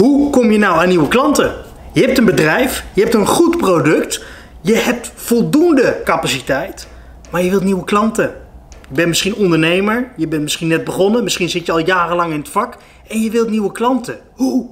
Hoe 0.00 0.30
kom 0.30 0.50
je 0.50 0.58
nou 0.58 0.78
aan 0.78 0.88
nieuwe 0.88 1.08
klanten? 1.08 1.54
Je 1.92 2.00
hebt 2.00 2.18
een 2.18 2.24
bedrijf, 2.24 2.84
je 2.94 3.02
hebt 3.02 3.14
een 3.14 3.26
goed 3.26 3.56
product, 3.56 4.24
je 4.60 4.74
hebt 4.74 5.12
voldoende 5.14 6.00
capaciteit, 6.04 6.88
maar 7.30 7.42
je 7.42 7.50
wilt 7.50 7.64
nieuwe 7.64 7.84
klanten. 7.84 8.34
Je 8.88 8.94
bent 8.94 9.08
misschien 9.08 9.34
ondernemer, 9.34 10.12
je 10.16 10.28
bent 10.28 10.42
misschien 10.42 10.68
net 10.68 10.84
begonnen, 10.84 11.22
misschien 11.22 11.48
zit 11.48 11.66
je 11.66 11.72
al 11.72 11.78
jarenlang 11.78 12.32
in 12.32 12.38
het 12.38 12.48
vak 12.48 12.76
en 13.08 13.20
je 13.20 13.30
wilt 13.30 13.50
nieuwe 13.50 13.72
klanten. 13.72 14.18
Hoe? 14.34 14.70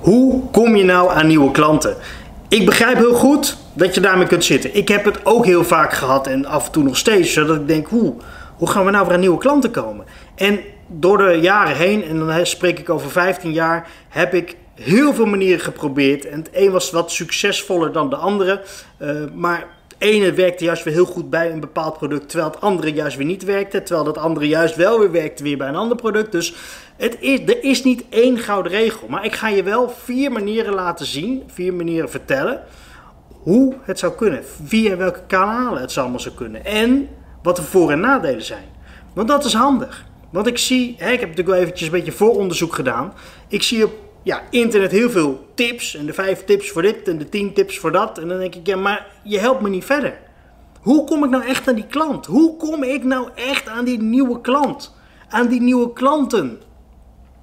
Hoe 0.00 0.50
kom 0.50 0.76
je 0.76 0.84
nou 0.84 1.10
aan 1.10 1.26
nieuwe 1.26 1.50
klanten? 1.50 1.96
Ik 2.56 2.66
begrijp 2.66 2.96
heel 2.96 3.14
goed 3.14 3.56
dat 3.72 3.94
je 3.94 4.00
daarmee 4.00 4.26
kunt 4.26 4.44
zitten. 4.44 4.76
Ik 4.76 4.88
heb 4.88 5.04
het 5.04 5.26
ook 5.26 5.44
heel 5.44 5.64
vaak 5.64 5.92
gehad 5.92 6.26
en 6.26 6.46
af 6.46 6.66
en 6.66 6.72
toe 6.72 6.82
nog 6.82 6.96
steeds, 6.96 7.32
zodat 7.32 7.56
ik 7.56 7.68
denk, 7.68 7.86
hoe, 7.86 8.14
hoe 8.56 8.70
gaan 8.70 8.84
we 8.84 8.90
nou 8.90 9.04
weer 9.04 9.14
aan 9.14 9.20
nieuwe 9.20 9.38
klanten 9.38 9.70
komen? 9.70 10.06
En 10.34 10.60
door 10.86 11.18
de 11.18 11.38
jaren 11.40 11.76
heen, 11.76 12.04
en 12.04 12.18
dan 12.18 12.46
spreek 12.46 12.78
ik 12.78 12.90
over 12.90 13.10
15 13.10 13.52
jaar, 13.52 13.88
heb 14.08 14.34
ik 14.34 14.56
heel 14.74 15.14
veel 15.14 15.26
manieren 15.26 15.60
geprobeerd. 15.60 16.26
En 16.26 16.38
het 16.38 16.48
een 16.52 16.70
was 16.70 16.90
wat 16.90 17.10
succesvoller 17.10 17.92
dan 17.92 18.10
de 18.10 18.16
andere. 18.16 18.62
Uh, 19.02 19.10
maar 19.34 19.66
ene 19.98 20.32
werkte 20.32 20.64
juist 20.64 20.84
weer 20.84 20.94
heel 20.94 21.04
goed 21.04 21.30
bij 21.30 21.50
een 21.50 21.60
bepaald 21.60 21.96
product, 21.96 22.28
terwijl 22.28 22.50
het 22.50 22.60
andere 22.60 22.92
juist 22.92 23.16
weer 23.16 23.26
niet 23.26 23.44
werkte. 23.44 23.82
Terwijl 23.82 24.06
dat 24.06 24.18
andere 24.18 24.48
juist 24.48 24.76
wel 24.76 24.98
weer 24.98 25.10
werkte 25.10 25.42
weer 25.42 25.56
bij 25.56 25.68
een 25.68 25.76
ander 25.76 25.96
product. 25.96 26.32
Dus 26.32 26.54
het 26.96 27.16
is, 27.20 27.40
er 27.40 27.64
is 27.64 27.84
niet 27.84 28.04
één 28.08 28.38
gouden 28.38 28.72
regel. 28.72 29.08
Maar 29.08 29.24
ik 29.24 29.34
ga 29.34 29.48
je 29.48 29.62
wel 29.62 29.88
vier 29.88 30.32
manieren 30.32 30.74
laten 30.74 31.06
zien, 31.06 31.42
vier 31.46 31.74
manieren 31.74 32.10
vertellen 32.10 32.62
hoe 33.42 33.74
het 33.82 33.98
zou 33.98 34.12
kunnen. 34.12 34.44
Via 34.64 34.96
welke 34.96 35.22
kanalen 35.26 35.80
het 35.80 35.98
allemaal 35.98 36.20
zou 36.20 36.34
kunnen. 36.34 36.64
En 36.64 37.08
wat 37.42 37.56
de 37.56 37.62
voor- 37.62 37.90
en 37.90 38.00
nadelen 38.00 38.42
zijn. 38.44 38.64
Want 39.14 39.28
dat 39.28 39.44
is 39.44 39.52
handig. 39.54 40.04
Want 40.30 40.46
ik 40.46 40.58
zie, 40.58 40.94
hè, 40.98 41.10
ik 41.10 41.20
heb 41.20 41.28
natuurlijk 41.28 41.48
wel 41.48 41.58
eventjes 41.58 41.88
een 41.88 41.94
beetje 41.94 42.12
vooronderzoek 42.12 42.74
gedaan. 42.74 43.12
Ik 43.48 43.62
zie 43.62 43.84
op 43.84 43.92
ja, 44.26 44.42
internet 44.50 44.90
heel 44.90 45.10
veel 45.10 45.46
tips. 45.54 45.94
En 45.94 46.06
de 46.06 46.12
vijf 46.12 46.44
tips 46.44 46.70
voor 46.70 46.82
dit 46.82 47.08
en 47.08 47.18
de 47.18 47.28
tien 47.28 47.52
tips 47.52 47.78
voor 47.78 47.92
dat. 47.92 48.18
En 48.18 48.28
dan 48.28 48.38
denk 48.38 48.54
ik, 48.54 48.66
ja, 48.66 48.76
maar 48.76 49.06
je 49.22 49.38
helpt 49.38 49.60
me 49.60 49.68
niet 49.68 49.84
verder. 49.84 50.18
Hoe 50.80 51.04
kom 51.04 51.24
ik 51.24 51.30
nou 51.30 51.44
echt 51.44 51.68
aan 51.68 51.74
die 51.74 51.86
klant? 51.86 52.26
Hoe 52.26 52.56
kom 52.56 52.82
ik 52.82 53.04
nou 53.04 53.28
echt 53.34 53.68
aan 53.68 53.84
die 53.84 54.02
nieuwe 54.02 54.40
klant? 54.40 54.94
Aan 55.28 55.48
die 55.48 55.60
nieuwe 55.60 55.92
klanten? 55.92 56.60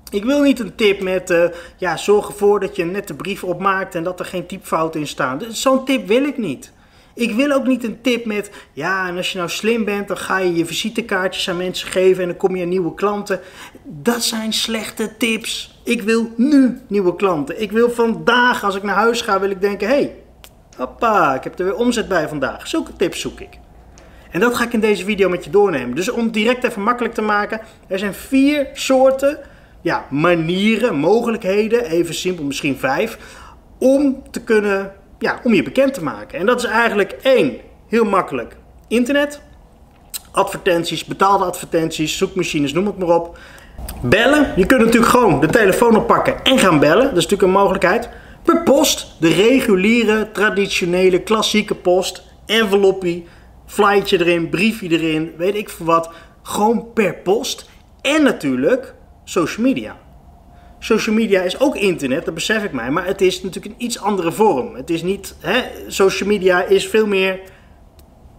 Ik 0.09 0.23
wil 0.23 0.42
niet 0.42 0.59
een 0.59 0.76
tip 0.76 1.02
met, 1.02 1.30
uh, 1.30 1.45
ja, 1.78 1.98
zorg 1.98 2.28
ervoor 2.28 2.59
dat 2.59 2.76
je 2.76 2.81
een 2.81 2.92
nette 2.92 3.14
brief 3.14 3.44
opmaakt 3.44 3.95
en 3.95 4.04
dat 4.04 4.20
er 4.20 4.26
geen 4.26 4.45
typfouten 4.45 5.00
in 5.00 5.08
staan. 5.08 5.38
Dus 5.38 5.61
zo'n 5.61 5.86
tip 5.86 6.08
wil 6.08 6.23
ik 6.23 6.38
niet. 6.38 6.72
Ik 7.16 7.36
wil 7.36 7.52
ook 7.52 7.67
niet 7.67 7.83
een 7.83 8.02
tip 8.02 8.25
met, 8.25 8.52
ja, 8.73 9.08
en 9.08 9.17
als 9.17 9.31
je 9.31 9.38
nou 9.38 9.50
slim 9.50 9.86
bent, 9.86 10.08
dan 10.08 10.17
ga 10.17 10.38
je 10.38 10.56
je 10.56 10.66
visitekaartjes 10.66 11.50
aan 11.50 11.58
mensen 11.58 11.88
geven 11.88 12.22
en 12.22 12.28
dan 12.28 12.38
kom 12.38 12.55
je 12.55 12.64
aan 12.64 12.70
nieuwe 12.70 12.94
klanten. 12.94 13.39
Dat 13.83 14.23
zijn 14.23 14.53
slechte 14.53 15.17
tips. 15.17 15.80
Ik 15.83 16.02
wil 16.02 16.33
nu 16.38 16.81
nieuwe 16.88 17.16
klanten. 17.16 17.61
Ik 17.61 17.72
wil 17.72 17.89
vandaag, 17.89 18.64
als 18.64 18.75
ik 18.75 18.83
naar 18.83 18.95
huis 18.95 19.22
ga, 19.22 19.39
wil 19.39 19.50
ik 19.50 19.61
denken, 19.61 19.88
hé, 19.88 19.94
hey, 19.94 20.16
hoppa, 20.78 21.36
ik 21.36 21.44
heb 21.44 21.59
er 21.59 21.66
weer 21.66 21.75
omzet 21.75 22.08
bij 22.08 22.28
vandaag. 22.28 22.67
Zulke 22.67 22.95
tips 22.95 23.20
zoek 23.20 23.39
ik. 23.39 23.59
En 24.31 24.39
dat 24.39 24.55
ga 24.55 24.64
ik 24.64 24.73
in 24.73 24.80
deze 24.80 25.05
video 25.05 25.30
met 25.30 25.44
je 25.44 25.50
doornemen. 25.50 25.95
Dus 25.95 26.09
om 26.09 26.31
direct 26.31 26.64
even 26.64 26.83
makkelijk 26.83 27.14
te 27.14 27.22
maken, 27.22 27.61
er 27.88 28.00
zijn 28.00 28.14
vier 28.14 28.67
soorten 28.73 29.39
ja, 29.81 30.05
manieren, 30.09 30.95
mogelijkheden, 30.95 31.86
even 31.86 32.14
simpel, 32.14 32.44
misschien 32.45 32.77
vijf, 32.77 33.17
om 33.77 34.23
te 34.31 34.42
kunnen, 34.44 34.94
ja, 35.23 35.39
om 35.43 35.53
je 35.53 35.63
bekend 35.63 35.93
te 35.93 36.03
maken. 36.03 36.39
En 36.39 36.45
dat 36.45 36.63
is 36.63 36.69
eigenlijk 36.69 37.11
één, 37.11 37.57
heel 37.88 38.05
makkelijk, 38.05 38.55
internet, 38.88 39.41
advertenties, 40.31 41.05
betaalde 41.05 41.45
advertenties, 41.45 42.17
zoekmachines, 42.17 42.73
noem 42.73 42.85
het 42.85 42.97
maar 42.97 43.15
op. 43.15 43.38
Bellen, 44.02 44.53
je 44.55 44.65
kunt 44.65 44.81
natuurlijk 44.81 45.11
gewoon 45.11 45.39
de 45.39 45.47
telefoon 45.47 45.95
oppakken 45.95 46.43
en 46.43 46.59
gaan 46.59 46.80
bellen, 46.80 47.03
dat 47.03 47.17
is 47.17 47.23
natuurlijk 47.23 47.42
een 47.42 47.59
mogelijkheid. 47.59 48.09
Per 48.43 48.64
post, 48.64 49.15
de 49.20 49.30
reguliere, 49.30 50.31
traditionele, 50.31 51.20
klassieke 51.20 51.75
post, 51.75 52.23
enveloppie, 52.45 53.27
flytje 53.65 54.19
erin, 54.19 54.49
briefje 54.49 54.89
erin, 54.89 55.33
weet 55.37 55.55
ik 55.55 55.69
veel 55.69 55.86
wat. 55.86 56.09
Gewoon 56.42 56.93
per 56.93 57.15
post. 57.15 57.69
En 58.02 58.23
natuurlijk 58.23 58.93
social 59.23 59.65
media. 59.65 59.98
Social 60.83 61.16
media 61.16 61.42
is 61.42 61.60
ook 61.60 61.76
internet, 61.76 62.26
dat 62.26 62.33
besef 62.33 62.64
ik 62.64 62.71
mij, 62.71 62.92
maar 62.92 63.05
het 63.05 63.21
is 63.21 63.44
natuurlijk 63.44 63.76
een 63.76 63.86
iets 63.86 63.99
andere 63.99 64.32
vorm. 64.32 64.76
Het 64.76 64.89
is 64.89 65.04
niet, 65.04 65.36
hè, 65.39 65.61
social 65.88 66.30
media 66.30 66.64
is 66.64 66.88
veel 66.88 67.08
meer, 67.08 67.39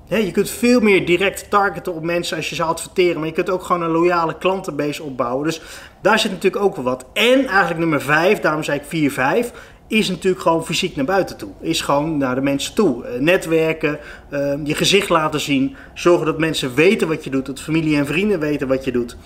hè, 0.09 0.17
je 0.17 0.31
kunt 0.31 0.51
veel 0.51 0.81
meer 0.81 1.07
direct 1.07 1.51
targeten 1.51 1.95
op 1.95 2.03
mensen 2.03 2.37
als 2.37 2.49
je 2.49 2.55
ze 2.55 2.63
adverteren, 2.63 3.19
maar 3.19 3.29
je 3.29 3.35
kunt 3.35 3.51
ook 3.51 3.63
gewoon 3.63 3.83
een 3.83 3.91
loyale 3.91 4.39
klantenbase 4.39 5.03
opbouwen. 5.03 5.45
Dus 5.45 5.61
daar 6.03 6.19
zit 6.19 6.31
natuurlijk 6.31 6.63
ook 6.63 6.75
wel 6.75 6.85
wat. 6.85 7.05
En 7.13 7.47
eigenlijk 7.47 7.79
nummer 7.79 8.01
5, 8.01 8.41
daarom 8.41 8.63
zei 8.63 8.79
ik 8.79 8.85
4, 8.87 9.11
5, 9.11 9.53
is 9.89 10.09
natuurlijk 10.09 10.43
gewoon 10.43 10.65
fysiek 10.65 10.97
naar 10.97 11.05
buiten 11.05 11.37
toe. 11.37 11.51
Is 11.61 11.81
gewoon 11.81 12.17
naar 12.17 12.35
de 12.35 12.41
mensen 12.41 12.75
toe. 12.75 13.05
Uh, 13.05 13.21
netwerken, 13.21 13.99
uh, 14.31 14.55
je 14.65 14.75
gezicht 14.75 15.09
laten 15.09 15.41
zien, 15.41 15.77
zorgen 15.95 16.27
dat 16.27 16.39
mensen 16.39 16.75
weten 16.75 17.09
wat 17.09 17.25
je 17.25 17.31
doet, 17.31 17.47
dat 17.47 17.61
familie 17.61 17.97
en 17.97 18.07
vrienden 18.07 18.39
weten 18.39 18.69
wat 18.69 18.85
je 18.85 18.93
doet. 18.93 19.17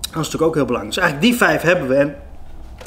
Dat 0.00 0.22
is 0.22 0.30
natuurlijk 0.32 0.42
ook 0.42 0.54
heel 0.54 0.64
belangrijk. 0.64 0.94
Dus 0.94 1.04
eigenlijk 1.04 1.30
die 1.30 1.46
vijf 1.46 1.62
hebben 1.62 1.88
we. 1.88 1.94
En 1.94 2.14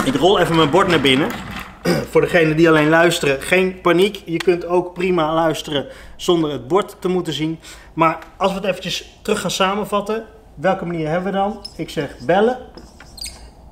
ik 0.06 0.16
rol 0.16 0.40
even 0.40 0.56
mijn 0.56 0.70
bord 0.70 0.88
naar 0.88 1.02
binnen. 1.02 1.30
Voor 2.12 2.22
degenen 2.22 2.58
die 2.58 2.70
alleen 2.70 2.90
luisteren, 2.90 3.42
geen 3.42 3.82
paniek. 3.82 4.22
Je 4.26 4.38
kunt 4.38 4.66
ook 4.66 4.94
prima 4.94 5.34
luisteren 5.34 5.86
zonder 6.16 6.52
het 6.52 6.68
bord 6.68 6.96
te 7.00 7.08
moeten 7.08 7.34
zien. 7.34 7.60
Maar 7.94 8.18
als 8.38 8.52
we 8.52 8.58
het 8.58 8.68
eventjes 8.68 9.20
terug 9.22 9.42
gaan 9.42 9.52
samenvatten. 9.52 10.26
Welke 10.56 10.86
manier 10.86 11.08
hebben 11.08 11.32
we 11.32 11.38
dan? 11.38 11.66
Ik 11.76 11.90
zeg 11.90 12.18
bellen. 12.26 12.58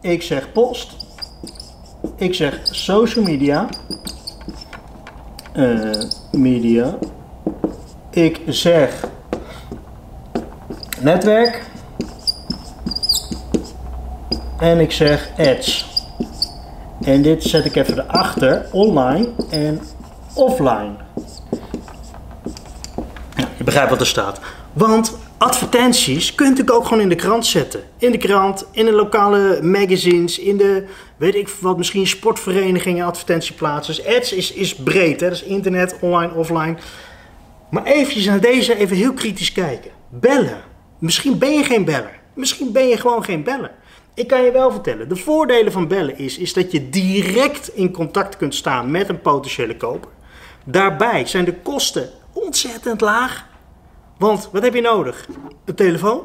Ik 0.01 0.21
zeg 0.21 0.51
post. 0.51 0.95
Ik 2.15 2.33
zeg 2.33 2.59
social 2.63 3.25
media. 3.25 3.69
Uh, 5.55 6.01
media. 6.31 6.97
Ik 8.09 8.41
zeg 8.47 9.03
netwerk 11.01 11.63
en 14.59 14.79
ik 14.79 14.91
zeg 14.91 15.29
ads. 15.37 15.94
En 17.05 17.21
dit 17.21 17.43
zet 17.43 17.65
ik 17.65 17.75
even 17.75 17.99
erachter, 17.99 18.65
online 18.71 19.27
en 19.49 19.81
offline. 20.33 20.95
Je 23.57 23.63
begrijpt 23.63 23.89
wat 23.89 23.99
er 23.99 24.07
staat. 24.07 24.39
Want 24.73 25.17
advertenties 25.37 26.35
kun 26.35 26.45
je 26.45 26.51
natuurlijk 26.51 26.77
ook 26.77 26.87
gewoon 26.87 27.01
in 27.01 27.09
de 27.09 27.15
krant 27.15 27.45
zetten. 27.45 27.83
In 27.97 28.11
de 28.11 28.17
krant, 28.17 28.65
in 28.71 28.85
de 28.85 28.91
lokale 28.91 29.59
magazines, 29.61 30.39
in 30.39 30.57
de, 30.57 30.85
weet 31.17 31.35
ik 31.35 31.49
wat, 31.49 31.77
misschien 31.77 32.07
sportverenigingen 32.07 33.05
advertentieplaatsen. 33.05 33.95
Dus 33.95 34.15
ads 34.15 34.33
is, 34.33 34.53
is 34.53 34.75
breed, 34.75 35.19
hè? 35.19 35.29
dat 35.29 35.37
is 35.37 35.43
internet, 35.43 35.95
online, 36.01 36.33
offline. 36.33 36.75
Maar 37.69 37.83
eventjes 37.83 38.25
naar 38.25 38.41
deze 38.41 38.77
even 38.77 38.97
heel 38.97 39.13
kritisch 39.13 39.51
kijken. 39.51 39.91
Bellen. 40.09 40.61
Misschien 40.99 41.37
ben 41.37 41.53
je 41.53 41.63
geen 41.63 41.85
beller. 41.85 42.19
Misschien 42.33 42.71
ben 42.71 42.87
je 42.87 42.97
gewoon 42.97 43.23
geen 43.23 43.43
beller. 43.43 43.71
Ik 44.15 44.27
kan 44.27 44.43
je 44.43 44.51
wel 44.51 44.71
vertellen, 44.71 45.09
de 45.09 45.15
voordelen 45.15 45.71
van 45.71 45.87
bellen 45.87 46.17
is, 46.17 46.37
is 46.37 46.53
dat 46.53 46.71
je 46.71 46.89
direct 46.89 47.67
in 47.67 47.91
contact 47.91 48.37
kunt 48.37 48.55
staan 48.55 48.91
met 48.91 49.09
een 49.09 49.21
potentiële 49.21 49.77
koper. 49.77 50.09
Daarbij 50.65 51.25
zijn 51.25 51.45
de 51.45 51.53
kosten 51.53 52.09
ontzettend 52.33 53.01
laag. 53.01 53.47
Want 54.17 54.49
wat 54.51 54.63
heb 54.63 54.73
je 54.73 54.81
nodig? 54.81 55.27
Een 55.65 55.75
telefoon 55.75 56.21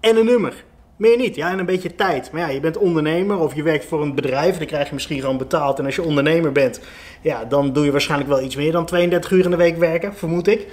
en 0.00 0.16
een 0.16 0.24
nummer. 0.24 0.64
Meer 0.96 1.16
niet, 1.16 1.34
ja, 1.34 1.50
en 1.50 1.58
een 1.58 1.66
beetje 1.66 1.94
tijd. 1.94 2.32
Maar 2.32 2.40
ja, 2.40 2.48
je 2.48 2.60
bent 2.60 2.76
ondernemer 2.76 3.38
of 3.38 3.54
je 3.54 3.62
werkt 3.62 3.84
voor 3.84 4.02
een 4.02 4.14
bedrijf, 4.14 4.58
dan 4.58 4.66
krijg 4.66 4.88
je 4.88 4.94
misschien 4.94 5.20
gewoon 5.20 5.38
betaald. 5.38 5.78
En 5.78 5.84
als 5.84 5.94
je 5.94 6.02
ondernemer 6.02 6.52
bent, 6.52 6.80
ja, 7.20 7.44
dan 7.44 7.72
doe 7.72 7.84
je 7.84 7.90
waarschijnlijk 7.90 8.30
wel 8.30 8.42
iets 8.42 8.56
meer 8.56 8.72
dan 8.72 8.86
32 8.86 9.30
uur 9.30 9.44
in 9.44 9.50
de 9.50 9.56
week 9.56 9.76
werken, 9.76 10.14
vermoed 10.14 10.46
ik. 10.46 10.66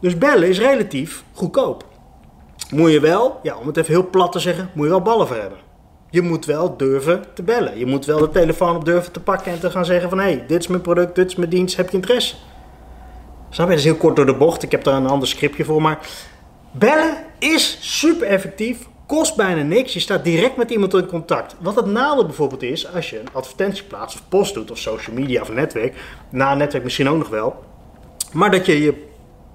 Dus 0.00 0.18
bellen 0.18 0.48
is 0.48 0.58
relatief 0.58 1.24
goedkoop 1.32 1.89
moet 2.70 2.90
je 2.90 3.00
wel, 3.00 3.40
ja, 3.42 3.56
om 3.56 3.66
het 3.66 3.76
even 3.76 3.92
heel 3.92 4.10
plat 4.10 4.32
te 4.32 4.38
zeggen, 4.38 4.70
moet 4.72 4.84
je 4.84 4.90
wel 4.90 5.02
ballen 5.02 5.26
voor 5.26 5.36
hebben. 5.36 5.58
Je 6.10 6.22
moet 6.22 6.44
wel 6.44 6.76
durven 6.76 7.24
te 7.34 7.42
bellen. 7.42 7.78
Je 7.78 7.86
moet 7.86 8.04
wel 8.04 8.18
de 8.18 8.30
telefoon 8.30 8.76
op 8.76 8.84
durven 8.84 9.12
te 9.12 9.20
pakken 9.20 9.52
en 9.52 9.60
te 9.60 9.70
gaan 9.70 9.84
zeggen 9.84 10.08
van... 10.08 10.18
hé, 10.18 10.24
hey, 10.24 10.44
dit 10.46 10.60
is 10.60 10.66
mijn 10.66 10.80
product, 10.80 11.14
dit 11.14 11.26
is 11.26 11.36
mijn 11.36 11.50
dienst, 11.50 11.76
heb 11.76 11.90
je 11.90 11.96
interesse? 11.96 12.34
Snap 13.50 13.66
je? 13.66 13.72
Dat 13.72 13.78
is 13.78 13.84
heel 13.84 13.96
kort 13.96 14.16
door 14.16 14.26
de 14.26 14.34
bocht. 14.34 14.62
Ik 14.62 14.70
heb 14.70 14.84
daar 14.84 14.94
een 14.94 15.06
ander 15.06 15.28
scriptje 15.28 15.64
voor, 15.64 15.82
maar... 15.82 15.98
Bellen 16.72 17.16
is 17.38 17.78
super 17.80 18.26
effectief, 18.26 18.88
kost 19.06 19.36
bijna 19.36 19.62
niks. 19.62 19.92
Je 19.92 20.00
staat 20.00 20.24
direct 20.24 20.56
met 20.56 20.70
iemand 20.70 20.94
in 20.94 21.06
contact. 21.06 21.56
Wat 21.60 21.76
het 21.76 21.86
nadeel 21.86 22.26
bijvoorbeeld 22.26 22.62
is, 22.62 22.94
als 22.94 23.10
je 23.10 23.20
een 23.20 23.32
advertentie 23.32 23.84
plaatst 23.84 24.18
of 24.18 24.28
post 24.28 24.54
doet... 24.54 24.70
of 24.70 24.78
social 24.78 25.16
media 25.16 25.40
of 25.40 25.52
netwerk, 25.52 25.96
na 26.30 26.54
netwerk 26.54 26.84
misschien 26.84 27.08
ook 27.08 27.18
nog 27.18 27.28
wel... 27.28 27.64
maar 28.32 28.50
dat 28.50 28.66
je 28.66 28.82
je 28.82 29.06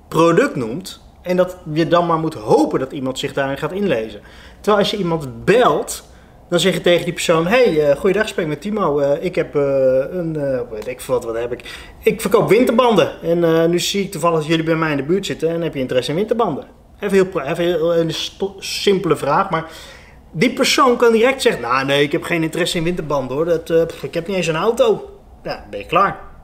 product 0.08 0.56
noemt 0.56 1.05
en 1.26 1.38
dat 1.38 1.58
je 1.74 1.88
dan 1.88 2.06
maar 2.06 2.20
moet 2.20 2.34
hopen 2.34 2.80
dat 2.80 2.92
iemand 2.92 3.20
zich 3.20 3.34
daarin 3.34 3.58
gaat 3.58 3.72
inlezen. 3.72 4.22
Terwijl 4.56 4.78
als 4.78 4.92
je 4.92 4.98
iemand 4.98 5.46
belt, 5.46 6.04
Dan 6.50 6.60
zeg 6.60 6.74
je 6.74 6.82
tegen 6.82 7.04
die 7.04 7.14
persoon: 7.14 7.48
Hey, 7.48 7.90
uh, 7.90 7.96
goeiedag, 7.96 8.28
spreek 8.28 8.48
met 8.48 8.62
Timo. 8.62 9.00
Uh, 9.00 9.24
ik 9.24 9.36
heb 9.36 9.56
uh, 9.56 9.64
een, 10.10 10.34
weet 10.70 10.88
ik 10.88 11.02
wat, 11.02 11.24
wat 11.24 11.36
heb 11.38 11.52
ik? 11.52 11.62
Ik 12.04 12.22
verkoop 12.22 12.50
winterbanden. 12.50 13.22
En 13.22 13.70
nu 13.70 13.80
zie 13.80 14.04
ik 14.04 14.12
toevallig 14.12 14.38
dat 14.38 14.48
jullie 14.48 14.64
bij 14.64 14.76
mij 14.76 14.92
in 14.92 14.98
de 14.98 15.04
buurt 15.04 15.26
zitten 15.26 15.50
en 15.50 15.62
heb 15.62 15.74
je 15.74 15.80
interesse 15.80 16.12
in 16.12 16.18
winterbanden. 16.18 16.66
Even, 17.00 17.18
heel, 17.18 17.42
even 17.42 18.00
een 18.00 18.14
simpele 18.60 19.16
vraag, 19.16 19.50
maar 19.50 19.72
die 20.32 20.54
persoon 20.54 20.98
kan 20.98 21.12
direct 21.12 21.42
zeggen: 21.42 21.62
Nou, 21.62 21.86
nee, 21.86 22.04
ik 22.04 22.12
heb 22.12 22.24
geen 22.24 22.44
interesse 22.44 22.78
in 22.78 22.84
winterbanden 22.84 23.36
hoor. 23.36 23.46
Dat, 23.46 23.94
ik 24.02 24.14
heb 24.14 24.28
niet 24.28 24.38
eens 24.38 24.48
een 24.48 24.56
auto. 24.56 25.10
Ja, 25.44 25.66
ben 25.70 25.80
je 25.80 25.86
klaar. 25.86 26.35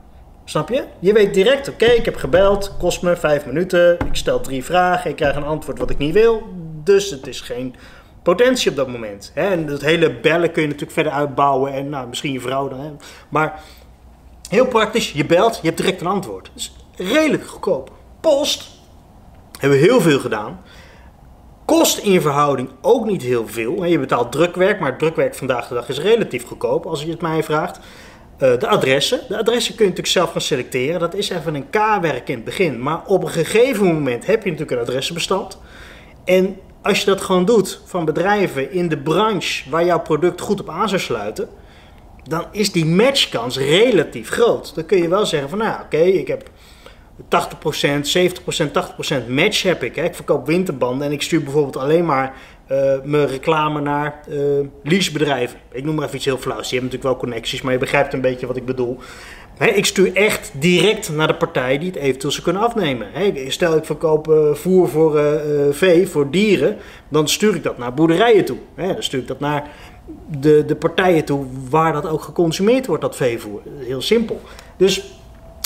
Snap 0.46 0.70
je? 0.70 0.84
Je 1.00 1.14
weet 1.14 1.34
direct, 1.34 1.70
oké, 1.70 1.86
ik 1.86 2.06
heb 2.06 2.16
gebeld, 2.16 2.76
kost 2.80 3.02
me 3.02 3.16
vijf 3.16 3.46
minuten, 3.46 3.98
ik 4.06 4.16
stel 4.16 4.42
drie 4.42 4.64
vragen, 4.64 5.10
ik 5.10 5.16
krijg 5.16 5.36
een 5.36 5.44
antwoord 5.44 5.80
wat 5.80 5.90
ik 5.90 5.98
niet 5.98 6.14
wil. 6.14 6.44
Dus 6.84 7.10
het 7.10 7.28
is 7.28 7.42
geen 7.42 7.76
potentie 8.24 8.70
op 8.70 8.76
dat 8.76 8.88
moment. 8.88 9.32
Hè? 9.34 9.50
En 9.50 9.66
dat 9.66 9.82
hele 9.82 10.14
bellen 10.14 10.52
kun 10.52 10.62
je 10.62 10.68
natuurlijk 10.68 10.94
verder 10.94 11.12
uitbouwen 11.12 11.74
en 11.74 11.90
nou, 11.90 12.08
misschien 12.08 12.32
je 12.32 12.40
vrouw 12.40 12.68
dan. 12.68 12.80
Hè? 12.80 12.92
Maar 13.30 13.60
heel 14.50 14.68
praktisch, 14.68 15.12
je 15.12 15.26
belt, 15.26 15.56
je 15.62 15.68
hebt 15.68 15.78
direct 15.78 16.02
een 16.02 16.08
antwoord. 16.08 16.52
Dus 16.54 16.76
redelijk 16.96 17.48
goedkoop. 17.48 17.92
Post 18.20 18.70
hebben 19.60 19.80
we 19.80 19.86
heel 19.86 20.02
veel 20.02 20.20
gedaan. 20.20 20.60
Kost 21.66 21.98
in 21.98 22.22
verhouding 22.22 22.70
ook 22.82 23.06
niet 23.06 23.22
heel 23.22 23.48
veel. 23.48 23.84
Je 23.84 24.00
betaalt 24.00 24.32
drukwerk, 24.32 24.80
maar 24.80 24.98
drukwerk 24.98 25.36
vandaag 25.36 25.68
de 25.68 25.74
dag 25.74 25.90
is 25.90 26.00
relatief 26.00 26.48
goedkoop 26.48 26.86
als 26.86 27.04
je 27.04 27.10
het 27.10 27.22
mij 27.22 27.44
vraagt. 27.44 27.80
Eh, 28.42 28.60
de 28.60 28.68
adressen. 28.68 29.20
De 29.28 29.38
adressen 29.38 29.76
kun 29.76 29.86
je 29.86 29.90
natuurlijk 29.90 30.18
zelf 30.18 30.32
gaan 30.32 30.42
selecteren. 30.42 31.00
Dat 31.00 31.14
is 31.14 31.30
even 31.30 31.56
een 31.56 31.70
K-werk 31.70 32.30
in 32.30 32.36
het 32.36 32.44
begin. 32.44 32.82
Maar 32.82 33.02
op 33.06 33.24
een 33.24 33.30
gegeven 33.30 33.86
moment 33.86 34.26
heb 34.26 34.44
je 34.44 34.52
natuurlijk 34.52 34.80
een 34.80 34.88
adressenbestand. 34.88 35.58
En 36.26 36.58
als 36.82 37.00
je 37.00 37.06
dat 37.06 37.22
gewoon 37.22 37.46
doet 37.46 37.82
van 37.86 38.06
bedrijven 38.06 38.72
in 38.72 38.90
de 38.90 38.98
branche 38.98 39.70
waar 39.70 39.86
jouw 39.86 40.00
product 40.00 40.42
goed 40.42 40.60
op 40.60 40.70
aan 40.70 40.90
zou 40.90 41.02
sluiten, 41.02 41.50
dan 42.24 42.46
is 42.52 42.72
die 42.72 42.86
matchkans 42.86 43.58
relatief 43.58 44.30
groot. 44.30 44.76
Dan 44.76 44.86
kun 44.86 45.02
je 45.02 45.08
wel 45.08 45.26
zeggen 45.26 45.50
van 45.50 45.58
nou 45.58 45.82
oké, 45.84 45.98
ik 45.98 46.28
heb 46.28 46.50
80%, 47.28 48.08
70%, 48.08 48.72
80% 48.72 49.28
match 49.28 49.64
heb 49.64 49.84
ik. 49.84 49.98
Ik 49.98 50.16
verkoop 50.16 50.46
winterbanden 50.46 51.08
en 51.08 51.14
ik 51.14 51.22
stuur 51.22 51.44
bijvoorbeeld 51.44 51.78
alleen 51.78 52.06
maar 52.06 52.34
mijn 53.04 53.28
reclame 53.28 53.82
naar 53.82 54.20
uh, 54.30 54.38
leasebedrijven. 54.84 55.60
Ik 55.72 55.84
noem 55.84 55.96
maar 55.96 56.04
even 56.04 56.16
iets 56.16 56.26
heel 56.26 56.38
flauws. 56.38 56.70
Die 56.70 56.80
hebben 56.80 56.90
natuurlijk 56.90 57.20
wel 57.20 57.30
connecties, 57.30 57.62
maar 57.62 57.74
je 57.74 57.80
begrijpt 57.80 58.14
een 58.14 58.22
beetje 58.22 58.48
wat 58.48 58.58
ik 58.58 58.66
bedoel. 58.66 58.98
ik 59.58 59.86
stuur 59.86 60.14
echt 60.14 60.52
direct 60.54 61.10
naar 61.10 61.28
de 61.28 61.36
partij 61.36 61.78
die 61.78 61.88
het 61.88 61.98
eventueel 61.98 62.32
zou 62.32 62.44
kunnen 62.44 62.62
afnemen. 62.62 63.08
stel 63.48 63.76
ik 63.76 63.86
verkoop 63.86 64.28
uh, 64.28 64.54
voer 64.54 64.90
voor 64.90 65.22
vee, 65.72 66.08
voor 66.08 66.32
dieren, 66.32 66.78
dan 67.10 67.28
stuur 67.28 67.56
ik 67.56 67.64
dat 67.64 67.78
naar 67.78 67.94
boerderijen 67.94 68.46
toe. 68.46 68.58
dan 68.76 68.96
stuur 69.04 69.20
ik 69.20 69.28
dat 69.28 69.40
naar 69.40 69.70
de, 70.40 70.64
de 70.66 70.76
partijen 70.76 71.26
toe 71.26 71.46
waar 71.70 71.94
dat 71.94 72.08
ook 72.08 72.22
geconsumeerd 72.22 72.86
wordt, 72.86 73.02
dat 73.02 73.16
veevoer. 73.16 73.62
Heel 73.78 74.02
simpel. 74.02 74.42
Dus 74.78 75.21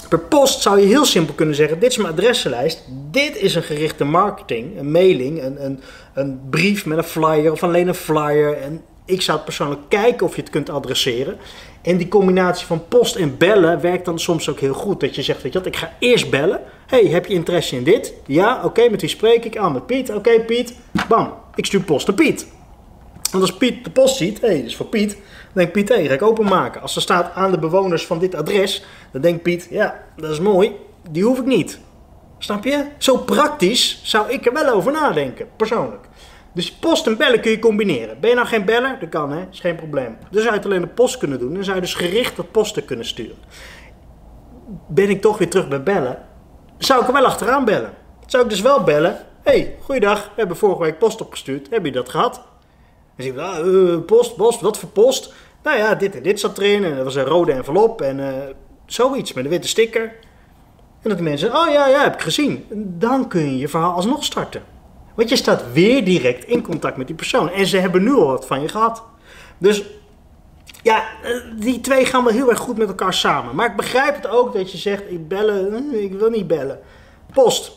Per 0.09 0.19
post 0.19 0.61
zou 0.61 0.79
je 0.79 0.85
heel 0.85 1.05
simpel 1.05 1.33
kunnen 1.33 1.55
zeggen: 1.55 1.79
dit 1.79 1.89
is 1.89 1.97
mijn 1.97 2.13
adressenlijst. 2.13 2.83
Dit 3.11 3.37
is 3.37 3.55
een 3.55 3.63
gerichte 3.63 4.03
marketing, 4.03 4.79
een 4.79 4.91
mailing, 4.91 5.43
een, 5.43 5.65
een, 5.65 5.79
een 6.13 6.39
brief 6.49 6.85
met 6.85 6.97
een 6.97 7.03
flyer 7.03 7.51
of 7.51 7.63
alleen 7.63 7.87
een 7.87 7.95
flyer. 7.95 8.57
En 8.57 8.81
ik 9.05 9.21
zou 9.21 9.39
persoonlijk 9.39 9.81
kijken 9.87 10.25
of 10.25 10.35
je 10.35 10.41
het 10.41 10.49
kunt 10.49 10.69
adresseren. 10.69 11.37
En 11.81 11.97
die 11.97 12.07
combinatie 12.07 12.65
van 12.65 12.87
post 12.87 13.15
en 13.15 13.37
bellen 13.37 13.81
werkt 13.81 14.05
dan 14.05 14.19
soms 14.19 14.49
ook 14.49 14.59
heel 14.59 14.73
goed. 14.73 14.99
Dat 14.99 15.15
je 15.15 15.21
zegt, 15.21 15.41
weet 15.41 15.53
je 15.53 15.57
wat, 15.57 15.67
ik 15.67 15.75
ga 15.75 15.93
eerst 15.99 16.29
bellen. 16.29 16.61
hey, 16.87 17.05
heb 17.05 17.25
je 17.25 17.33
interesse 17.33 17.75
in 17.75 17.83
dit? 17.83 18.13
Ja, 18.25 18.61
oké, 18.63 18.89
met 18.89 19.01
wie 19.01 19.09
spreek 19.09 19.45
ik? 19.45 19.57
Ah, 19.57 19.73
met 19.73 19.85
Piet. 19.85 20.13
Oké, 20.13 20.39
Piet. 20.39 20.73
Bam, 21.07 21.33
ik 21.55 21.65
stuur 21.65 21.81
post 21.81 22.07
naar 22.07 22.15
Piet. 22.15 22.47
Want 23.31 23.43
als 23.43 23.57
Piet 23.57 23.83
de 23.83 23.89
post 23.89 24.15
ziet, 24.15 24.41
hé, 24.41 24.47
hey, 24.47 24.55
dit 24.55 24.65
is 24.65 24.75
voor 24.75 24.85
Piet, 24.85 25.17
denkt 25.55 25.71
Piet, 25.71 25.89
hé, 25.89 26.07
ga 26.07 26.13
ik 26.13 26.21
openmaken. 26.21 26.81
Als 26.81 26.95
er 26.95 27.01
staat 27.01 27.31
aan 27.35 27.51
de 27.51 27.59
bewoners 27.59 28.05
van 28.05 28.19
dit 28.19 28.35
adres, 28.35 28.85
dan 29.11 29.21
denkt 29.21 29.43
Piet, 29.43 29.67
ja, 29.69 30.03
dat 30.15 30.31
is 30.31 30.39
mooi, 30.39 30.75
die 31.09 31.23
hoef 31.23 31.39
ik 31.39 31.45
niet. 31.45 31.79
Snap 32.37 32.63
je? 32.63 32.85
Zo 32.97 33.17
praktisch 33.17 33.99
zou 34.03 34.29
ik 34.29 34.45
er 34.45 34.53
wel 34.53 34.73
over 34.73 34.91
nadenken, 34.91 35.47
persoonlijk. 35.55 36.07
Dus 36.53 36.71
post 36.71 37.07
en 37.07 37.17
bellen 37.17 37.41
kun 37.41 37.51
je 37.51 37.59
combineren. 37.59 38.19
Ben 38.19 38.29
je 38.29 38.35
nou 38.35 38.47
geen 38.47 38.65
beller? 38.65 38.97
Dat 38.99 39.09
kan, 39.09 39.31
hè? 39.31 39.45
is 39.51 39.59
geen 39.59 39.75
probleem. 39.75 40.17
Dus 40.31 40.41
zou 40.41 40.53
je 40.53 40.59
het 40.59 40.65
alleen 40.65 40.81
de 40.81 40.87
post 40.87 41.17
kunnen 41.17 41.39
doen. 41.39 41.53
Dan 41.53 41.63
zou 41.63 41.75
je 41.75 41.81
dus 41.81 41.93
gericht 41.93 42.35
dat 42.35 42.51
posten 42.51 42.85
kunnen 42.85 43.05
sturen. 43.05 43.35
Ben 44.87 45.09
ik 45.09 45.21
toch 45.21 45.37
weer 45.37 45.49
terug 45.49 45.67
bij 45.67 45.83
bellen? 45.83 46.17
Zou 46.77 47.01
ik 47.01 47.07
er 47.07 47.13
wel 47.13 47.25
achteraan 47.25 47.65
bellen? 47.65 47.93
Zou 48.25 48.43
ik 48.43 48.49
dus 48.49 48.61
wel 48.61 48.83
bellen? 48.83 49.25
hey, 49.45 49.75
goeiedag, 49.81 50.23
we 50.23 50.31
hebben 50.35 50.57
vorige 50.57 50.81
week 50.81 50.97
post 50.97 51.21
opgestuurd. 51.21 51.67
Heb 51.69 51.85
je 51.85 51.91
dat 51.91 52.09
gehad? 52.09 52.33
Dan 52.33 53.25
zie 53.25 53.33
je, 53.33 53.41
ah, 53.41 53.65
uh, 53.65 53.97
post, 54.05 54.35
post, 54.35 54.61
wat 54.61 54.77
voor 54.77 54.89
post? 54.89 55.33
Nou 55.65 55.77
ja, 55.77 55.95
dit 55.95 56.15
en 56.15 56.23
dit 56.23 56.39
zat 56.39 56.57
erin. 56.57 56.83
En 56.83 56.97
er 56.97 57.03
was 57.03 57.15
een 57.15 57.23
rode 57.23 57.51
envelop 57.51 58.01
en 58.01 58.19
uh, 58.19 58.27
zoiets 58.85 59.33
met 59.33 59.43
een 59.43 59.49
witte 59.49 59.67
sticker. 59.67 60.03
En 61.01 61.09
dat 61.09 61.17
die 61.17 61.27
mensen, 61.27 61.55
oh 61.55 61.71
ja, 61.71 61.87
ja, 61.87 62.03
heb 62.03 62.13
ik 62.13 62.21
gezien. 62.21 62.65
Dan 62.73 63.27
kun 63.27 63.41
je 63.41 63.57
je 63.57 63.67
verhaal 63.67 63.93
alsnog 63.93 64.23
starten. 64.23 64.63
Want 65.15 65.29
je 65.29 65.35
staat 65.35 65.71
weer 65.73 66.05
direct 66.05 66.45
in 66.45 66.61
contact 66.61 66.97
met 66.97 67.07
die 67.07 67.15
persoon. 67.15 67.49
En 67.49 67.65
ze 67.65 67.77
hebben 67.77 68.03
nu 68.03 68.13
al 68.13 68.25
wat 68.25 68.45
van 68.45 68.61
je 68.61 68.67
gehad. 68.67 69.03
Dus 69.57 69.83
ja, 70.81 71.03
eh, 71.23 71.31
die 71.59 71.81
twee 71.81 72.05
gaan 72.05 72.23
wel 72.23 72.33
heel 72.33 72.49
erg 72.49 72.59
goed 72.59 72.77
met 72.77 72.87
elkaar 72.87 73.13
samen. 73.13 73.55
Maar 73.55 73.69
ik 73.69 73.75
begrijp 73.75 74.15
het 74.15 74.27
ook 74.27 74.53
dat 74.53 74.71
je 74.71 74.77
zegt, 74.77 75.03
ik 75.11 75.27
bellen, 75.27 76.03
ik 76.03 76.13
wil 76.13 76.29
niet 76.29 76.47
bellen. 76.47 76.79
Post, 77.33 77.71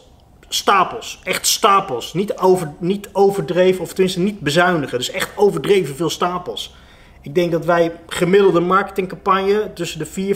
stapels. 0.49 1.21
Echt 1.25 1.47
stapels. 1.47 2.15
Niet, 2.15 2.37
over, 2.37 2.73
niet 2.79 3.09
overdreven, 3.13 3.81
of 3.81 3.93
tenminste 3.93 4.21
niet 4.21 4.41
bezuinigen. 4.41 4.99
Dus 4.99 5.11
echt 5.11 5.31
overdreven 5.37 5.97
veel 5.97 6.11
stapels. 6.11 6.75
Ik 7.21 7.35
denk 7.35 7.53
dat 7.53 7.65
wij 7.65 7.93
gemiddelde 8.07 8.61
marketingcampagne 8.61 9.71
tussen 9.75 9.99
de 9.99 10.35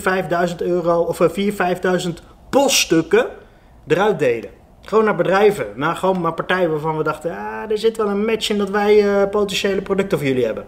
4.000, 0.48 0.50
5.000 0.50 0.56
euro 0.56 1.00
of 1.00 1.16
4.000, 1.16 1.60
eh, 1.60 1.76
5.000 1.76 2.22
poststukken 2.50 3.26
eruit 3.86 4.18
deden. 4.18 4.50
Gewoon 4.82 5.04
naar 5.04 5.16
bedrijven, 5.16 5.66
naar, 5.74 5.96
gewoon 5.96 6.20
naar 6.20 6.32
partijen 6.32 6.70
waarvan 6.70 6.96
we 6.96 7.02
dachten, 7.02 7.30
ah, 7.30 7.70
er 7.70 7.78
zit 7.78 7.96
wel 7.96 8.08
een 8.08 8.24
match 8.24 8.50
in 8.50 8.58
dat 8.58 8.70
wij 8.70 9.04
uh, 9.04 9.28
potentiële 9.30 9.82
producten 9.82 10.18
voor 10.18 10.26
jullie 10.26 10.44
hebben. 10.44 10.64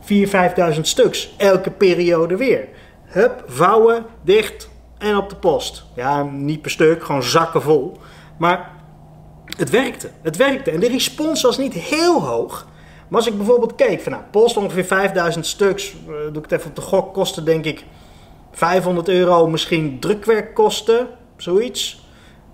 4.000, 0.00 0.74
5.000 0.74 0.80
stuks, 0.80 1.34
elke 1.36 1.70
periode 1.70 2.36
weer. 2.36 2.68
Hup, 3.04 3.44
vouwen, 3.46 4.06
dicht 4.22 4.68
en 4.98 5.16
op 5.16 5.28
de 5.28 5.36
post. 5.36 5.84
Ja, 5.94 6.22
niet 6.22 6.62
per 6.62 6.70
stuk, 6.70 7.04
gewoon 7.04 7.22
zakken 7.22 7.62
vol. 7.62 7.96
Maar 8.38 8.70
het 9.56 9.70
werkte. 9.70 10.10
Het 10.22 10.36
werkte. 10.36 10.70
En 10.70 10.80
de 10.80 10.88
respons 10.88 11.42
was 11.42 11.58
niet 11.58 11.74
heel 11.74 12.22
hoog. 12.22 12.66
Maar 13.08 13.20
als 13.20 13.28
ik 13.28 13.36
bijvoorbeeld 13.36 13.74
keek 13.74 14.00
van 14.00 14.12
nou, 14.12 14.24
post 14.30 14.56
ongeveer 14.56 14.84
5000 14.84 15.46
stuks, 15.46 15.92
uh, 15.92 16.14
doe 16.32 16.42
ik 16.42 16.50
het 16.50 16.52
even 16.52 16.68
op 16.70 16.76
de 16.76 16.82
gok, 16.82 17.14
kostte 17.14 17.42
denk 17.42 17.64
ik 17.64 17.84
500 18.52 19.08
euro 19.08 19.46
misschien 19.46 20.00
drukwerkkosten, 20.00 21.08
zoiets. 21.36 22.06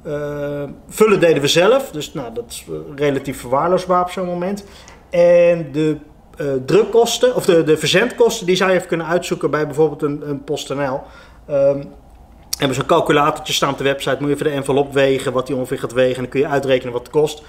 Uh, 0.07 0.63
vullen 0.89 1.21
deden 1.21 1.41
we 1.41 1.49
zelf, 1.49 1.91
dus 1.91 2.13
nou, 2.13 2.35
dat 2.35 2.45
is 2.49 2.65
eh, 2.69 2.75
relatief 2.97 3.41
verwaarloosbaar 3.41 4.03
op 4.03 4.11
zo'n 4.11 4.27
moment. 4.27 4.65
En 5.11 5.73
de 5.73 5.97
drukkosten, 6.67 7.35
of 7.35 7.45
de, 7.45 7.63
de 7.63 7.77
verzendkosten, 7.77 8.47
die 8.47 8.57
zou 8.57 8.71
je 8.71 8.77
even 8.77 8.89
kunnen 8.89 9.07
uitzoeken 9.07 9.51
bij 9.51 9.67
bijvoorbeeld 9.67 10.03
een, 10.03 10.29
een 10.29 10.45
PostNL. 10.45 11.03
Um, 11.51 11.85
hebben 12.59 12.77
zo'n 12.77 12.87
calculatortje 12.87 13.53
staan 13.53 13.73
op 13.73 13.79
de 13.79 13.85
website. 13.85 14.17
Moet 14.19 14.29
je 14.29 14.35
even 14.35 14.47
de 14.47 14.53
envelop 14.53 14.93
wegen, 14.93 15.33
wat 15.33 15.47
die 15.47 15.57
ongeveer 15.57 15.79
gaat 15.79 15.93
wegen. 15.93 16.15
En 16.15 16.23
dan 16.23 16.31
kun 16.31 16.41
je 16.41 16.47
uitrekenen 16.47 16.93
wat 16.93 17.03
het 17.03 17.11
kost. 17.11 17.43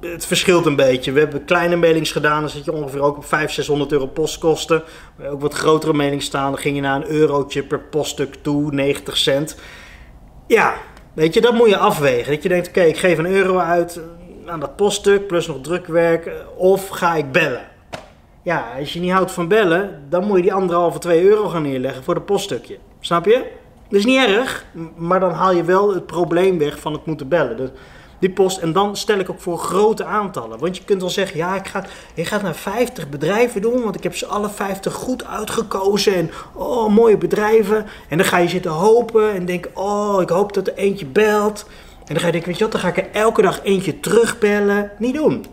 Het 0.00 0.26
verschilt 0.26 0.66
een 0.66 0.76
beetje. 0.76 1.12
We 1.12 1.18
hebben 1.18 1.44
kleine 1.44 1.76
mailings 1.76 2.12
gedaan. 2.12 2.40
Dan 2.40 2.50
zit 2.50 2.64
je 2.64 2.72
ongeveer 2.72 3.00
ook 3.00 3.16
op 3.16 3.24
500, 3.24 3.52
600 3.52 3.92
euro 3.92 4.06
postkosten. 4.06 4.82
Ook 5.30 5.40
wat 5.40 5.54
grotere 5.54 5.92
mailings 5.92 6.24
staan. 6.24 6.50
Dan 6.50 6.60
ging 6.60 6.74
je 6.76 6.82
naar 6.82 6.96
een 6.96 7.10
eurotje 7.10 7.62
per 7.62 7.80
poststuk 7.80 8.34
toe, 8.42 8.72
90 8.72 9.16
cent. 9.16 9.56
Ja, 10.46 10.74
weet 11.14 11.34
je, 11.34 11.40
dat 11.40 11.54
moet 11.54 11.68
je 11.68 11.76
afwegen. 11.76 12.32
Dat 12.32 12.42
je 12.42 12.48
denkt, 12.48 12.68
oké, 12.68 12.82
ik 12.82 12.96
geef 12.96 13.18
een 13.18 13.26
euro 13.26 13.58
uit 13.58 14.00
aan 14.46 14.60
dat 14.60 14.76
poststuk, 14.76 15.26
plus 15.26 15.46
nog 15.46 15.60
drukwerk. 15.60 16.30
Of 16.56 16.88
ga 16.88 17.14
ik 17.14 17.32
bellen? 17.32 17.68
Ja, 18.42 18.64
als 18.78 18.92
je 18.92 19.00
niet 19.00 19.12
houdt 19.12 19.32
van 19.32 19.48
bellen, 19.48 20.06
dan 20.08 20.26
moet 20.26 20.36
je 20.36 20.42
die 20.42 20.52
anderhalve, 20.52 20.98
twee 20.98 21.22
euro 21.22 21.48
gaan 21.48 21.62
neerleggen 21.62 22.04
voor 22.04 22.14
het 22.14 22.24
poststukje. 22.26 22.78
Snap 23.00 23.24
je? 23.24 23.44
Dat 23.88 23.98
is 23.98 24.04
niet 24.04 24.26
erg, 24.26 24.64
maar 24.96 25.20
dan 25.20 25.32
haal 25.32 25.52
je 25.52 25.64
wel 25.64 25.94
het 25.94 26.06
probleem 26.06 26.58
weg 26.58 26.78
van 26.78 26.92
het 26.92 27.06
moeten 27.06 27.28
bellen. 27.28 27.56
Dus 27.56 27.68
die 28.18 28.30
post, 28.30 28.58
en 28.58 28.72
dan 28.72 28.96
stel 28.96 29.18
ik 29.18 29.30
ook 29.30 29.40
voor 29.40 29.58
grote 29.58 30.04
aantallen. 30.04 30.58
Want 30.58 30.76
je 30.76 30.84
kunt 30.84 31.00
wel 31.00 31.10
zeggen, 31.10 31.36
ja, 31.36 31.54
ik 31.54 31.66
ga, 31.66 31.84
je 32.14 32.24
gaat 32.24 32.42
naar 32.42 32.54
50 32.54 33.08
bedrijven 33.08 33.62
doen, 33.62 33.82
want 33.82 33.96
ik 33.96 34.02
heb 34.02 34.16
ze 34.16 34.26
alle 34.26 34.48
50 34.48 34.94
goed 34.94 35.24
uitgekozen. 35.24 36.14
En 36.14 36.30
oh, 36.54 36.88
mooie 36.88 37.18
bedrijven. 37.18 37.86
En 38.08 38.16
dan 38.16 38.26
ga 38.26 38.38
je 38.38 38.48
zitten 38.48 38.70
hopen 38.70 39.32
en 39.32 39.46
denken, 39.46 39.76
oh, 39.76 40.22
ik 40.22 40.28
hoop 40.28 40.52
dat 40.52 40.66
er 40.66 40.74
eentje 40.74 41.06
belt. 41.06 41.66
En 41.98 42.14
dan 42.14 42.18
ga 42.20 42.26
je 42.26 42.32
denken, 42.32 42.50
weet 42.50 42.58
je 42.58 42.64
wat, 42.64 42.72
dan 42.72 42.80
ga 42.80 42.88
ik 42.88 42.96
er 42.96 43.10
elke 43.12 43.42
dag 43.42 43.62
eentje 43.62 44.00
terugbellen. 44.00 44.90
Niet 44.98 45.14
doen. 45.14 45.44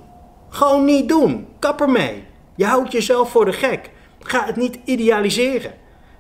Gewoon 0.50 0.86
niet 0.86 1.10
doen. 1.10 1.48
Kap 1.60 1.82
ermee. 1.82 2.24
Je 2.56 2.66
houdt 2.66 2.92
jezelf 2.92 3.30
voor 3.30 3.46
de 3.46 3.54
gek. 3.54 3.90
Ga 4.20 4.46
het 4.46 4.56
niet 4.56 4.78
idealiseren. 4.84 5.72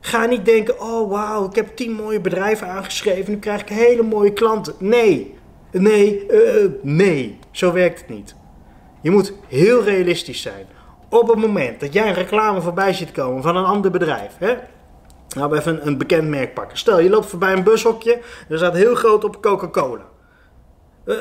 Ga 0.06 0.26
niet 0.26 0.46
denken, 0.46 0.82
oh 0.82 1.12
wauw, 1.12 1.46
ik 1.46 1.56
heb 1.56 1.76
tien 1.76 1.92
mooie 1.92 2.22
bedrijven 2.22 2.68
aangeschreven, 2.68 3.32
nu 3.32 3.40
krijg 3.40 3.62
ik 3.62 3.70
hele 3.70 4.04
mooie 4.04 4.34
klanten. 4.34 4.74
Nee, 4.80 5.36
nee, 5.82 6.26
uh, 6.30 6.70
nee, 6.82 7.40
zo 7.52 7.72
werkt 7.72 8.00
het 8.00 8.10
niet. 8.10 8.36
Je 9.02 9.12
moet 9.12 9.34
heel 9.48 9.84
realistisch 9.84 10.42
zijn. 10.42 10.66
Op 11.10 11.28
het 11.28 11.38
moment 11.38 11.80
dat 11.80 11.94
jij 11.94 12.08
een 12.08 12.14
reclame 12.14 12.62
voorbij 12.62 12.94
ziet 12.94 13.12
komen 13.12 13.42
van 13.42 13.56
een 13.56 13.66
ander 13.66 13.92
bedrijf, 13.92 14.36
hè? 14.38 14.56
Nou, 15.36 15.50
we 15.50 15.58
even 15.58 15.88
een, 15.88 15.98
bekend 15.98 16.30
merk 16.30 16.54
pakken. 16.54 16.78
Stel, 16.78 17.00
je 17.00 17.10
loopt 17.10 17.26
voorbij 17.26 17.54
een 17.54 17.64
bushokje, 17.64 18.20
er 18.50 18.58
staat 18.58 18.74
heel 18.74 18.96
groot 18.96 19.24
op 19.24 19.42
Coca-Cola. 19.42 20.04
Eh, 21.06 21.16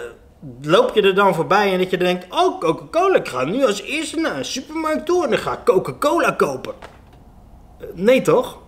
loop 0.62 0.94
je 0.94 1.02
er 1.02 1.14
dan 1.14 1.34
voorbij 1.34 1.72
en 1.72 1.78
dat 1.78 1.90
je 1.90 1.98
denkt, 1.98 2.26
oh 2.28 2.60
Coca-Cola, 2.60 3.16
ik 3.16 3.28
ga 3.28 3.44
nu 3.44 3.64
als 3.64 3.82
eerste 3.82 4.20
naar 4.20 4.36
een 4.36 4.44
supermarkt 4.44 5.06
toe 5.06 5.24
en 5.24 5.30
dan 5.30 5.38
ga 5.38 5.62
Coca-Cola 5.64 6.30
kopen. 6.30 6.74
Eh, 7.78 7.86
nee 7.94 8.22
toch? 8.22 8.58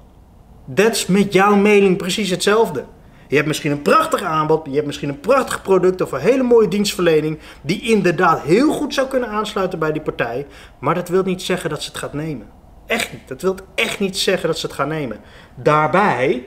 Dat 0.64 0.91
is 0.91 1.07
met 1.07 1.33
jouw 1.33 1.57
mailing 1.57 1.97
precies 1.97 2.31
hetzelfde. 2.31 2.85
Je 3.28 3.37
hebt 3.37 3.49
misschien 3.49 3.71
een 3.71 3.83
prachtig 3.83 4.23
aanbod, 4.23 4.66
je 4.66 4.75
hebt 4.75 4.87
misschien 4.87 5.09
een 5.09 5.21
prachtig 5.21 5.62
product 5.62 6.00
of 6.00 6.12
een 6.12 6.21
hele 6.21 6.43
mooie 6.43 6.69
dienstverlening 6.69 7.38
die 7.62 7.81
inderdaad 7.83 8.40
heel 8.40 8.73
goed 8.73 8.95
zou 8.95 9.09
kunnen 9.09 9.28
aansluiten 9.28 9.78
bij 9.78 9.93
die 9.93 10.02
partij, 10.02 10.47
maar 10.78 10.95
dat 10.95 11.09
wil 11.09 11.23
niet 11.23 11.43
zeggen 11.43 11.71
dat 11.71 11.83
ze 11.83 11.88
het 11.88 11.99
gaat 11.99 12.12
nemen. 12.12 12.47
Echt 12.87 13.12
niet. 13.12 13.28
Dat 13.28 13.43
wil 13.43 13.54
echt 13.75 14.00
niet 14.00 14.16
zeggen 14.16 14.49
dat 14.49 14.59
ze 14.59 14.66
het 14.66 14.75
gaan 14.75 14.88
nemen. 14.88 15.21
Daarbij, 15.54 16.45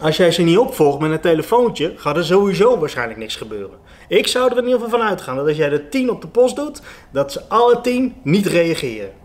als 0.00 0.16
jij 0.16 0.30
ze 0.30 0.42
niet 0.42 0.58
opvolgt 0.58 0.98
met 0.98 1.10
een 1.10 1.20
telefoontje, 1.20 1.92
gaat 1.96 2.16
er 2.16 2.24
sowieso 2.24 2.78
waarschijnlijk 2.78 3.18
niks 3.18 3.36
gebeuren. 3.36 3.78
Ik 4.08 4.26
zou 4.26 4.50
er 4.50 4.56
in 4.56 4.64
ieder 4.64 4.80
geval 4.80 4.98
van 4.98 5.08
uitgaan 5.08 5.36
dat 5.36 5.46
als 5.46 5.56
jij 5.56 5.70
er 5.70 5.88
tien 5.88 6.10
op 6.10 6.20
de 6.20 6.28
post 6.28 6.56
doet, 6.56 6.82
dat 7.12 7.32
ze 7.32 7.48
alle 7.48 7.80
tien 7.80 8.14
niet 8.22 8.46
reageren. 8.46 9.21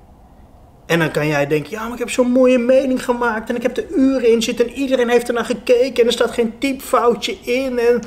En 0.88 1.00
dan 1.00 1.12
kan 1.12 1.28
jij 1.28 1.48
denken, 1.48 1.72
ja, 1.72 1.84
maar 1.84 1.94
ik 1.94 2.00
heb 2.00 2.10
zo'n 2.10 2.32
mooie 2.32 2.58
mening 2.58 3.04
gemaakt 3.04 3.50
en 3.50 3.56
ik 3.56 3.62
heb 3.62 3.78
er 3.78 3.88
uren 3.96 4.32
in 4.32 4.42
zitten 4.42 4.68
en 4.68 4.74
iedereen 4.74 5.10
heeft 5.10 5.28
er 5.28 5.34
naar 5.34 5.46
gekeken 5.46 6.02
en 6.02 6.06
er 6.06 6.14
staat 6.14 6.32
geen 6.32 6.58
typfoutje 6.58 7.38
in 7.42 7.80
en 7.80 8.02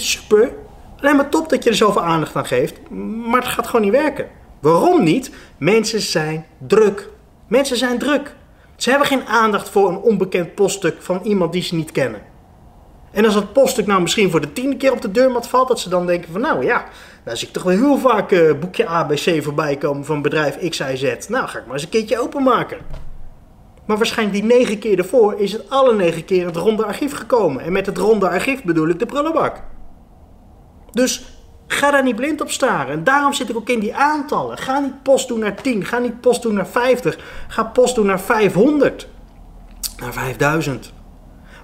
super. 0.00 0.52
Alleen 1.00 1.16
maar 1.16 1.28
top 1.28 1.48
dat 1.48 1.64
je 1.64 1.70
er 1.70 1.76
zoveel 1.76 2.02
aandacht 2.02 2.36
aan 2.36 2.46
geeft, 2.46 2.90
maar 2.90 3.40
het 3.40 3.50
gaat 3.50 3.66
gewoon 3.66 3.84
niet 3.84 4.00
werken. 4.00 4.28
Waarom 4.60 5.04
niet? 5.04 5.30
Mensen 5.58 6.00
zijn 6.00 6.46
druk. 6.66 7.08
Mensen 7.46 7.76
zijn 7.76 7.98
druk. 7.98 8.34
Ze 8.76 8.90
hebben 8.90 9.08
geen 9.08 9.26
aandacht 9.26 9.68
voor 9.68 9.88
een 9.88 10.00
onbekend 10.00 10.54
poststuk 10.54 11.02
van 11.02 11.20
iemand 11.22 11.52
die 11.52 11.62
ze 11.62 11.74
niet 11.74 11.92
kennen. 11.92 12.20
En 13.10 13.24
als 13.24 13.34
dat 13.34 13.52
poststuk 13.52 13.86
nou 13.86 14.00
misschien 14.00 14.30
voor 14.30 14.40
de 14.40 14.52
tiende 14.52 14.76
keer 14.76 14.92
op 14.92 15.00
de 15.00 15.10
deurmat 15.10 15.48
valt, 15.48 15.68
dat 15.68 15.80
ze 15.80 15.88
dan 15.88 16.06
denken 16.06 16.32
van 16.32 16.40
nou 16.40 16.64
ja, 16.64 16.84
daar 17.24 17.36
zie 17.36 17.46
ik 17.46 17.52
toch 17.52 17.62
wel 17.62 17.76
heel 17.76 17.98
vaak 17.98 18.30
uh, 18.30 18.54
boekje 18.60 18.86
ABC 18.86 19.42
voorbij 19.42 19.76
komen 19.76 20.04
van 20.04 20.22
bedrijf 20.22 20.68
XIZ. 20.68 21.14
Nou, 21.28 21.48
ga 21.48 21.58
ik 21.58 21.64
maar 21.64 21.74
eens 21.74 21.82
een 21.82 21.88
keertje 21.88 22.20
openmaken. 22.20 22.78
Maar 23.86 23.96
waarschijnlijk 23.96 24.40
die 24.40 24.58
negen 24.58 24.78
keer 24.78 24.98
ervoor 24.98 25.40
is 25.40 25.52
het 25.52 25.70
alle 25.70 25.94
negen 25.94 26.24
keer 26.24 26.46
het 26.46 26.56
ronde 26.56 26.84
archief 26.84 27.16
gekomen. 27.16 27.62
En 27.62 27.72
met 27.72 27.86
het 27.86 27.98
ronde 27.98 28.28
archief 28.28 28.62
bedoel 28.62 28.88
ik 28.88 28.98
de 28.98 29.06
prullenbak. 29.06 29.62
Dus 30.92 31.38
ga 31.66 31.90
daar 31.90 32.02
niet 32.02 32.16
blind 32.16 32.40
op 32.40 32.50
staren. 32.50 32.92
En 32.92 33.04
daarom 33.04 33.32
zit 33.32 33.48
ik 33.48 33.56
ook 33.56 33.68
in 33.68 33.80
die 33.80 33.94
aantallen. 33.94 34.58
Ga 34.58 34.78
niet 34.78 35.02
post 35.02 35.28
doen 35.28 35.38
naar 35.38 35.54
10, 35.54 35.84
ga 35.84 35.98
niet 35.98 36.20
post 36.20 36.42
doen 36.42 36.54
naar 36.54 36.66
50, 36.66 37.18
ga 37.48 37.64
post 37.64 37.94
doen 37.94 38.06
naar 38.06 38.20
500, 38.20 39.08
naar 40.00 40.12
5000. 40.12 40.92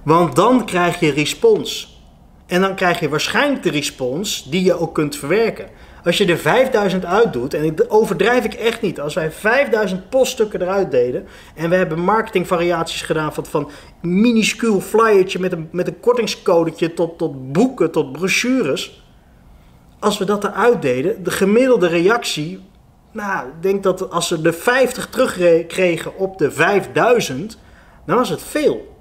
Want 0.05 0.35
dan 0.35 0.65
krijg 0.65 0.99
je 0.99 1.11
respons. 1.11 1.99
En 2.45 2.61
dan 2.61 2.75
krijg 2.75 2.99
je 2.99 3.09
waarschijnlijk 3.09 3.63
de 3.63 3.69
respons 3.69 4.49
die 4.49 4.63
je 4.63 4.79
ook 4.79 4.93
kunt 4.93 5.15
verwerken. 5.15 5.69
Als 6.03 6.17
je 6.17 6.25
er 6.25 6.37
5000 6.37 7.05
uitdoet, 7.05 7.53
en 7.53 7.63
ik 7.63 7.85
overdrijf 7.87 8.45
ik 8.45 8.53
echt 8.53 8.81
niet, 8.81 8.99
als 8.99 9.13
wij 9.13 9.31
5000 9.31 10.09
poststukken 10.09 10.61
eruit 10.61 10.91
deden 10.91 11.27
en 11.55 11.69
we 11.69 11.75
hebben 11.75 11.99
marketingvariaties 11.99 13.01
gedaan 13.01 13.33
van, 13.33 13.45
van 13.45 13.69
minuscuul 14.01 14.81
flyertje 14.81 15.39
met 15.39 15.51
een, 15.51 15.67
met 15.71 15.87
een 15.87 15.99
kortingscodetje 15.99 16.93
tot, 16.93 17.17
tot 17.17 17.51
boeken, 17.51 17.91
tot 17.91 18.11
brochures. 18.11 19.03
Als 19.99 20.17
we 20.17 20.25
dat 20.25 20.43
eruit 20.43 20.81
deden, 20.81 21.23
de 21.23 21.31
gemiddelde 21.31 21.87
reactie, 21.87 22.59
nou, 23.11 23.47
ik 23.47 23.61
denk 23.61 23.83
dat 23.83 24.11
als 24.11 24.27
ze 24.27 24.41
de 24.41 24.53
50 24.53 25.09
terugkregen 25.09 26.17
op 26.17 26.37
de 26.37 26.51
5000, 26.51 27.57
dan 28.05 28.17
was 28.17 28.29
het 28.29 28.41
veel. 28.41 28.94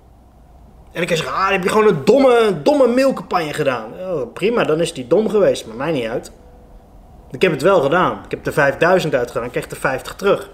En 0.94 1.00
je 1.00 1.16
zeggen, 1.16 1.34
ah, 1.34 1.50
heb 1.50 1.62
je 1.62 1.68
gewoon 1.68 1.86
een 1.86 2.04
domme, 2.04 2.60
domme 2.62 2.86
mailcampagne 2.86 3.52
gedaan. 3.52 3.92
Oh, 4.00 4.32
prima, 4.32 4.64
dan 4.64 4.80
is 4.80 4.92
die 4.92 5.06
dom 5.06 5.28
geweest, 5.28 5.66
maar 5.66 5.76
mij 5.76 5.92
niet 5.92 6.06
uit. 6.06 6.32
Ik 7.30 7.42
heb 7.42 7.52
het 7.52 7.62
wel 7.62 7.80
gedaan. 7.80 8.20
Ik 8.24 8.30
heb 8.30 8.44
de 8.44 8.52
5000 8.52 9.14
uitgedaan, 9.14 9.44
ik 9.44 9.50
kreeg 9.50 9.66
de 9.66 9.76
50 9.76 10.14
terug. 10.14 10.50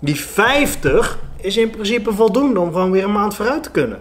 Die 0.00 0.20
50 0.20 1.18
is 1.36 1.56
in 1.56 1.70
principe 1.70 2.12
voldoende 2.12 2.60
om 2.60 2.72
gewoon 2.72 2.90
weer 2.90 3.04
een 3.04 3.12
maand 3.12 3.34
vooruit 3.34 3.62
te 3.62 3.70
kunnen. 3.70 4.00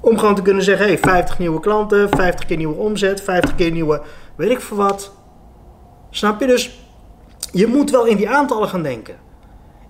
Om 0.00 0.18
gewoon 0.18 0.34
te 0.34 0.42
kunnen 0.42 0.62
zeggen, 0.62 0.86
hey, 0.86 0.98
50 0.98 1.38
nieuwe 1.38 1.60
klanten, 1.60 2.08
50 2.08 2.46
keer 2.46 2.56
nieuwe 2.56 2.76
omzet, 2.76 3.22
50 3.22 3.54
keer 3.54 3.70
nieuwe, 3.70 4.02
weet 4.36 4.50
ik 4.50 4.60
voor 4.60 4.76
wat. 4.76 5.12
Snap 6.10 6.40
je? 6.40 6.46
Dus 6.46 6.80
je 7.52 7.66
moet 7.66 7.90
wel 7.90 8.04
in 8.04 8.16
die 8.16 8.28
aantallen 8.28 8.68
gaan 8.68 8.82
denken. 8.82 9.16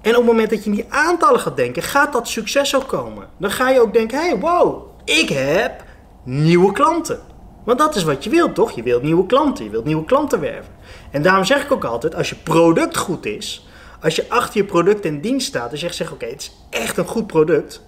En 0.06 0.12
op 0.12 0.18
het 0.18 0.26
moment 0.26 0.50
dat 0.50 0.64
je 0.64 0.70
in 0.70 0.76
die 0.76 0.86
aantallen 0.88 1.40
gaat 1.40 1.56
denken, 1.56 1.82
gaat 1.82 2.12
dat 2.12 2.28
succes 2.28 2.76
ook 2.76 2.86
komen. 2.86 3.28
Dan 3.36 3.50
ga 3.50 3.70
je 3.70 3.80
ook 3.80 3.92
denken, 3.92 4.18
hey, 4.18 4.38
wow, 4.38 4.86
ik 5.04 5.28
heb 5.28 5.84
nieuwe 6.24 6.72
klanten. 6.72 7.20
Want 7.64 7.78
dat 7.78 7.94
is 7.94 8.04
wat 8.04 8.24
je 8.24 8.30
wilt, 8.30 8.54
toch? 8.54 8.70
Je 8.70 8.82
wilt 8.82 9.02
nieuwe 9.02 9.26
klanten, 9.26 9.64
je 9.64 9.70
wilt 9.70 9.84
nieuwe 9.84 10.04
klanten 10.04 10.40
werven. 10.40 10.72
En 11.10 11.22
daarom 11.22 11.44
zeg 11.44 11.64
ik 11.64 11.72
ook 11.72 11.84
altijd, 11.84 12.14
als 12.14 12.28
je 12.28 12.36
product 12.36 12.96
goed 12.96 13.26
is, 13.26 13.66
als 14.00 14.16
je 14.16 14.24
achter 14.28 14.60
je 14.60 14.64
product 14.66 15.04
en 15.04 15.20
dienst 15.20 15.46
staat, 15.46 15.70
je 15.70 15.76
zegt, 15.76 16.12
oké, 16.12 16.26
het 16.26 16.40
is 16.40 16.56
echt 16.70 16.96
een 16.96 17.06
goed 17.06 17.26
product, 17.26 17.82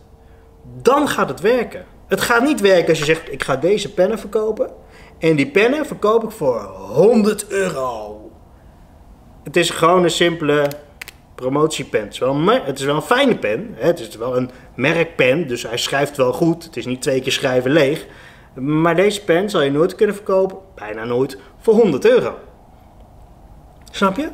dan 0.82 1.08
gaat 1.08 1.28
het 1.28 1.40
werken. 1.40 1.84
Het 2.08 2.20
gaat 2.20 2.42
niet 2.42 2.60
werken 2.60 2.88
als 2.88 2.98
je 2.98 3.04
zegt, 3.04 3.32
ik 3.32 3.42
ga 3.42 3.56
deze 3.56 3.92
pennen 3.94 4.18
verkopen 4.18 4.70
en 5.18 5.36
die 5.36 5.50
pennen 5.50 5.86
verkoop 5.86 6.24
ik 6.24 6.30
voor 6.30 6.60
100 6.76 7.48
euro. 7.48 8.20
Het 9.44 9.56
is 9.56 9.70
gewoon 9.70 10.02
een 10.02 10.10
simpele 10.10 10.68
promotiepen. 11.40 12.00
Het 12.00 12.12
is 12.12 12.18
wel 12.18 12.34
een, 12.34 12.48
het 12.48 12.78
is 12.78 12.84
wel 12.84 12.94
een 12.94 13.02
fijne 13.02 13.38
pen. 13.38 13.74
Hè? 13.74 13.86
Het 13.86 14.00
is 14.00 14.16
wel 14.16 14.36
een 14.36 14.50
merkpen, 14.74 15.48
dus 15.48 15.62
hij 15.62 15.76
schrijft 15.76 16.16
wel 16.16 16.32
goed. 16.32 16.64
Het 16.64 16.76
is 16.76 16.86
niet 16.86 17.02
twee 17.02 17.20
keer 17.20 17.32
schrijven 17.32 17.70
leeg. 17.70 18.06
Maar 18.54 18.96
deze 18.96 19.24
pen 19.24 19.50
zal 19.50 19.62
je 19.62 19.70
nooit 19.70 19.94
kunnen 19.94 20.14
verkopen, 20.14 20.58
bijna 20.74 21.04
nooit, 21.04 21.38
voor 21.58 21.74
100 21.74 22.06
euro. 22.06 22.34
Snap 23.90 24.16
je? 24.16 24.28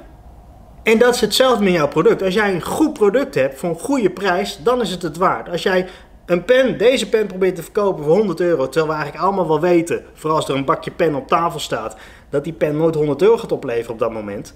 En 0.83 0.99
dat 0.99 1.15
is 1.15 1.21
hetzelfde 1.21 1.65
met 1.65 1.73
jouw 1.73 1.89
product. 1.89 2.23
Als 2.23 2.35
jij 2.35 2.55
een 2.55 2.63
goed 2.63 2.93
product 2.93 3.35
hebt 3.35 3.59
voor 3.59 3.69
een 3.69 3.79
goede 3.79 4.11
prijs, 4.11 4.59
dan 4.63 4.81
is 4.81 4.91
het 4.91 5.03
het 5.03 5.17
waard. 5.17 5.49
Als 5.49 5.63
jij 5.63 5.87
een 6.27 6.45
pen, 6.45 6.79
deze 6.79 7.09
pen 7.09 7.27
probeert 7.27 7.55
te 7.55 7.63
verkopen 7.63 8.05
voor 8.05 8.17
100 8.17 8.41
euro, 8.41 8.65
terwijl 8.65 8.87
we 8.87 8.93
eigenlijk 8.93 9.25
allemaal 9.25 9.49
wel 9.49 9.61
weten, 9.61 10.05
vooral 10.13 10.37
als 10.37 10.49
er 10.49 10.55
een 10.55 10.65
bakje 10.65 10.91
pen 10.91 11.15
op 11.15 11.29
tafel 11.29 11.61
staat, 11.61 11.97
dat 12.31 12.45
die 12.45 12.53
pen 12.53 12.77
nooit 12.77 12.95
100 12.95 13.23
euro 13.23 13.37
gaat 13.37 13.53
opleveren 13.53 13.93
op 13.93 13.99
dat 13.99 14.13
moment, 14.13 14.55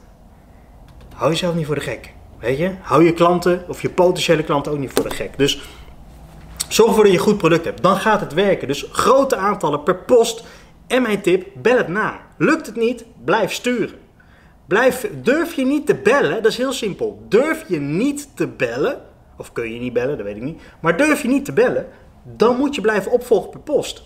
hou 1.14 1.31
jezelf 1.31 1.55
niet 1.55 1.67
voor 1.67 1.75
de 1.75 1.81
gek. 1.81 2.17
Weet 2.40 2.59
je, 2.59 2.71
hou 2.80 3.04
je 3.04 3.12
klanten 3.12 3.64
of 3.68 3.83
je 3.83 3.90
potentiële 3.90 4.42
klanten 4.42 4.73
ook 4.73 4.78
niet 4.78 4.92
voor 4.95 5.09
de 5.09 5.14
gek. 5.14 5.38
Dus 5.38 5.68
zorg 6.68 6.88
ervoor 6.88 7.02
dat 7.02 7.12
je 7.12 7.18
een 7.18 7.25
goed 7.25 7.38
product 7.38 7.64
hebt. 7.64 7.83
Dan 7.83 7.97
gaat 7.97 8.21
het 8.21 8.35
werken. 8.35 8.68
Dus 8.68 8.87
grote 8.92 9.37
aantallen 9.37 9.83
per 9.83 9.97
post. 9.97 10.45
En 10.87 11.02
mijn 11.02 11.21
tip, 11.21 11.47
bel 11.54 11.76
het 11.76 11.88
na. 11.88 12.21
Lukt 12.37 12.66
het 12.66 12.76
niet, 12.76 13.04
blijf 13.25 13.52
sturen. 13.52 14.07
Blijf, 14.66 15.11
durf 15.23 15.54
je 15.54 15.66
niet 15.66 15.87
te 15.87 15.95
bellen, 15.95 16.42
dat 16.42 16.52
is 16.52 16.57
heel 16.57 16.73
simpel. 16.73 17.23
Durf 17.28 17.64
je 17.68 17.80
niet 17.80 18.28
te 18.35 18.47
bellen, 18.47 19.00
of 19.37 19.52
kun 19.52 19.73
je 19.73 19.80
niet 19.80 19.92
bellen, 19.92 20.16
dat 20.16 20.26
weet 20.26 20.37
ik 20.37 20.42
niet. 20.42 20.61
Maar 20.80 20.97
durf 20.97 21.23
je 21.23 21.28
niet 21.28 21.45
te 21.45 21.52
bellen, 21.52 21.87
dan 22.23 22.57
moet 22.57 22.75
je 22.75 22.80
blijven 22.80 23.12
opvolgen 23.12 23.50
per 23.50 23.61
post. 23.61 24.02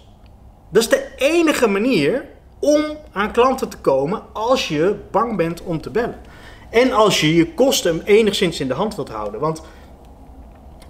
Dat 0.71 0.83
is 0.83 0.89
de 0.89 1.09
enige 1.17 1.69
manier 1.69 2.25
om 2.59 2.85
aan 3.13 3.33
klanten 3.33 3.69
te 3.69 3.79
komen 3.79 4.23
als 4.33 4.69
je 4.69 4.97
bang 5.11 5.37
bent 5.37 5.63
om 5.63 5.81
te 5.81 5.91
bellen. 5.91 6.21
En 6.73 6.93
als 6.93 7.21
je 7.21 7.35
je 7.35 7.55
kosten 7.55 8.03
enigszins 8.05 8.61
in 8.61 8.69
de 8.69 8.75
hand 8.75 8.95
wilt 8.95 9.09
houden. 9.09 9.41
Want 9.41 9.63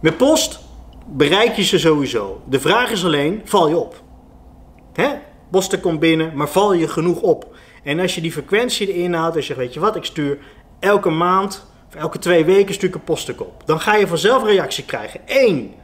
met 0.01 0.17
post 0.17 0.61
bereik 1.07 1.57
je 1.57 1.63
ze 1.63 1.79
sowieso. 1.79 2.41
De 2.49 2.61
vraag 2.61 2.91
is 2.91 3.05
alleen, 3.05 3.41
val 3.45 3.69
je 3.69 3.77
op? 3.77 4.03
Hè? 4.93 5.09
Posten 5.51 5.81
komt 5.81 6.01
binnen, 6.01 6.33
maar 6.35 6.49
val 6.49 6.73
je 6.73 6.89
genoeg 6.89 7.21
op? 7.21 7.55
En 7.85 8.01
als 8.01 8.15
je 8.15 8.21
die 8.21 8.33
frequentie 8.33 8.93
erin 8.93 9.15
houdt, 9.15 9.37
als 9.37 9.47
je 9.47 9.55
weet 9.55 9.75
je 9.75 9.81
wat, 9.81 9.97
ik 9.97 10.05
stuur 10.05 10.39
elke 10.81 11.11
maand, 11.11 11.67
of 11.89 11.95
elke 11.95 12.19
twee 12.19 12.45
weken 12.45 12.75
stuur 12.75 12.89
ik 12.89 12.95
een 12.95 13.05
poststuk 13.05 13.41
op. 13.41 13.63
Dan 13.65 13.81
ga 13.81 13.95
je 13.95 14.07
vanzelf 14.07 14.45
reactie 14.45 14.85
krijgen. 14.85 15.21
Eén, 15.27 15.75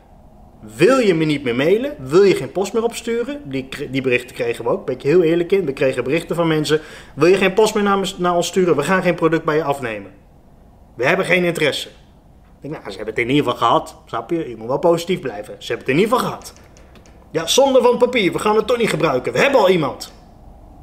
wil 0.61 0.99
je 0.99 1.15
me 1.15 1.25
niet 1.25 1.43
meer 1.43 1.55
mailen? 1.55 1.97
Wil 1.99 2.23
je 2.23 2.35
geen 2.35 2.53
post 2.53 2.73
meer 2.73 2.85
opsturen? 2.85 3.41
Die, 3.45 3.69
die 3.91 4.03
berichten 4.03 4.37
kregen 4.37 4.65
we 4.65 4.71
ook, 4.71 4.87
ben 4.87 4.95
ik 4.95 5.03
heel 5.03 5.23
eerlijk 5.23 5.53
in. 5.53 5.65
We 5.65 5.73
kregen 5.73 6.05
berichten 6.05 6.37
van 6.37 6.47
mensen. 6.47 6.81
Wil 7.15 7.29
je 7.29 7.37
geen 7.37 7.55
post 7.55 7.75
meer 7.75 7.83
naar, 8.19 8.35
ons 8.35 8.47
sturen? 8.47 8.77
We 8.77 8.83
gaan 8.83 9.03
geen 9.03 9.15
product 9.15 9.45
bij 9.45 9.57
je 9.57 9.63
afnemen. 9.63 10.11
We 10.97 11.07
hebben 11.07 11.27
geen 11.27 11.45
interesse. 11.45 11.89
Ik 11.89 11.95
denk, 12.61 12.75
nou, 12.75 12.91
ze 12.91 12.97
hebben 12.97 13.15
het 13.15 13.25
in 13.25 13.31
ieder 13.31 13.51
geval 13.51 13.69
gehad. 13.69 13.97
Snap 14.07 14.31
je? 14.31 14.49
Je 14.49 14.57
moet 14.57 14.67
wel 14.67 14.79
positief 14.79 15.21
blijven. 15.21 15.55
Ze 15.59 15.73
hebben 15.73 15.87
het 15.87 15.97
in 15.97 16.03
ieder 16.03 16.19
geval 16.19 16.31
gehad. 16.31 16.53
Ja, 17.31 17.47
zonder 17.47 17.83
van 17.83 17.99
papier. 17.99 18.33
We 18.33 18.39
gaan 18.39 18.57
het 18.57 18.67
toch 18.67 18.79
niet 18.79 18.91
gebruiken. 18.91 19.33
We 19.33 19.39
hebben 19.39 19.61
al 19.61 19.71
iemand. 19.71 20.13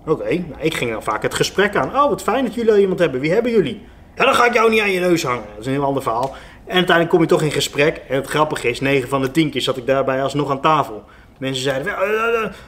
Oké, 0.05 0.23
nou, 0.23 0.61
ik 0.61 0.73
ging 0.73 0.91
dan 0.91 1.03
vaak 1.03 1.21
het 1.21 1.33
gesprek 1.33 1.75
aan. 1.75 1.87
Oh, 1.87 2.09
wat 2.09 2.21
fijn 2.21 2.45
dat 2.45 2.53
jullie 2.53 2.71
al 2.71 2.77
iemand 2.77 2.99
hebben. 2.99 3.21
Wie 3.21 3.31
hebben 3.31 3.51
jullie? 3.51 3.81
Ja, 4.15 4.25
dan 4.25 4.33
ga 4.33 4.45
ik 4.45 4.53
jou 4.53 4.69
niet 4.69 4.81
aan 4.81 4.91
je 4.91 4.99
neus 4.99 5.23
hangen. 5.23 5.45
Dat 5.49 5.59
is 5.59 5.65
een 5.65 5.71
heel 5.71 5.83
ander 5.83 6.03
verhaal. 6.03 6.35
En 6.65 6.75
uiteindelijk 6.75 7.09
kom 7.09 7.21
je 7.21 7.27
toch 7.27 7.41
in 7.41 7.51
gesprek. 7.51 8.01
En 8.09 8.15
het 8.15 8.27
grappige 8.27 8.69
is, 8.69 8.79
9 8.79 9.09
van 9.09 9.21
de 9.21 9.31
10 9.31 9.49
keer 9.49 9.61
zat 9.61 9.77
ik 9.77 9.87
daarbij 9.87 10.23
alsnog 10.23 10.49
aan 10.49 10.61
tafel. 10.61 11.03
Mensen 11.37 11.63
zeiden, 11.63 11.93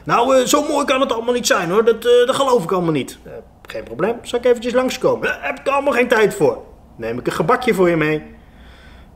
nou, 0.03 0.37
uh, 0.37 0.45
zo 0.45 0.63
mooi 0.63 0.85
kan 0.85 1.01
het 1.01 1.13
allemaal 1.13 1.33
niet 1.33 1.47
zijn 1.47 1.69
hoor. 1.69 1.85
Dat, 1.85 2.01
dat 2.01 2.35
geloof 2.35 2.63
ik 2.63 2.71
allemaal 2.71 2.91
niet. 2.91 3.17
geen 3.61 3.83
probleem, 3.83 4.15
zal 4.21 4.39
ik 4.39 4.45
eventjes 4.45 4.73
langskomen. 4.73 5.27
Daar 5.27 5.39
heb 5.41 5.59
ik 5.59 5.67
allemaal 5.67 5.93
geen 5.93 6.07
tijd 6.07 6.35
voor. 6.35 6.63
Neem 6.95 7.19
ik 7.19 7.27
een 7.27 7.33
gebakje 7.33 7.73
voor 7.73 7.89
je 7.89 7.97
mee. 7.97 8.23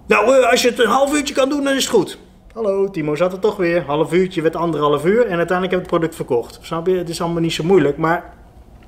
Nou, 0.08 0.36
eh, 0.36 0.50
als 0.50 0.62
je 0.62 0.70
het 0.70 0.80
een 0.80 0.90
half 0.90 1.14
uurtje 1.14 1.34
kan 1.34 1.50
doen, 1.50 1.64
dan 1.64 1.74
is 1.74 1.84
het 1.84 1.94
goed. 1.94 2.18
Hallo, 2.54 2.90
Timo 2.90 3.16
zat 3.16 3.34
er 3.34 3.40
toch 3.40 3.58
weer. 3.58 3.84
Half 3.86 4.14
uurtje 4.14 4.42
werd 4.42 4.56
anderhalf 4.56 5.06
uur 5.06 5.26
en 5.26 5.38
uiteindelijk 5.38 5.72
heb 5.72 5.72
ik 5.72 5.80
het 5.80 5.88
product 5.88 6.16
verkocht. 6.16 6.60
Snap 6.62 6.88
je? 6.88 6.98
Het 6.98 7.10
is 7.10 7.22
allemaal 7.22 7.42
niet 7.42 7.54
zo 7.54 7.64
moeilijk, 7.64 7.98
maar 7.98 8.34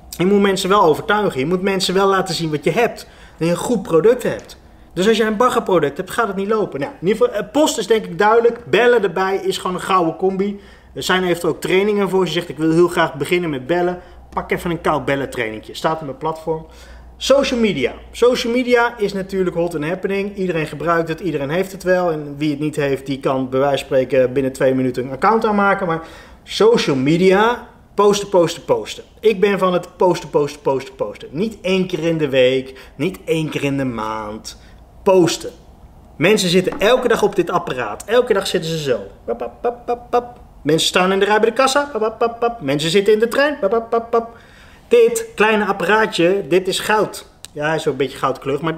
je 0.08 0.26
moet 0.26 0.40
mensen 0.40 0.68
wel 0.68 0.82
overtuigen. 0.82 1.40
Je 1.40 1.46
moet 1.46 1.62
mensen 1.62 1.94
wel 1.94 2.08
laten 2.08 2.34
zien 2.34 2.50
wat 2.50 2.64
je 2.64 2.70
hebt. 2.70 3.08
Dat 3.38 3.48
je 3.48 3.54
een 3.54 3.60
goed 3.60 3.82
product 3.82 4.22
hebt. 4.22 4.56
Dus 4.94 5.08
als 5.08 5.16
jij 5.16 5.26
een 5.26 5.36
baggerproduct 5.36 5.96
hebt, 5.96 6.10
gaat 6.10 6.26
het 6.26 6.36
niet 6.36 6.48
lopen. 6.48 6.80
Nou, 6.80 6.92
in 7.00 7.06
ieder 7.06 7.26
geval, 7.26 7.40
eh, 7.42 7.50
post 7.52 7.78
is 7.78 7.86
denk 7.86 8.04
ik 8.04 8.18
duidelijk. 8.18 8.64
Bellen 8.66 9.02
erbij 9.02 9.36
is 9.36 9.58
gewoon 9.58 9.76
een 9.76 9.82
gouden 9.82 10.16
combi. 10.16 10.60
Er 10.94 11.02
zijn 11.02 11.24
eventueel 11.24 11.52
ook 11.52 11.60
trainingen 11.60 12.08
voor. 12.08 12.20
Als 12.20 12.28
je 12.28 12.34
zegt, 12.34 12.48
ik 12.48 12.56
wil 12.56 12.70
heel 12.70 12.88
graag 12.88 13.14
beginnen 13.14 13.50
met 13.50 13.66
bellen. 13.66 14.00
Pak 14.30 14.50
even 14.50 14.70
een 14.70 14.80
koud 14.80 15.04
bellen 15.04 15.30
trainingje. 15.30 15.74
Staat 15.74 16.00
op 16.00 16.06
mijn 16.06 16.16
platform. 16.16 16.66
Social 17.16 17.60
media. 17.60 17.92
Social 18.10 18.52
media 18.52 18.98
is 18.98 19.12
natuurlijk 19.12 19.56
hot 19.56 19.74
and 19.74 19.84
happening. 19.84 20.36
Iedereen 20.36 20.66
gebruikt 20.66 21.08
het, 21.08 21.20
iedereen 21.20 21.50
heeft 21.50 21.72
het 21.72 21.82
wel. 21.82 22.12
En 22.12 22.34
wie 22.38 22.50
het 22.50 22.60
niet 22.60 22.76
heeft, 22.76 23.06
die 23.06 23.20
kan 23.20 23.50
bij 23.50 23.60
wijze 23.60 23.76
van 23.76 23.86
spreken 23.86 24.32
binnen 24.32 24.52
twee 24.52 24.74
minuten 24.74 25.04
een 25.04 25.10
account 25.10 25.44
aanmaken. 25.44 25.86
Maar 25.86 26.02
social 26.42 26.96
media, 26.96 27.68
posten, 27.94 28.28
posten, 28.28 28.64
posten. 28.64 29.04
Ik 29.20 29.40
ben 29.40 29.58
van 29.58 29.72
het 29.72 29.96
posten, 29.96 30.30
posten, 30.30 30.60
posten, 30.60 30.94
posten. 30.94 31.28
Niet 31.30 31.58
één 31.60 31.86
keer 31.86 32.04
in 32.04 32.18
de 32.18 32.28
week, 32.28 32.90
niet 32.96 33.18
één 33.24 33.48
keer 33.48 33.64
in 33.64 33.76
de 33.76 33.84
maand. 33.84 34.58
Posten. 35.04 35.50
Mensen 36.16 36.48
zitten 36.48 36.80
elke 36.80 37.08
dag 37.08 37.22
op 37.22 37.36
dit 37.36 37.50
apparaat. 37.50 38.04
Elke 38.04 38.32
dag 38.32 38.46
zitten 38.46 38.70
ze 38.70 38.78
zo. 38.78 39.00
Pap. 40.10 40.38
Mensen 40.62 40.88
staan 40.88 41.12
in 41.12 41.18
de 41.18 41.24
rij 41.24 41.40
bij 41.40 41.50
de 41.50 41.56
kassa. 41.56 41.90
Mensen 42.60 42.90
zitten 42.90 43.12
in 43.12 43.18
de 43.18 43.28
trein. 43.28 43.58
Dit 44.88 45.26
kleine 45.34 45.66
apparaatje, 45.66 46.44
dit 46.48 46.68
is 46.68 46.80
goud. 46.80 47.26
Ja, 47.52 47.66
hij 47.66 47.74
is 47.74 47.86
ook 47.86 47.92
een 47.92 47.98
beetje 47.98 48.18
goudkleurig, 48.18 48.62
maar 48.62 48.76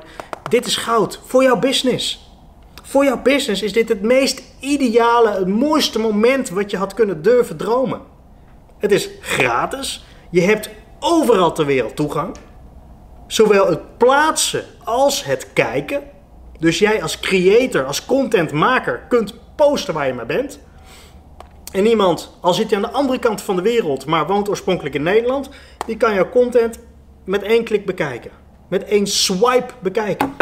dit 0.48 0.66
is 0.66 0.76
goud 0.76 1.20
voor 1.26 1.42
jouw 1.42 1.58
business. 1.58 2.30
Voor 2.82 3.04
jouw 3.04 3.22
business 3.22 3.62
is 3.62 3.72
dit 3.72 3.88
het 3.88 4.02
meest 4.02 4.42
ideale, 4.60 5.30
het 5.30 5.46
mooiste 5.46 5.98
moment 5.98 6.48
wat 6.48 6.70
je 6.70 6.76
had 6.76 6.94
kunnen 6.94 7.22
durven 7.22 7.56
dromen. 7.56 8.00
Het 8.78 8.92
is 8.92 9.08
gratis. 9.20 10.04
Je 10.30 10.40
hebt 10.40 10.70
overal 11.00 11.52
ter 11.52 11.66
wereld 11.66 11.96
toegang. 11.96 12.36
Zowel 13.26 13.66
het 13.66 13.98
plaatsen 13.98 14.64
als 14.84 15.24
het 15.24 15.52
kijken. 15.52 16.02
Dus 16.58 16.78
jij 16.78 17.02
als 17.02 17.20
creator, 17.20 17.84
als 17.84 18.04
contentmaker 18.04 19.02
kunt 19.08 19.34
posten 19.56 19.94
waar 19.94 20.06
je 20.06 20.14
maar 20.14 20.26
bent. 20.26 20.58
En 21.72 21.86
iemand, 21.86 22.32
al 22.40 22.54
zit 22.54 22.66
hij 22.66 22.76
aan 22.76 22.90
de 22.90 22.96
andere 22.96 23.18
kant 23.18 23.42
van 23.42 23.56
de 23.56 23.62
wereld, 23.62 24.06
maar 24.06 24.26
woont 24.26 24.48
oorspronkelijk 24.48 24.94
in 24.94 25.02
Nederland, 25.02 25.48
die 25.86 25.96
kan 25.96 26.14
jouw 26.14 26.28
content 26.28 26.78
met 27.24 27.42
één 27.42 27.64
klik 27.64 27.86
bekijken. 27.86 28.30
Met 28.68 28.84
één 28.84 29.06
swipe 29.06 29.72
bekijken. 29.80 30.34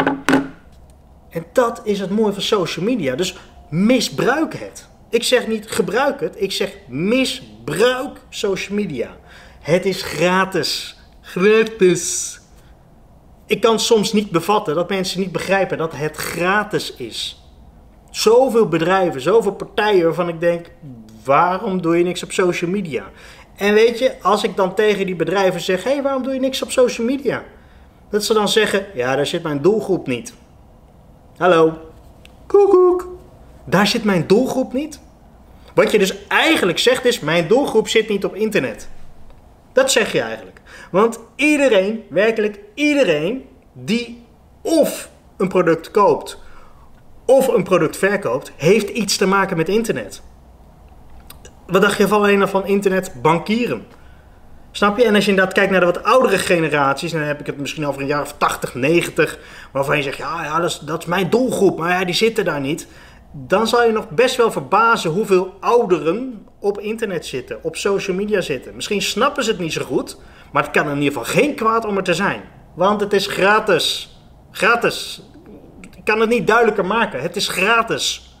En 1.29 1.45
dat 1.53 1.81
is 1.83 1.99
het 1.99 2.09
mooie 2.09 2.33
van 2.33 2.41
social 2.41 2.85
media. 2.85 3.15
Dus 3.15 3.37
misbruik 3.69 4.53
het. 4.53 4.87
Ik 5.09 5.23
zeg 5.23 5.47
niet 5.47 5.71
gebruik 5.71 6.19
het, 6.19 6.41
ik 6.41 6.51
zeg 6.51 6.77
misbruik 6.87 8.17
social 8.29 8.75
media. 8.75 9.17
Het 9.59 9.85
is 9.85 10.01
gratis. 10.01 10.97
Gratis. 11.21 12.39
Ik 13.47 13.61
kan 13.61 13.79
soms 13.79 14.13
niet 14.13 14.31
bevatten 14.31 14.75
dat 14.75 14.89
mensen 14.89 15.19
niet 15.19 15.31
begrijpen 15.31 15.77
dat 15.77 15.95
het 15.95 16.15
gratis 16.15 16.93
is. 16.95 17.43
Zoveel 18.11 18.67
bedrijven, 18.67 19.21
zoveel 19.21 19.51
partijen 19.51 20.03
waarvan 20.03 20.29
ik 20.29 20.39
denk: 20.39 20.71
waarom 21.23 21.81
doe 21.81 21.97
je 21.97 22.03
niks 22.03 22.23
op 22.23 22.31
social 22.31 22.69
media? 22.71 23.03
En 23.55 23.73
weet 23.73 23.99
je, 23.99 24.21
als 24.21 24.43
ik 24.43 24.55
dan 24.55 24.75
tegen 24.75 25.05
die 25.05 25.15
bedrijven 25.15 25.61
zeg: 25.61 25.83
hé, 25.83 25.91
hey, 25.91 26.01
waarom 26.01 26.23
doe 26.23 26.33
je 26.33 26.39
niks 26.39 26.61
op 26.61 26.71
social 26.71 27.07
media? 27.07 27.43
Dat 28.09 28.23
ze 28.23 28.33
dan 28.33 28.49
zeggen: 28.49 28.85
ja, 28.93 29.15
daar 29.15 29.25
zit 29.25 29.43
mijn 29.43 29.61
doelgroep 29.61 30.07
niet. 30.07 30.33
Hallo, 31.37 31.73
koekoek, 32.45 33.09
daar 33.65 33.87
zit 33.87 34.03
mijn 34.03 34.27
doelgroep 34.27 34.73
niet. 34.73 34.99
Wat 35.73 35.91
je 35.91 35.99
dus 35.99 36.27
eigenlijk 36.27 36.79
zegt 36.79 37.05
is: 37.05 37.19
mijn 37.19 37.47
doelgroep 37.47 37.87
zit 37.87 38.09
niet 38.09 38.25
op 38.25 38.35
internet. 38.35 38.89
Dat 39.75 39.91
zeg 39.91 40.11
je 40.11 40.21
eigenlijk. 40.21 40.61
Want 40.91 41.19
iedereen, 41.35 42.03
werkelijk 42.09 42.59
iedereen, 42.73 43.45
die 43.73 44.23
of 44.61 45.09
een 45.37 45.47
product 45.47 45.91
koopt 45.91 46.39
of 47.25 47.47
een 47.47 47.63
product 47.63 47.97
verkoopt, 47.97 48.51
heeft 48.55 48.89
iets 48.89 49.17
te 49.17 49.25
maken 49.25 49.57
met 49.57 49.69
internet. 49.69 50.21
Wat 51.67 51.81
dacht 51.81 51.97
je 51.97 52.07
van 52.07 52.17
alleen 52.17 52.47
van 52.47 52.65
internet 52.65 53.11
bankieren? 53.21 53.85
Snap 54.71 54.97
je? 54.97 55.05
En 55.05 55.15
als 55.15 55.23
je 55.23 55.29
inderdaad 55.29 55.53
kijkt 55.53 55.71
naar 55.71 55.79
de 55.79 55.85
wat 55.85 56.03
oudere 56.03 56.37
generaties, 56.37 57.11
dan 57.11 57.21
heb 57.21 57.39
ik 57.39 57.45
het 57.45 57.57
misschien 57.57 57.87
over 57.87 58.01
een 58.01 58.07
jaar 58.07 58.21
of 58.21 58.35
80, 58.37 58.75
90, 58.75 59.39
waarvan 59.71 59.97
je 59.97 60.03
zegt, 60.03 60.17
ja, 60.17 60.43
ja 60.43 60.59
dat, 60.59 60.69
is, 60.69 60.79
dat 60.79 60.99
is 60.99 61.05
mijn 61.05 61.29
doelgroep, 61.29 61.77
maar 61.77 61.89
ja, 61.89 62.05
die 62.05 62.15
zitten 62.15 62.45
daar 62.45 62.61
niet. 62.61 62.87
Dan 63.31 63.67
zal 63.67 63.85
je 63.85 63.91
nog 63.91 64.09
best 64.09 64.35
wel 64.35 64.51
verbazen 64.51 65.11
hoeveel 65.11 65.57
ouderen 65.59 66.45
op 66.65 66.79
internet 66.79 67.25
zitten, 67.25 67.63
op 67.63 67.75
social 67.75 68.15
media 68.15 68.41
zitten. 68.41 68.75
Misschien 68.75 69.01
snappen 69.01 69.43
ze 69.43 69.49
het 69.51 69.59
niet 69.59 69.73
zo 69.73 69.83
goed, 69.83 70.17
maar 70.51 70.63
het 70.63 70.71
kan 70.71 70.89
in 70.89 70.97
ieder 71.01 71.17
geval 71.17 71.33
geen 71.33 71.55
kwaad 71.55 71.85
om 71.85 71.97
er 71.97 72.03
te 72.03 72.13
zijn. 72.13 72.41
Want 72.73 73.01
het 73.01 73.13
is 73.13 73.27
gratis. 73.27 74.17
Gratis. 74.51 75.21
Ik 75.95 76.03
kan 76.03 76.19
het 76.19 76.29
niet 76.29 76.47
duidelijker 76.47 76.85
maken. 76.85 77.21
Het 77.21 77.35
is 77.35 77.47
gratis. 77.47 78.35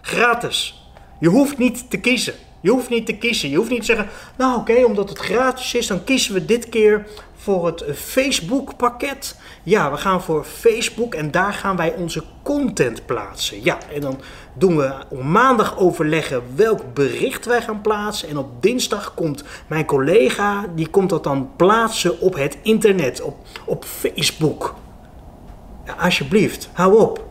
Gratis. 0.00 0.90
Je 1.20 1.28
hoeft 1.28 1.58
niet 1.58 1.90
te 1.90 2.00
kiezen. 2.00 2.34
Je 2.62 2.70
hoeft 2.70 2.88
niet 2.88 3.06
te 3.06 3.16
kiezen. 3.16 3.50
Je 3.50 3.56
hoeft 3.56 3.70
niet 3.70 3.80
te 3.80 3.86
zeggen, 3.86 4.08
nou 4.36 4.58
oké, 4.58 4.84
omdat 4.84 5.08
het 5.08 5.18
gratis 5.18 5.74
is, 5.74 5.86
dan 5.86 6.04
kiezen 6.04 6.34
we 6.34 6.44
dit 6.44 6.68
keer 6.68 7.06
voor 7.36 7.66
het 7.66 7.84
Facebook 7.94 8.76
pakket. 8.76 9.36
Ja, 9.62 9.90
we 9.90 9.96
gaan 9.96 10.22
voor 10.22 10.44
Facebook 10.44 11.14
en 11.14 11.30
daar 11.30 11.52
gaan 11.52 11.76
wij 11.76 11.94
onze 11.94 12.22
content 12.42 13.06
plaatsen. 13.06 13.64
Ja, 13.64 13.78
en 13.92 14.00
dan 14.00 14.20
doen 14.52 14.76
we 14.76 14.94
op 15.08 15.22
maandag 15.22 15.78
overleggen 15.78 16.42
welk 16.54 16.94
bericht 16.94 17.46
wij 17.46 17.62
gaan 17.62 17.80
plaatsen. 17.80 18.28
En 18.28 18.38
op 18.38 18.62
dinsdag 18.62 19.14
komt 19.14 19.44
mijn 19.66 19.84
collega, 19.84 20.64
die 20.74 20.88
komt 20.88 21.10
dat 21.10 21.24
dan 21.24 21.50
plaatsen 21.56 22.20
op 22.20 22.34
het 22.34 22.58
internet, 22.62 23.22
op, 23.22 23.36
op 23.64 23.84
Facebook. 23.84 24.74
Ja, 25.86 25.92
alsjeblieft, 25.92 26.68
hou 26.72 26.98
op. 26.98 27.24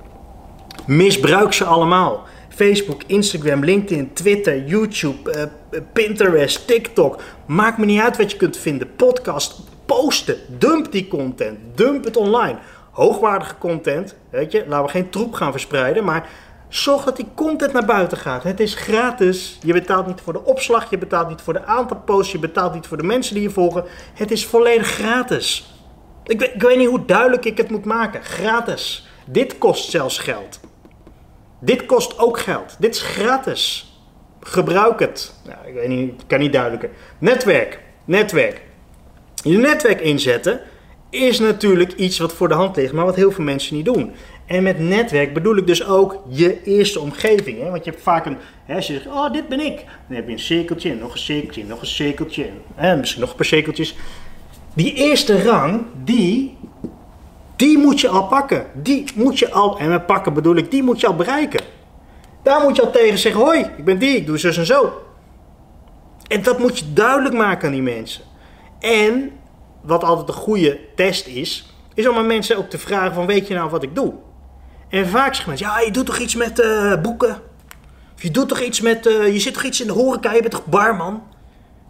Misbruik 0.85 1.53
ze 1.53 1.63
allemaal. 1.63 2.25
Facebook, 2.55 3.01
Instagram, 3.05 3.63
LinkedIn, 3.63 4.13
Twitter, 4.13 4.65
YouTube, 4.65 5.49
uh, 5.71 5.79
Pinterest, 5.93 6.67
TikTok. 6.67 7.21
Maakt 7.45 7.77
me 7.77 7.85
niet 7.85 8.01
uit 8.01 8.17
wat 8.17 8.31
je 8.31 8.37
kunt 8.37 8.57
vinden. 8.57 8.95
Podcast, 8.95 9.61
posten. 9.85 10.35
Dump 10.47 10.91
die 10.91 11.07
content. 11.07 11.59
Dump 11.75 12.03
het 12.03 12.17
online. 12.17 12.57
Hoogwaardige 12.91 13.57
content, 13.57 14.15
weet 14.29 14.51
je, 14.51 14.65
laten 14.67 14.85
we 14.85 14.91
geen 14.91 15.09
troep 15.09 15.33
gaan 15.33 15.51
verspreiden, 15.51 16.03
maar 16.03 16.29
zorg 16.67 17.03
dat 17.03 17.15
die 17.15 17.27
content 17.35 17.73
naar 17.73 17.85
buiten 17.85 18.17
gaat. 18.17 18.43
Het 18.43 18.59
is 18.59 18.73
gratis. 18.73 19.57
Je 19.63 19.73
betaalt 19.73 20.07
niet 20.07 20.21
voor 20.21 20.33
de 20.33 20.43
opslag, 20.43 20.89
je 20.89 20.97
betaalt 20.97 21.29
niet 21.29 21.41
voor 21.41 21.53
de 21.53 21.65
aantal 21.65 21.97
posts, 21.97 22.31
je 22.31 22.39
betaalt 22.39 22.73
niet 22.73 22.87
voor 22.87 22.97
de 22.97 23.03
mensen 23.03 23.33
die 23.33 23.43
je 23.43 23.49
volgen. 23.49 23.83
Het 24.13 24.31
is 24.31 24.45
volledig 24.45 24.87
gratis. 24.87 25.75
Ik 26.23 26.39
weet, 26.39 26.53
ik 26.53 26.61
weet 26.61 26.77
niet 26.77 26.87
hoe 26.87 27.05
duidelijk 27.05 27.45
ik 27.45 27.57
het 27.57 27.69
moet 27.69 27.85
maken. 27.85 28.23
Gratis. 28.23 29.07
Dit 29.25 29.57
kost 29.57 29.89
zelfs 29.89 30.17
geld. 30.19 30.59
Dit 31.61 31.85
kost 31.85 32.19
ook 32.19 32.39
geld. 32.39 32.75
Dit 32.79 32.95
is 32.95 33.01
gratis. 33.01 33.95
Gebruik 34.39 34.99
het. 34.99 35.33
Ik 35.65 35.73
weet 35.73 35.87
niet, 35.87 36.23
kan 36.27 36.39
niet 36.39 36.53
duidelijker. 36.53 36.89
Netwerk. 37.17 37.79
Netwerk. 38.05 38.61
Je 39.43 39.57
netwerk 39.57 40.01
inzetten 40.01 40.61
is 41.09 41.39
natuurlijk 41.39 41.93
iets 41.93 42.19
wat 42.19 42.33
voor 42.33 42.47
de 42.47 42.53
hand 42.53 42.75
ligt, 42.75 42.93
maar 42.93 43.05
wat 43.05 43.15
heel 43.15 43.31
veel 43.31 43.43
mensen 43.43 43.75
niet 43.75 43.85
doen. 43.85 44.11
En 44.45 44.63
met 44.63 44.79
netwerk 44.79 45.33
bedoel 45.33 45.55
ik 45.57 45.67
dus 45.67 45.85
ook 45.85 46.23
je 46.27 46.63
eerste 46.63 46.99
omgeving. 46.99 47.59
Hè? 47.59 47.69
Want 47.69 47.85
je 47.85 47.91
hebt 47.91 48.03
vaak 48.03 48.25
een, 48.25 48.37
hè, 48.65 48.75
als 48.75 48.87
je 48.87 48.93
zegt, 48.93 49.05
oh 49.05 49.31
dit 49.33 49.47
ben 49.47 49.59
ik. 49.59 49.75
Dan 50.07 50.15
heb 50.15 50.25
je 50.25 50.31
een 50.31 50.39
cirkeltje, 50.39 50.95
nog 50.95 51.11
een 51.13 51.19
cirkeltje, 51.19 51.63
nog 51.63 51.81
een 51.81 51.87
cirkeltje. 51.87 52.49
Hè, 52.75 52.95
misschien 52.95 53.21
nog 53.21 53.29
een 53.29 53.35
paar 53.35 53.45
cirkeltjes. 53.45 53.95
Die 54.73 54.93
eerste 54.93 55.43
rang, 55.43 55.85
die 56.03 56.57
die 57.61 57.77
moet 57.77 57.99
je 57.99 58.07
al 58.07 58.27
pakken. 58.27 58.65
Die 58.73 59.11
moet 59.15 59.39
je 59.39 59.51
al, 59.51 59.79
en 59.79 59.89
met 59.89 60.05
pakken 60.05 60.33
bedoel 60.33 60.55
ik, 60.55 60.71
die 60.71 60.83
moet 60.83 60.99
je 60.99 61.07
al 61.07 61.15
bereiken. 61.15 61.61
Daar 62.43 62.61
moet 62.61 62.75
je 62.75 62.81
al 62.81 62.91
tegen 62.91 63.17
zeggen, 63.17 63.41
hoi, 63.41 63.59
ik 63.59 63.85
ben 63.85 63.99
die, 63.99 64.15
ik 64.15 64.25
doe 64.25 64.37
zus 64.37 64.57
en 64.57 64.65
zo. 64.65 65.01
En 66.27 66.43
dat 66.43 66.59
moet 66.59 66.79
je 66.79 66.93
duidelijk 66.93 67.35
maken 67.35 67.67
aan 67.67 67.73
die 67.73 67.81
mensen. 67.81 68.23
En, 68.79 69.31
wat 69.81 70.03
altijd 70.03 70.27
een 70.27 70.33
goede 70.33 70.79
test 70.95 71.27
is, 71.27 71.75
is 71.93 72.07
om 72.07 72.17
aan 72.17 72.27
mensen 72.27 72.57
ook 72.57 72.69
te 72.69 72.77
vragen 72.77 73.13
van, 73.13 73.25
weet 73.25 73.47
je 73.47 73.53
nou 73.53 73.69
wat 73.69 73.83
ik 73.83 73.95
doe? 73.95 74.13
En 74.89 75.07
vaak 75.07 75.33
zeggen 75.33 75.49
mensen, 75.49 75.67
ja, 75.67 75.79
je 75.79 75.91
doet 75.91 76.05
toch 76.05 76.19
iets 76.19 76.35
met 76.35 76.59
uh, 76.59 77.01
boeken? 77.01 77.41
Of 78.15 78.23
je 78.23 78.31
doet 78.31 78.49
toch 78.49 78.61
iets 78.61 78.81
met, 78.81 79.05
uh, 79.05 79.33
je 79.33 79.39
zit 79.39 79.53
toch 79.53 79.63
iets 79.63 79.81
in 79.81 79.87
de 79.87 79.93
horeca, 79.93 80.33
je 80.33 80.39
bent 80.39 80.51
toch 80.51 80.65
barman? 80.65 81.23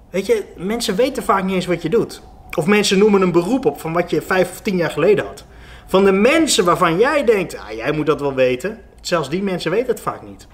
Weet 0.10 0.25
je, 0.25 0.43
mensen 0.57 0.95
weten 0.95 1.23
vaak 1.23 1.43
niet 1.43 1.55
eens 1.55 1.65
wat 1.65 1.81
je 1.81 1.89
doet. 1.89 2.21
Of 2.57 2.65
mensen 2.65 2.97
noemen 2.97 3.21
een 3.21 3.31
beroep 3.31 3.65
op 3.65 3.79
van 3.79 3.93
wat 3.93 4.10
je 4.10 4.21
vijf 4.21 4.51
of 4.51 4.62
tien 4.62 4.77
jaar 4.77 4.91
geleden 4.91 5.25
had. 5.25 5.45
Van 5.91 6.06
de 6.06 6.12
mensen 6.12 6.65
waarvan 6.65 6.97
jij 6.97 7.23
denkt, 7.23 7.58
ah, 7.58 7.71
jij 7.71 7.91
moet 7.91 8.06
dat 8.06 8.21
wel 8.21 8.34
weten. 8.34 8.82
Zelfs 9.01 9.30
die 9.30 9.43
mensen 9.43 9.71
weten 9.71 9.88
het 9.88 10.01
vaak 10.01 10.21
niet. 10.21 10.47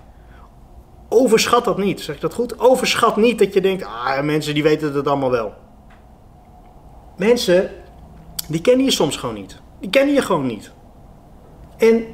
Overschat 1.09 1.65
dat 1.65 1.77
niet, 1.77 2.01
zeg 2.01 2.15
ik 2.15 2.21
dat 2.21 2.33
goed? 2.33 2.59
Overschat 2.59 3.17
niet 3.17 3.39
dat 3.39 3.53
je 3.53 3.61
denkt, 3.61 3.83
ah, 3.83 4.21
mensen 4.21 4.53
die 4.53 4.63
weten 4.63 4.93
het 4.93 5.07
allemaal 5.07 5.31
wel. 5.31 5.53
Mensen, 7.17 7.69
die 8.47 8.61
kennen 8.61 8.85
je 8.85 8.91
soms 8.91 9.17
gewoon 9.17 9.35
niet. 9.35 9.61
Die 9.79 9.89
kennen 9.89 10.15
je 10.15 10.21
gewoon 10.21 10.45
niet. 10.45 10.71
En 11.77 12.05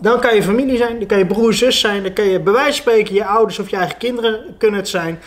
dan 0.00 0.20
kan 0.20 0.34
je 0.34 0.42
familie 0.42 0.76
zijn, 0.76 0.98
dan 0.98 1.06
kan 1.08 1.18
je 1.18 1.26
broer, 1.26 1.54
zus 1.54 1.80
zijn, 1.80 2.02
dan 2.02 2.12
kan 2.12 2.24
je 2.24 2.40
bij 2.40 2.52
wijze 2.52 2.82
van 2.82 2.92
spreken 2.92 3.14
je 3.14 3.26
ouders 3.26 3.58
of 3.58 3.70
je 3.70 3.76
eigen 3.76 3.98
kinderen 3.98 4.54
kunnen 4.58 4.80
het 4.80 4.88
zijn. 4.88 5.18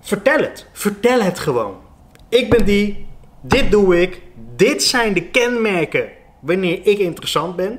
Vertel 0.00 0.38
het. 0.38 0.66
Vertel 0.72 1.20
het 1.20 1.38
gewoon. 1.38 1.76
Ik 2.28 2.50
ben 2.50 2.64
die, 2.64 3.06
dit 3.40 3.70
doe 3.70 4.00
ik, 4.00 4.22
dit 4.56 4.82
zijn 4.82 5.12
de 5.12 5.22
kenmerken 5.22 6.08
wanneer 6.40 6.86
ik 6.86 6.98
interessant 6.98 7.56
ben. 7.56 7.78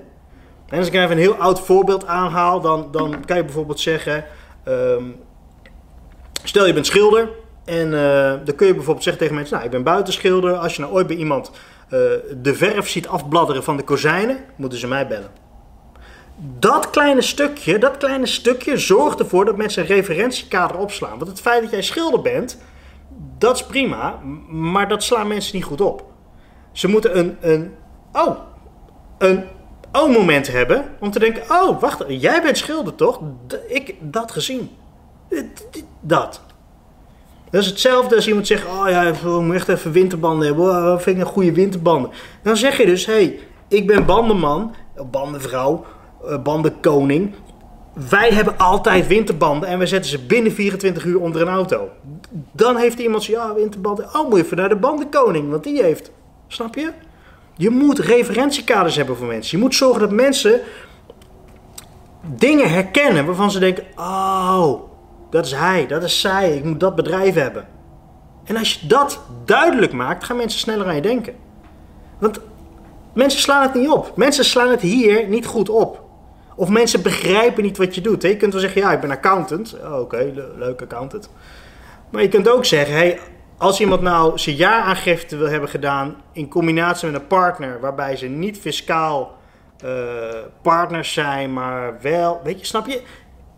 En 0.69 0.77
als 0.77 0.87
ik 0.87 0.93
even 0.93 1.11
een 1.11 1.17
heel 1.17 1.35
oud 1.35 1.59
voorbeeld 1.59 2.05
aanhaal, 2.05 2.61
dan, 2.61 2.87
dan 2.91 3.25
kan 3.25 3.37
je 3.37 3.43
bijvoorbeeld 3.43 3.79
zeggen: 3.79 4.25
ehm, 4.63 5.03
Stel 6.43 6.65
je 6.65 6.73
bent 6.73 6.85
schilder. 6.85 7.29
En 7.65 7.91
uh, 7.91 8.33
dan 8.45 8.55
kun 8.55 8.67
je 8.67 8.73
bijvoorbeeld 8.73 9.03
zeggen 9.03 9.21
tegen 9.21 9.35
mensen: 9.35 9.53
Nou, 9.53 9.65
ik 9.65 9.71
ben 9.71 9.83
buitenschilder. 9.83 10.53
Als 10.53 10.75
je 10.75 10.81
nou 10.81 10.93
ooit 10.93 11.07
bij 11.07 11.15
iemand 11.15 11.49
uh, 11.49 11.99
de 12.41 12.53
verf 12.53 12.89
ziet 12.89 13.07
afbladderen 13.07 13.63
van 13.63 13.77
de 13.77 13.83
kozijnen, 13.83 14.37
moeten 14.55 14.79
ze 14.79 14.87
mij 14.87 15.07
bellen. 15.07 15.29
Dat 16.59 16.89
kleine 16.89 17.21
stukje, 17.21 17.77
dat 17.77 17.97
kleine 17.97 18.25
stukje 18.25 18.77
zorgt 18.77 19.19
ervoor 19.19 19.45
dat 19.45 19.57
mensen 19.57 19.81
een 19.81 19.87
referentiekader 19.87 20.77
opslaan. 20.77 21.17
Want 21.17 21.27
het 21.27 21.41
feit 21.41 21.61
dat 21.61 21.71
jij 21.71 21.81
schilder 21.81 22.21
bent, 22.21 22.61
dat 23.37 23.55
is 23.55 23.65
prima, 23.65 24.19
maar 24.47 24.87
dat 24.87 25.03
slaan 25.03 25.27
mensen 25.27 25.55
niet 25.55 25.65
goed 25.65 25.81
op. 25.81 26.05
Ze 26.71 26.87
moeten 26.87 27.17
een, 27.17 27.37
een 27.41 27.73
oh, 28.17 28.37
een 29.17 29.43
oh-moment 29.91 30.47
hebben 30.51 30.85
om 30.99 31.11
te 31.11 31.19
denken: 31.19 31.43
oh, 31.49 31.81
wacht, 31.81 32.03
jij 32.07 32.41
bent 32.41 32.57
schilder 32.57 32.95
toch? 32.95 33.21
ik 33.67 33.95
dat 33.99 34.31
gezien. 34.31 34.69
Dat. 35.99 36.41
Dat 37.49 37.61
is 37.61 37.67
hetzelfde 37.67 38.15
als 38.15 38.27
iemand 38.27 38.47
zegt: 38.47 38.65
oh 38.65 38.89
ja, 38.89 39.01
ik 39.01 39.23
moet 39.23 39.55
echt 39.55 39.67
even 39.67 39.91
winterbanden 39.91 40.47
hebben. 40.47 40.65
Oh, 40.65 40.99
vind 40.99 41.17
ik 41.17 41.23
een 41.23 41.31
goede 41.31 41.53
winterbanden. 41.53 42.11
Dan 42.43 42.57
zeg 42.57 42.77
je 42.77 42.85
dus: 42.85 43.05
hé, 43.05 43.13
hey, 43.13 43.39
ik 43.67 43.87
ben 43.87 44.05
bandenman, 44.05 44.75
bandenvrouw, 45.11 45.85
eh, 46.25 46.41
bandenkoning. 46.41 47.33
Wij 48.09 48.29
hebben 48.29 48.57
altijd 48.57 49.07
winterbanden 49.07 49.69
en 49.69 49.79
we 49.79 49.85
zetten 49.85 50.09
ze 50.11 50.25
binnen 50.25 50.51
24 50.51 51.05
uur 51.05 51.19
onder 51.21 51.41
een 51.41 51.47
auto. 51.47 51.89
Dan 52.51 52.75
heeft 52.75 52.99
iemand 52.99 53.23
zo, 53.23 53.31
ja, 53.31 53.53
winterbanden. 53.53 54.05
Oh, 54.05 54.29
moet 54.29 54.37
je 54.37 54.43
even 54.43 54.57
naar 54.57 54.69
de 54.69 54.75
bandenkoning, 54.75 55.49
want 55.49 55.63
die 55.63 55.83
heeft. 55.83 56.11
Snap 56.47 56.75
je? 56.75 56.91
Je 57.57 57.69
moet 57.69 57.99
referentiekaders 57.99 58.95
hebben 58.95 59.17
voor 59.17 59.27
mensen. 59.27 59.57
Je 59.57 59.63
moet 59.63 59.75
zorgen 59.75 59.99
dat 60.01 60.11
mensen 60.11 60.61
dingen 62.35 62.69
herkennen 62.69 63.25
waarvan 63.25 63.51
ze 63.51 63.59
denken: 63.59 63.83
oh, 63.95 64.81
dat 65.29 65.45
is 65.45 65.51
hij, 65.51 65.87
dat 65.87 66.03
is 66.03 66.21
zij, 66.21 66.55
ik 66.55 66.63
moet 66.63 66.79
dat 66.79 66.95
bedrijf 66.95 67.35
hebben. 67.35 67.67
En 68.43 68.57
als 68.57 68.73
je 68.73 68.87
dat 68.87 69.21
duidelijk 69.45 69.93
maakt, 69.93 70.23
gaan 70.23 70.37
mensen 70.37 70.59
sneller 70.59 70.87
aan 70.87 70.95
je 70.95 71.01
denken. 71.01 71.35
Want 72.17 72.39
mensen 73.13 73.39
slaan 73.39 73.61
het 73.61 73.73
niet 73.73 73.89
op. 73.89 74.11
Mensen 74.15 74.45
slaan 74.45 74.69
het 74.69 74.81
hier 74.81 75.27
niet 75.27 75.45
goed 75.45 75.69
op. 75.69 76.03
Of 76.55 76.69
mensen 76.69 77.01
begrijpen 77.01 77.63
niet 77.63 77.77
wat 77.77 77.95
je 77.95 78.01
doet. 78.01 78.21
Je 78.21 78.37
kunt 78.37 78.51
wel 78.51 78.61
zeggen, 78.61 78.81
ja, 78.81 78.91
ik 78.91 78.99
ben 78.99 79.11
accountant. 79.11 79.75
Oh, 79.83 79.99
Oké, 79.99 80.33
leuk 80.57 80.81
accountant. 80.81 81.29
Maar 82.09 82.21
je 82.21 82.27
kunt 82.27 82.49
ook 82.49 82.65
zeggen, 82.65 82.95
hey, 82.95 83.19
als 83.57 83.79
iemand 83.79 84.01
nou 84.01 84.37
zijn 84.37 84.55
jaaraangifte 84.55 85.37
wil 85.37 85.49
hebben 85.49 85.69
gedaan 85.69 86.15
in 86.31 86.49
combinatie 86.49 87.11
met 87.11 87.21
een 87.21 87.27
partner, 87.27 87.79
waarbij 87.79 88.15
ze 88.15 88.27
niet 88.27 88.59
fiscaal 88.59 89.35
uh, 89.85 89.89
partners 90.61 91.13
zijn, 91.13 91.53
maar 91.53 92.01
wel, 92.01 92.41
weet 92.43 92.59
je, 92.59 92.65
snap 92.65 92.87
je? 92.87 93.01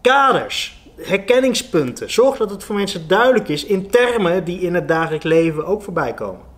Kaders, 0.02 0.88
herkenningspunten. 0.98 2.12
Zorg 2.12 2.38
dat 2.38 2.50
het 2.50 2.64
voor 2.64 2.76
mensen 2.76 3.08
duidelijk 3.08 3.48
is 3.48 3.66
in 3.66 3.90
termen 3.90 4.44
die 4.44 4.60
in 4.60 4.74
het 4.74 4.88
dagelijks 4.88 5.26
leven 5.26 5.66
ook 5.66 5.82
voorbij 5.82 6.14
komen. 6.14 6.49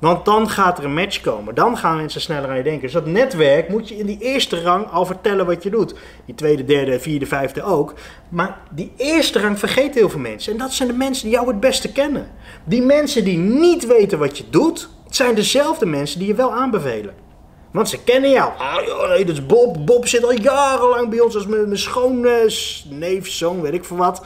Want 0.00 0.24
dan 0.24 0.50
gaat 0.50 0.78
er 0.78 0.84
een 0.84 0.94
match 0.94 1.20
komen. 1.20 1.54
Dan 1.54 1.76
gaan 1.76 1.96
mensen 1.96 2.20
sneller 2.20 2.48
aan 2.48 2.56
je 2.56 2.62
denken. 2.62 2.82
Dus 2.82 2.92
dat 2.92 3.06
netwerk 3.06 3.68
moet 3.68 3.88
je 3.88 3.96
in 3.96 4.06
die 4.06 4.18
eerste 4.20 4.62
rang 4.62 4.90
al 4.90 5.06
vertellen 5.06 5.46
wat 5.46 5.62
je 5.62 5.70
doet. 5.70 5.94
Die 6.24 6.34
tweede, 6.34 6.64
derde, 6.64 7.00
vierde, 7.00 7.26
vijfde 7.26 7.62
ook. 7.62 7.94
Maar 8.28 8.58
die 8.70 8.92
eerste 8.96 9.40
rang 9.40 9.58
vergeet 9.58 9.94
heel 9.94 10.08
veel 10.08 10.20
mensen. 10.20 10.52
En 10.52 10.58
dat 10.58 10.72
zijn 10.72 10.88
de 10.88 10.94
mensen 10.94 11.24
die 11.24 11.34
jou 11.34 11.48
het 11.48 11.60
beste 11.60 11.92
kennen. 11.92 12.30
Die 12.64 12.82
mensen 12.82 13.24
die 13.24 13.38
niet 13.38 13.86
weten 13.86 14.18
wat 14.18 14.38
je 14.38 14.44
doet, 14.50 14.88
zijn 15.08 15.34
dezelfde 15.34 15.86
mensen 15.86 16.18
die 16.18 16.28
je 16.28 16.34
wel 16.34 16.52
aanbevelen. 16.52 17.14
Want 17.70 17.88
ze 17.88 18.02
kennen 18.02 18.30
jou. 18.30 18.52
Ah 18.58 18.86
joh, 18.86 19.08
nee, 19.08 19.24
dat 19.24 19.34
is 19.34 19.46
Bob. 19.46 19.86
Bob 19.86 20.06
zit 20.06 20.24
al 20.24 20.32
jarenlang 20.32 21.08
bij 21.08 21.20
ons. 21.20 21.32
Dat 21.32 21.42
is 21.42 21.48
mijn, 21.48 21.64
mijn 21.64 21.78
schoonneef, 21.78 23.28
zoon, 23.28 23.60
weet 23.60 23.72
ik 23.72 23.84
veel 23.84 23.96
wat. 23.96 24.22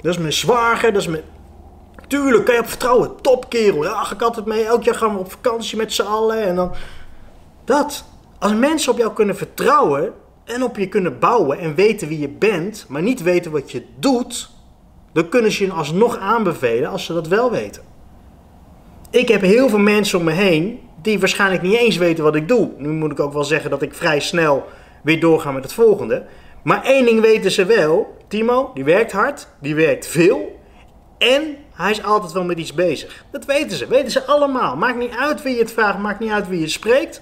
Dat 0.00 0.12
is 0.12 0.18
mijn 0.18 0.32
zwager, 0.32 0.92
dat 0.92 1.02
is 1.02 1.08
mijn... 1.08 1.22
Tuurlijk, 2.08 2.44
kan 2.44 2.54
je 2.54 2.60
op 2.60 2.68
vertrouwen. 2.68 3.20
Top 3.20 3.48
kerel. 3.48 3.84
Ja, 3.84 4.10
ik 4.12 4.22
altijd 4.22 4.46
mee. 4.46 4.64
Elk 4.64 4.82
jaar 4.82 4.94
gaan 4.94 5.12
we 5.12 5.18
op 5.18 5.30
vakantie 5.30 5.76
met 5.76 5.92
z'n 5.92 6.02
allen. 6.02 6.42
En 6.42 6.54
dan... 6.54 6.72
Dat. 7.64 8.04
Als 8.38 8.54
mensen 8.54 8.92
op 8.92 8.98
jou 8.98 9.12
kunnen 9.12 9.36
vertrouwen 9.36 10.12
en 10.44 10.62
op 10.62 10.76
je 10.76 10.88
kunnen 10.88 11.18
bouwen 11.18 11.58
en 11.58 11.74
weten 11.74 12.08
wie 12.08 12.18
je 12.18 12.28
bent, 12.28 12.84
maar 12.88 13.02
niet 13.02 13.22
weten 13.22 13.50
wat 13.50 13.70
je 13.70 13.82
doet, 13.98 14.50
dan 15.12 15.28
kunnen 15.28 15.52
ze 15.52 15.64
je 15.64 15.72
alsnog 15.72 16.18
aanbevelen 16.18 16.90
als 16.90 17.04
ze 17.04 17.12
dat 17.12 17.28
wel 17.28 17.50
weten. 17.50 17.82
Ik 19.10 19.28
heb 19.28 19.40
heel 19.40 19.68
veel 19.68 19.78
mensen 19.78 20.18
om 20.18 20.24
me 20.24 20.32
heen 20.32 20.80
die 21.02 21.18
waarschijnlijk 21.18 21.62
niet 21.62 21.76
eens 21.76 21.96
weten 21.96 22.24
wat 22.24 22.34
ik 22.34 22.48
doe. 22.48 22.70
Nu 22.76 22.88
moet 22.88 23.12
ik 23.12 23.20
ook 23.20 23.32
wel 23.32 23.44
zeggen 23.44 23.70
dat 23.70 23.82
ik 23.82 23.94
vrij 23.94 24.20
snel 24.20 24.64
weer 25.02 25.20
doorga 25.20 25.52
met 25.52 25.62
het 25.62 25.72
volgende. 25.72 26.26
Maar 26.62 26.84
één 26.84 27.04
ding 27.04 27.20
weten 27.20 27.50
ze 27.50 27.64
wel. 27.64 28.16
Timo, 28.28 28.70
die 28.74 28.84
werkt 28.84 29.12
hard, 29.12 29.48
die 29.60 29.74
werkt 29.74 30.06
veel. 30.06 30.60
En 31.18 31.56
hij 31.74 31.90
is 31.90 32.02
altijd 32.02 32.32
wel 32.32 32.44
met 32.44 32.58
iets 32.58 32.74
bezig. 32.74 33.24
Dat 33.30 33.44
weten 33.44 33.76
ze, 33.76 33.86
weten 33.86 34.10
ze 34.10 34.24
allemaal. 34.24 34.76
Maakt 34.76 34.98
niet 34.98 35.16
uit 35.18 35.42
wie 35.42 35.54
je 35.54 35.60
het 35.60 35.72
vraagt, 35.72 35.98
maakt 35.98 36.20
niet 36.20 36.30
uit 36.30 36.48
wie 36.48 36.60
je 36.60 36.68
spreekt. 36.68 37.20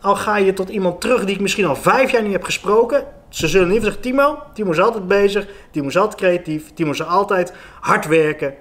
Al 0.00 0.16
ga 0.16 0.36
je 0.36 0.52
tot 0.52 0.68
iemand 0.68 1.00
terug 1.00 1.24
die 1.24 1.34
ik 1.34 1.40
misschien 1.40 1.64
al 1.64 1.76
vijf 1.76 2.10
jaar 2.10 2.22
niet 2.22 2.32
heb 2.32 2.44
gesproken. 2.44 3.04
Ze 3.28 3.48
zullen 3.48 3.68
niet 3.68 3.82
zeggen, 3.82 4.00
Timo, 4.00 4.42
Timo 4.54 4.70
is 4.70 4.80
altijd 4.80 5.08
bezig, 5.08 5.46
Timo 5.70 5.88
is 5.88 5.96
altijd 5.96 6.20
creatief, 6.20 6.72
Timo 6.74 6.92
zal 6.92 7.06
altijd 7.06 7.52
hard 7.80 8.06
werken. 8.06 8.54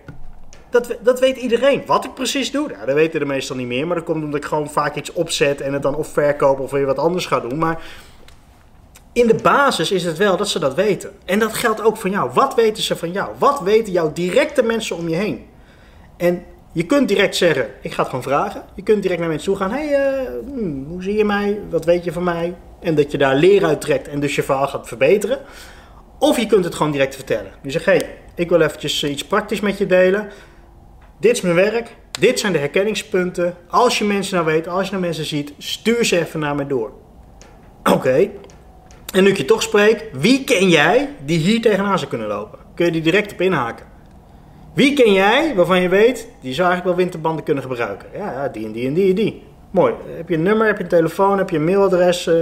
Dat, 0.70 0.98
dat 1.02 1.20
weet 1.20 1.38
iedereen. 1.38 1.84
Wat 1.86 2.06
ik 2.06 2.14
precies 2.14 2.52
doe, 2.52 2.68
nou, 2.68 2.86
dat 2.86 2.96
weten 2.96 3.20
de 3.20 3.26
meestal 3.26 3.56
niet 3.56 3.68
meer. 3.68 3.88
Maar 3.88 3.96
dat 3.96 4.06
komt 4.06 4.24
omdat 4.24 4.40
ik 4.40 4.46
gewoon 4.46 4.70
vaak 4.70 4.96
iets 4.96 5.14
opzet 5.14 5.62
en 5.62 5.74
het 5.74 5.82
dan 5.82 5.96
of 5.96 6.08
verkoop 6.08 6.60
of 6.60 6.72
weer 6.72 6.86
wat 6.86 7.00
anders 7.00 7.26
ga 7.26 7.40
doen. 7.40 7.58
Maar 7.58 7.82
in 9.14 9.28
de 9.28 9.40
basis 9.44 9.92
is 9.92 10.04
het 10.04 10.18
wel 10.18 10.38
dat 10.38 10.50
ze 10.50 10.60
dat 10.60 10.76
weten. 10.76 11.12
En 11.26 11.40
dat 11.40 11.54
geldt 11.54 11.84
ook 11.84 11.98
voor 11.98 12.10
jou. 12.10 12.32
Wat 12.34 12.56
weten 12.56 12.84
ze 12.84 12.96
van 12.96 13.12
jou? 13.12 13.30
Wat 13.38 13.60
weten 13.60 13.94
jouw 13.94 14.14
directe 14.14 14.64
mensen 14.64 14.96
om 14.96 15.10
je 15.10 15.16
heen? 15.16 15.46
En 16.18 16.46
je 16.72 16.86
kunt 16.86 17.08
direct 17.08 17.36
zeggen, 17.36 17.68
ik 17.82 17.92
ga 17.92 18.00
het 18.00 18.10
gewoon 18.10 18.24
vragen. 18.24 18.64
Je 18.76 18.84
kunt 18.84 19.02
direct 19.02 19.20
naar 19.20 19.30
mensen 19.30 19.48
toe 19.48 19.58
gaan. 19.58 19.72
hey, 19.72 19.90
uh, 19.90 20.30
hoe 20.88 21.04
zie 21.04 21.18
je 21.18 21.26
mij? 21.26 21.60
Wat 21.70 21.86
weet 21.86 22.04
je 22.04 22.12
van 22.12 22.24
mij? 22.24 22.56
En 22.80 22.96
dat 22.96 23.12
je 23.12 23.18
daar 23.18 23.36
leer 23.36 23.66
uit 23.66 23.82
trekt 23.82 24.08
en 24.08 24.20
dus 24.20 24.36
je 24.36 24.44
verhaal 24.44 24.68
gaat 24.68 24.88
verbeteren. 24.88 25.40
Of 26.20 26.40
je 26.40 26.46
kunt 26.46 26.64
het 26.64 26.76
gewoon 26.76 26.92
direct 26.92 27.16
vertellen. 27.16 27.52
Je 27.62 27.72
zegt, 27.72 27.86
hey, 27.86 28.18
ik 28.36 28.50
wil 28.50 28.62
eventjes 28.62 29.04
iets 29.04 29.26
praktisch 29.26 29.60
met 29.60 29.78
je 29.78 29.86
delen. 29.86 30.30
Dit 31.20 31.32
is 31.32 31.42
mijn 31.42 31.56
werk. 31.56 31.96
Dit 32.20 32.40
zijn 32.40 32.54
de 32.54 32.60
herkenningspunten. 32.60 33.56
Als 33.68 33.98
je 33.98 34.06
mensen 34.06 34.36
nou 34.36 34.48
weet, 34.48 34.68
als 34.68 34.86
je 34.86 34.92
nou 34.92 35.04
mensen 35.04 35.26
ziet, 35.26 35.54
stuur 35.58 36.06
ze 36.06 36.20
even 36.20 36.40
naar 36.40 36.56
mij 36.56 36.68
door. 36.68 36.92
Oké. 37.84 38.30
En 39.12 39.24
nu 39.24 39.30
ik 39.30 39.38
je 39.38 39.46
toch 39.46 39.62
spreek, 39.62 40.10
wie 40.14 40.44
ken 40.44 40.70
jij 40.70 41.16
die 41.26 41.38
hier 41.38 41.62
tegenaan 41.62 41.98
zou 41.98 42.10
kunnen 42.10 42.28
lopen? 42.28 42.60
Kun 42.76 42.86
je 42.86 42.92
die 42.92 43.02
direct 43.02 43.32
op 43.32 43.42
inhaken? 43.42 43.86
Wie 44.74 44.94
ken 44.94 45.14
jij 45.14 45.56
waarvan 45.56 45.82
je 45.82 45.90
weet, 45.90 46.28
die 46.42 46.54
zou 46.54 46.68
eigenlijk 46.68 46.84
wel 46.84 47.06
winterbanden 47.06 47.44
kunnen 47.44 47.64
gebruiken? 47.64 48.10
Ja, 48.14 48.48
die 48.48 48.66
en 48.66 48.72
die 48.72 48.88
en 48.88 48.94
die 48.94 49.10
en 49.10 49.16
die. 49.16 49.44
Mooi. 49.72 49.94
Heb 50.16 50.30
je 50.30 50.36
een 50.36 50.42
nummer, 50.42 50.68
heb 50.68 50.78
je 50.78 50.84
een 50.84 50.90
telefoon, 50.90 51.38
heb 51.38 51.50
je 51.50 51.58
een 51.58 51.64
mailadres? 51.64 52.28
Uh, 52.28 52.36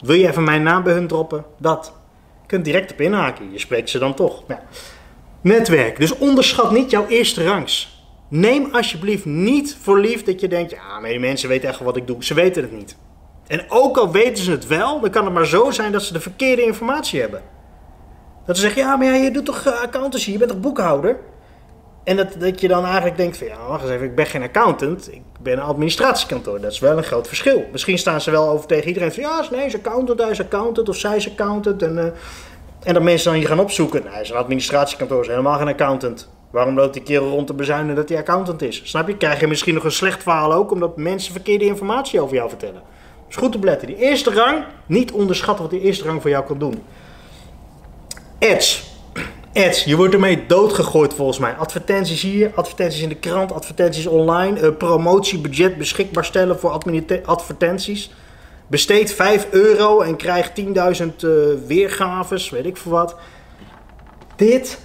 wil 0.00 0.14
je 0.14 0.28
even 0.28 0.44
mijn 0.44 0.62
naam 0.62 0.82
bij 0.82 0.92
hun 0.92 1.06
droppen? 1.06 1.44
Dat. 1.58 1.92
Je 2.40 2.46
kunt 2.46 2.64
direct 2.64 2.92
op 2.92 3.00
inhaken. 3.00 3.52
Je 3.52 3.58
spreekt 3.58 3.90
ze 3.90 3.98
dan 3.98 4.14
toch. 4.14 4.42
Netwerk. 5.40 5.98
Dus 5.98 6.18
onderschat 6.18 6.70
niet 6.72 6.90
jouw 6.90 7.06
eerste 7.06 7.44
rangs. 7.44 8.02
Neem 8.28 8.68
alsjeblieft 8.72 9.24
niet 9.24 9.76
voor 9.80 9.98
lief 9.98 10.22
dat 10.22 10.40
je 10.40 10.48
denkt, 10.48 10.70
ja, 10.70 11.00
maar 11.00 11.10
die 11.10 11.20
mensen 11.20 11.48
weten 11.48 11.68
echt 11.68 11.80
wat 11.80 11.96
ik 11.96 12.06
doe. 12.06 12.24
Ze 12.24 12.34
weten 12.34 12.62
het 12.62 12.72
niet. 12.72 12.96
En 13.46 13.64
ook 13.68 13.96
al 13.96 14.10
weten 14.10 14.44
ze 14.44 14.50
het 14.50 14.66
wel, 14.66 15.00
dan 15.00 15.10
kan 15.10 15.24
het 15.24 15.34
maar 15.34 15.46
zo 15.46 15.70
zijn 15.70 15.92
dat 15.92 16.02
ze 16.02 16.12
de 16.12 16.20
verkeerde 16.20 16.64
informatie 16.64 17.20
hebben. 17.20 17.42
Dat 18.46 18.56
ze 18.56 18.62
zeggen, 18.62 18.82
ja, 18.82 18.96
maar 18.96 19.14
je 19.14 19.30
doet 19.30 19.44
toch 19.44 19.66
uh, 19.66 19.82
accountancy, 19.82 20.32
je 20.32 20.38
bent 20.38 20.50
toch 20.50 20.60
boekhouder? 20.60 21.18
En 22.04 22.16
dat, 22.16 22.28
dat 22.38 22.60
je 22.60 22.68
dan 22.68 22.84
eigenlijk 22.84 23.16
denkt 23.16 23.36
van, 23.36 23.46
ja, 23.46 23.56
wacht 23.68 23.82
eens 23.82 23.92
even, 23.92 24.06
ik 24.06 24.14
ben 24.14 24.26
geen 24.26 24.42
accountant, 24.42 25.12
ik 25.12 25.22
ben 25.40 25.52
een 25.52 25.64
administratiekantoor. 25.64 26.60
Dat 26.60 26.72
is 26.72 26.78
wel 26.78 26.96
een 26.96 27.04
groot 27.04 27.26
verschil. 27.26 27.64
Misschien 27.72 27.98
staan 27.98 28.20
ze 28.20 28.30
wel 28.30 28.48
over 28.48 28.66
tegen 28.66 28.86
iedereen 28.86 29.12
van, 29.12 29.22
ja, 29.22 29.44
nee, 29.50 29.66
is 29.66 29.74
accountant, 29.74 30.20
hij 30.20 30.30
is 30.30 30.40
accountant, 30.40 30.88
of 30.88 30.96
zij 30.96 31.16
is 31.16 31.30
accountant. 31.30 31.82
En, 31.82 31.96
uh, 31.96 32.04
en 32.82 32.94
dat 32.94 33.02
mensen 33.02 33.30
dan 33.30 33.40
je 33.40 33.46
gaan 33.46 33.60
opzoeken, 33.60 34.02
hij 34.06 34.20
is 34.20 34.30
een 34.30 34.36
administratiekantoor, 34.36 35.20
is 35.20 35.28
helemaal 35.28 35.58
geen 35.58 35.68
accountant. 35.68 36.30
Waarom 36.50 36.74
loopt 36.74 36.92
die 36.94 37.02
kerel 37.02 37.28
rond 37.28 37.46
te 37.46 37.54
bezuinen 37.54 37.94
dat 37.94 38.08
hij 38.08 38.18
accountant 38.18 38.62
is? 38.62 38.80
Snap 38.84 39.08
je? 39.08 39.16
Krijg 39.16 39.40
je 39.40 39.46
misschien 39.46 39.74
nog 39.74 39.84
een 39.84 39.92
slecht 39.92 40.22
verhaal 40.22 40.52
ook, 40.52 40.70
omdat 40.70 40.96
mensen 40.96 41.32
verkeerde 41.32 41.64
informatie 41.64 42.20
over 42.20 42.36
jou 42.36 42.48
vertellen. 42.48 42.82
Dus 43.26 43.36
goed 43.36 43.52
te 43.52 43.58
letten. 43.58 43.86
Die 43.86 43.96
eerste 43.96 44.30
rang, 44.30 44.64
niet 44.86 45.12
onderschatten 45.12 45.64
wat 45.64 45.72
die 45.72 45.82
eerste 45.82 46.04
rang 46.04 46.20
voor 46.20 46.30
jou 46.30 46.44
kan 46.44 46.58
doen. 46.58 46.82
Ads. 48.38 48.92
Ads, 49.54 49.84
je 49.84 49.96
wordt 49.96 50.14
ermee 50.14 50.46
doodgegooid 50.46 51.14
volgens 51.14 51.38
mij. 51.38 51.54
Advertenties 51.54 52.22
hier, 52.22 52.50
advertenties 52.54 53.02
in 53.02 53.08
de 53.08 53.14
krant, 53.14 53.52
advertenties 53.52 54.06
online, 54.06 54.60
uh, 54.60 54.76
promotiebudget 54.76 55.78
beschikbaar 55.78 56.24
stellen 56.24 56.58
voor 56.58 56.80
advertenties. 57.24 58.10
besteed 58.66 59.14
5 59.14 59.46
euro 59.50 60.00
en 60.00 60.16
krijg 60.16 60.50
10.000 60.50 60.64
uh, 60.64 61.30
weergaves, 61.66 62.50
weet 62.50 62.66
ik 62.66 62.76
veel 62.76 62.92
wat. 62.92 63.16
Dit 64.36 64.78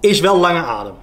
is 0.00 0.20
wel 0.20 0.38
lange 0.38 0.62
adem. 0.62 0.94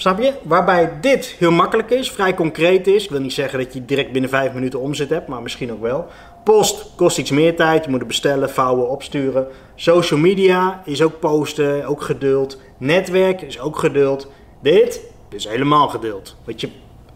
Snap 0.00 0.20
je? 0.20 0.32
Waarbij 0.42 1.00
dit 1.00 1.26
heel 1.38 1.50
makkelijk 1.50 1.90
is, 1.90 2.10
vrij 2.10 2.34
concreet 2.34 2.86
is. 2.86 3.04
Ik 3.04 3.10
wil 3.10 3.20
niet 3.20 3.32
zeggen 3.32 3.58
dat 3.58 3.72
je 3.72 3.84
direct 3.84 4.12
binnen 4.12 4.30
5 4.30 4.52
minuten 4.52 4.80
omzet 4.80 5.10
hebt, 5.10 5.28
maar 5.28 5.42
misschien 5.42 5.72
ook 5.72 5.80
wel. 5.80 6.06
Post 6.44 6.86
kost 6.96 7.18
iets 7.18 7.30
meer 7.30 7.56
tijd. 7.56 7.84
Je 7.84 7.90
moet 7.90 7.98
het 7.98 8.08
bestellen, 8.08 8.50
vouwen, 8.50 8.88
opsturen. 8.88 9.46
Social 9.74 10.20
media 10.20 10.82
is 10.84 11.02
ook 11.02 11.20
posten, 11.20 11.84
ook 11.84 12.02
geduld. 12.02 12.60
Netwerk 12.78 13.42
is 13.42 13.60
ook 13.60 13.78
geduld. 13.78 14.30
Dit 14.62 15.00
is 15.30 15.46
helemaal 15.46 15.88
geduld. 15.88 16.36
Want 16.44 16.60
je 16.60 16.70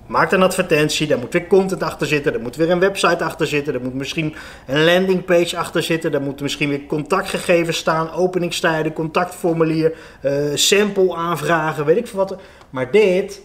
maakt 0.07 0.33
een 0.33 0.43
advertentie, 0.43 1.07
daar 1.07 1.19
moet 1.19 1.33
weer 1.33 1.47
content 1.47 1.83
achter 1.83 2.07
zitten, 2.07 2.33
daar 2.33 2.41
moet 2.41 2.57
weer 2.57 2.71
een 2.71 2.81
website 2.81 3.25
achter 3.25 3.47
zitten, 3.47 3.75
er 3.75 3.81
moet 3.81 3.95
misschien 3.95 4.35
een 4.67 4.85
landingpage 4.85 5.57
achter 5.57 5.83
zitten, 5.83 6.13
daar 6.13 6.23
moeten 6.23 6.43
misschien 6.43 6.69
weer 6.69 6.87
contactgegevens 6.87 7.77
staan, 7.77 8.13
openingstijden, 8.13 8.93
contactformulier, 8.93 9.93
uh, 10.23 10.33
sample 10.55 11.15
aanvragen, 11.15 11.85
weet 11.85 11.97
ik 11.97 12.07
veel 12.07 12.19
wat. 12.19 12.37
Maar 12.71 12.91
dit 12.91 13.43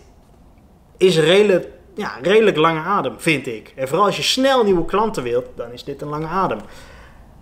is 0.98 1.20
redelijk, 1.20 1.68
ja, 1.96 2.12
redelijk 2.22 2.58
lange 2.58 2.80
adem, 2.80 3.14
vind 3.18 3.48
ik. 3.48 3.74
En 3.76 3.88
vooral 3.88 4.06
als 4.06 4.18
je 4.18 4.24
snel 4.24 4.64
nieuwe 4.64 4.86
klanten 4.86 5.24
wilt, 5.24 5.46
dan 5.56 5.72
is 5.72 5.84
dit 5.84 6.02
een 6.02 6.10
lange 6.10 6.28
adem. 6.28 6.60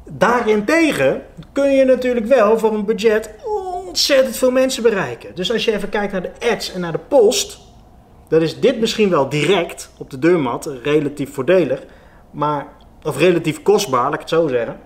Daarentegen 0.10 1.21
kun 1.51 1.71
je 1.71 1.86
natuurlijk 1.86 2.25
wel 2.25 2.60
voor 2.60 2.73
een 2.73 2.86
budget 2.86 3.30
ontzettend 3.86 4.38
veel 4.38 4.51
mensen 4.51 4.84
bereiken. 4.84 5.36
Dus 5.36 5.51
als 5.51 5.65
je 5.65 5.73
even 5.73 5.89
kijkt 5.89 6.12
naar 6.12 6.21
de 6.21 6.32
ads 6.51 6.73
en 6.73 6.82
naar 6.82 6.91
de 6.91 6.99
post, 7.08 7.66
dan 8.29 8.41
is 8.41 8.59
dit 8.59 8.79
misschien 8.79 9.09
wel 9.09 9.29
direct 9.29 9.91
op 9.97 10.09
de 10.09 10.19
deurmat 10.19 10.71
relatief 10.83 11.33
voordelig, 11.33 11.83
maar, 12.31 12.67
of 13.03 13.17
relatief 13.17 13.61
kostbaar, 13.61 14.03
laat 14.03 14.13
ik 14.13 14.19
het 14.19 14.29
zo 14.29 14.47
zeggen. 14.47 14.79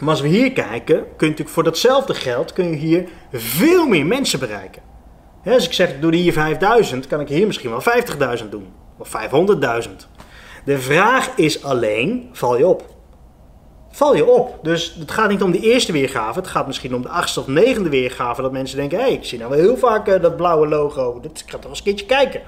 Maar 0.00 0.10
als 0.10 0.20
we 0.20 0.28
hier 0.28 0.52
kijken, 0.52 0.96
kun 0.96 1.06
je 1.18 1.26
natuurlijk 1.26 1.48
voor 1.48 1.64
datzelfde 1.64 2.14
geld 2.14 2.52
kun 2.52 2.70
je 2.70 2.76
hier 2.76 3.08
veel 3.32 3.86
meer 3.86 4.06
mensen 4.06 4.38
bereiken. 4.38 4.82
als 5.44 5.66
ik 5.66 5.72
zeg, 5.72 5.90
ik 5.90 6.00
doe 6.00 6.14
hier 6.14 6.32
5000, 6.32 7.06
kan 7.06 7.20
ik 7.20 7.28
hier 7.28 7.46
misschien 7.46 7.70
wel 7.70 7.82
50.000 8.38 8.48
doen. 8.48 8.66
Of 8.98 9.08
500.000. 9.86 9.90
De 10.64 10.78
vraag 10.78 11.36
is 11.36 11.64
alleen, 11.64 12.28
val 12.32 12.58
je 12.58 12.66
op? 12.66 12.93
Val 13.94 14.16
je 14.16 14.26
op. 14.26 14.58
Dus 14.62 14.96
het 14.98 15.10
gaat 15.10 15.28
niet 15.28 15.42
om 15.42 15.50
de 15.50 15.60
eerste 15.60 15.92
weergave. 15.92 16.38
Het 16.38 16.48
gaat 16.48 16.66
misschien 16.66 16.94
om 16.94 17.02
de 17.02 17.08
achtste 17.08 17.40
of 17.40 17.46
negende 17.46 17.88
weergave. 17.88 18.42
Dat 18.42 18.52
mensen 18.52 18.76
denken, 18.76 18.98
hé, 18.98 19.04
hey, 19.04 19.12
ik 19.12 19.24
zie 19.24 19.38
nou 19.38 19.50
wel 19.50 19.60
heel 19.60 19.76
vaak 19.76 20.08
uh, 20.08 20.22
dat 20.22 20.36
blauwe 20.36 20.68
logo. 20.68 21.20
Dit, 21.20 21.40
ik 21.40 21.50
ga 21.50 21.58
toch 21.58 21.70
eens 21.70 21.78
een 21.78 21.84
keertje 21.84 22.06
kijken. 22.06 22.40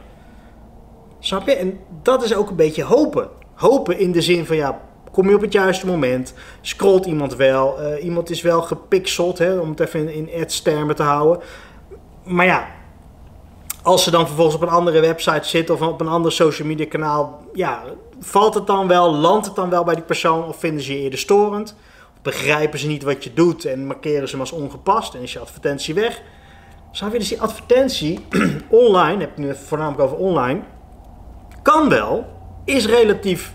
Snap 1.18 1.46
je? 1.46 1.54
En 1.54 1.78
dat 2.02 2.24
is 2.24 2.34
ook 2.34 2.50
een 2.50 2.56
beetje 2.56 2.82
hopen. 2.82 3.28
Hopen 3.54 3.98
in 3.98 4.12
de 4.12 4.22
zin 4.22 4.46
van, 4.46 4.56
ja, 4.56 4.80
kom 5.12 5.28
je 5.28 5.34
op 5.34 5.40
het 5.40 5.52
juiste 5.52 5.86
moment? 5.86 6.34
Scrolt 6.60 7.06
iemand 7.06 7.36
wel? 7.36 7.76
Uh, 7.80 8.04
iemand 8.04 8.30
is 8.30 8.42
wel 8.42 8.62
gepixeld, 8.62 9.38
hè, 9.38 9.58
om 9.58 9.70
het 9.70 9.80
even 9.80 10.14
in, 10.14 10.30
ads-termen 10.42 10.96
te 10.96 11.02
houden. 11.02 11.42
Maar 12.24 12.46
ja, 12.46 12.68
als 13.82 14.04
ze 14.04 14.10
dan 14.10 14.26
vervolgens 14.26 14.56
op 14.56 14.62
een 14.62 14.68
andere 14.68 15.00
website 15.00 15.48
zitten 15.48 15.74
of 15.74 15.80
op 15.80 16.00
een 16.00 16.08
ander 16.08 16.32
social 16.32 16.68
media 16.68 16.86
kanaal, 16.86 17.40
ja, 17.52 17.82
valt 18.20 18.54
het 18.54 18.66
dan 18.66 18.88
wel, 18.88 19.14
landt 19.14 19.46
het 19.46 19.54
dan 19.54 19.70
wel 19.70 19.84
bij 19.84 19.94
die 19.94 20.04
persoon 20.04 20.44
of 20.44 20.58
vinden 20.58 20.82
ze 20.82 20.92
je 20.92 20.98
eerder 20.98 21.18
storend? 21.18 21.76
Begrijpen 22.22 22.78
ze 22.78 22.86
niet 22.86 23.02
wat 23.02 23.24
je 23.24 23.34
doet 23.34 23.64
en 23.64 23.86
markeren 23.86 24.28
ze 24.28 24.30
hem 24.30 24.40
als 24.40 24.52
ongepast 24.52 25.14
en 25.14 25.22
is 25.22 25.32
je 25.32 25.38
advertentie 25.38 25.94
weg? 25.94 26.22
Zou 26.90 27.12
je 27.12 27.18
dus 27.18 27.28
die 27.28 27.40
advertentie 27.40 28.26
online, 28.68 29.20
heb 29.20 29.30
ik 29.30 29.36
nu 29.36 29.54
voornamelijk 29.54 30.02
over 30.02 30.16
online, 30.16 30.60
kan 31.62 31.88
wel, 31.88 32.26
is 32.64 32.86
relatief 32.86 33.54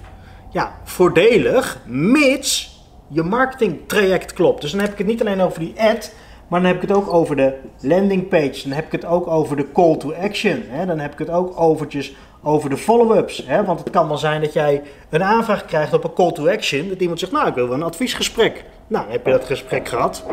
ja, 0.52 0.80
voordelig, 0.84 1.80
mits 1.86 2.80
je 3.08 3.24
marketingtraject 3.24 4.34
klopt. 4.34 4.62
Dus 4.62 4.72
dan 4.72 4.80
heb 4.80 4.92
ik 4.92 4.98
het 4.98 5.08
niet 5.08 5.22
alleen 5.22 5.42
over 5.42 5.60
die 5.60 5.74
ad, 5.78 6.14
maar 6.48 6.62
dan 6.62 6.72
heb 6.72 6.82
ik 6.82 6.90
het 6.90 6.98
ook 6.98 7.14
over 7.14 7.36
de 7.36 7.54
landing 7.80 8.28
page. 8.28 8.62
Dan 8.64 8.72
heb 8.72 8.86
ik 8.86 8.92
het 8.92 9.06
ook 9.06 9.28
over 9.28 9.56
de 9.56 9.72
call 9.72 9.98
to 9.98 10.14
action. 10.14 10.64
Hè? 10.68 10.86
Dan 10.86 11.00
heb 11.00 11.12
ik 11.12 11.20
het 11.20 11.30
ook 11.30 11.60
overtjes 11.60 12.16
over 12.44 12.70
de 12.70 12.78
follow-ups. 12.78 13.46
Want 13.66 13.80
het 13.80 13.90
kan 13.90 14.08
wel 14.08 14.18
zijn 14.18 14.42
dat 14.42 14.54
jij 14.54 14.82
een 15.10 15.24
aanvraag 15.24 15.66
krijgt 15.66 15.94
op 15.94 16.04
een 16.04 16.14
call 16.14 16.32
to 16.32 16.48
action. 16.48 16.90
Dat 16.90 17.00
iemand 17.00 17.20
zegt, 17.20 17.32
nou 17.32 17.48
ik 17.48 17.54
wil 17.54 17.68
wel 17.68 17.76
een 17.76 17.84
adviesgesprek. 17.84 18.66
Nou, 18.88 19.06
heb 19.10 19.26
je 19.26 19.32
dat 19.32 19.46
gesprek 19.46 19.88
gehad. 19.88 20.26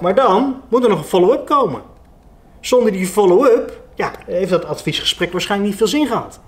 Maar 0.00 0.14
dan 0.14 0.62
moet 0.68 0.82
er 0.82 0.88
nog 0.88 0.98
een 0.98 1.04
follow-up 1.04 1.46
komen. 1.46 1.80
Zonder 2.60 2.92
die 2.92 3.06
follow-up 3.06 3.80
ja, 3.94 4.10
heeft 4.26 4.50
dat 4.50 4.64
adviesgesprek 4.64 5.32
waarschijnlijk 5.32 5.70
niet 5.70 5.78
veel 5.78 5.88
zin 5.88 6.06
gehad. 6.06 6.40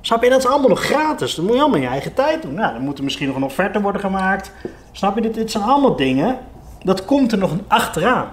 Snap 0.00 0.22
je, 0.22 0.30
dat 0.30 0.38
is 0.38 0.46
allemaal 0.46 0.68
nog 0.68 0.80
gratis. 0.80 1.34
Dat 1.34 1.44
moet 1.44 1.54
je 1.54 1.60
allemaal 1.60 1.78
in 1.78 1.84
je 1.84 1.90
eigen 1.90 2.14
tijd 2.14 2.42
doen. 2.42 2.54
Nou, 2.54 2.72
dan 2.72 2.82
moet 2.82 2.98
er 2.98 3.04
misschien 3.04 3.26
nog 3.26 3.36
een 3.36 3.42
offerte 3.42 3.80
worden 3.80 4.00
gemaakt. 4.00 4.52
Snap 4.92 5.14
je, 5.14 5.20
dit, 5.20 5.34
dit 5.34 5.50
zijn 5.50 5.64
allemaal 5.64 5.96
dingen 5.96 6.38
dat 6.86 7.04
komt 7.04 7.32
er 7.32 7.38
nog 7.38 7.52
achteraan. 7.68 8.28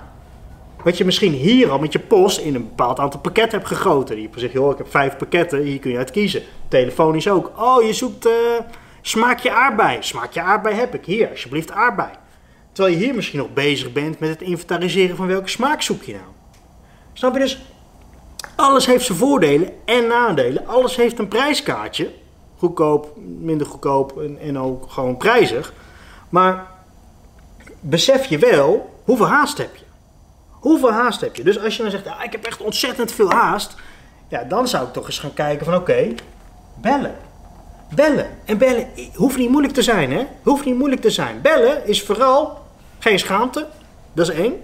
Wat 0.84 0.98
je 0.98 1.06
misschien 1.06 1.34
hier 1.34 1.72
al 1.72 1.80
met 1.80 1.94
je 1.94 2.00
post 2.00 2.40
in 2.40 2.56
een 2.56 2.68
bepaald 2.68 3.00
aantal 3.00 3.20
pakketten 3.20 3.58
hebt 3.58 3.72
gegoten. 3.72 4.22
Je 4.22 4.30
zegt, 4.36 4.54
joh, 4.54 4.72
ik 4.72 4.78
heb 4.78 4.90
vijf 4.90 5.18
pakketten, 5.18 5.62
hier 5.62 5.80
kun 5.80 5.92
je 5.92 5.98
uit 5.98 6.12
kiezen. 6.12 6.42
Telefonisch 6.68 7.30
ook. 7.30 7.52
Oh, 7.60 7.84
je 7.84 7.94
zoekt 7.94 8.26
uh, 8.26 8.34
smaakje 9.02 9.52
aardbei. 9.52 9.98
Smaakje 10.00 10.42
aardbei 10.42 10.76
heb 10.76 10.94
ik. 10.94 11.06
Hier, 11.06 11.30
alsjeblieft 11.30 11.72
aardbei. 11.72 12.10
Terwijl 12.72 12.96
je 12.96 13.06
hier 13.06 13.16
misschien 13.16 13.40
nog 13.40 13.54
bezig 13.54 13.92
bent 13.92 14.20
met 14.20 14.30
het 14.30 14.42
inventariseren 14.42 15.16
van 15.16 15.28
welke 15.28 15.50
smaak 15.50 15.82
zoek 15.82 16.04
je 16.04 16.12
nou. 16.12 16.26
Snap 17.14 17.34
je 17.34 17.40
dus? 17.40 17.66
Alles 18.56 18.86
heeft 18.86 19.06
zijn 19.06 19.18
voordelen 19.18 19.70
en 19.86 20.08
nadelen. 20.08 20.68
Alles 20.68 20.96
heeft 20.96 21.20
een 21.20 21.28
prijskaartje. 21.28 22.12
Goedkoop, 22.58 23.18
minder 23.40 23.68
goedkoop 23.68 24.22
en, 24.22 24.38
en 24.40 24.60
ook 24.60 24.92
gewoon 24.92 25.18
prijzig. 25.18 25.74
Maar 26.30 26.68
besef 27.80 28.26
je 28.26 28.38
wel 28.38 29.00
hoeveel 29.04 29.28
haast 29.28 29.58
heb 29.58 29.76
je. 29.76 29.84
Hoeveel 30.64 30.92
haast 30.92 31.22
heb 31.22 31.36
je? 31.36 31.44
Dus 31.44 31.60
als 31.60 31.76
je 31.76 31.82
dan 31.82 31.92
zegt, 31.92 32.06
ja, 32.06 32.24
ik 32.24 32.32
heb 32.32 32.46
echt 32.46 32.62
ontzettend 32.62 33.12
veel 33.12 33.32
haast. 33.32 33.76
Ja, 34.28 34.44
dan 34.44 34.68
zou 34.68 34.88
ik 34.88 34.94
toch 34.94 35.06
eens 35.06 35.20
gaan 35.20 35.34
kijken 35.34 35.66
van 35.66 35.76
oké, 35.76 36.08
bellen. 36.82 37.16
Bellen. 37.96 38.28
En 38.46 38.58
bellen 38.58 38.88
hoeft 39.16 39.38
niet 39.38 39.50
moeilijk 39.50 39.74
te 39.74 39.82
zijn, 39.82 40.12
hè? 40.12 40.26
Hoeft 40.44 40.66
niet 40.66 40.78
moeilijk 40.78 41.02
te 41.02 41.10
zijn. 41.10 41.42
Bellen 41.42 41.88
is 41.88 42.04
vooral 42.04 42.62
geen 43.00 43.20
schaamte. 43.20 43.68
Dat 44.14 44.30
is 44.30 44.36
één. 44.36 44.62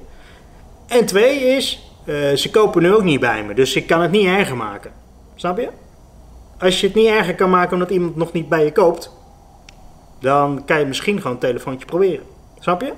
En 0.88 1.06
twee 1.06 1.40
is, 1.40 1.92
uh, 2.06 2.36
ze 2.36 2.50
kopen 2.52 2.82
nu 2.82 2.94
ook 2.94 3.04
niet 3.04 3.20
bij 3.20 3.44
me. 3.44 3.54
Dus 3.54 3.76
ik 3.76 3.88
kan 3.88 4.02
het 4.02 4.12
niet 4.12 4.26
erger 4.26 4.58
maken. 4.58 4.92
Snap 5.36 5.58
je? 5.58 5.70
Als 6.60 6.82
je 6.82 6.88
het 6.88 6.96
niet 6.96 7.08
erger 7.08 7.36
kan 7.36 7.50
maken 7.50 7.74
omdat 7.74 7.90
iemand 7.90 8.16
nog 8.16 8.32
niet 8.32 8.50
bij 8.50 8.64
je 8.64 8.72
koopt, 8.72 9.12
dan 10.20 10.66
kan 10.66 10.80
je 10.80 10.86
misschien 10.86 11.18
gewoon 11.18 11.34
een 11.34 11.40
telefoontje 11.40 11.86
proberen. 11.86 12.26
Snap 12.60 12.82
je? 12.82 12.94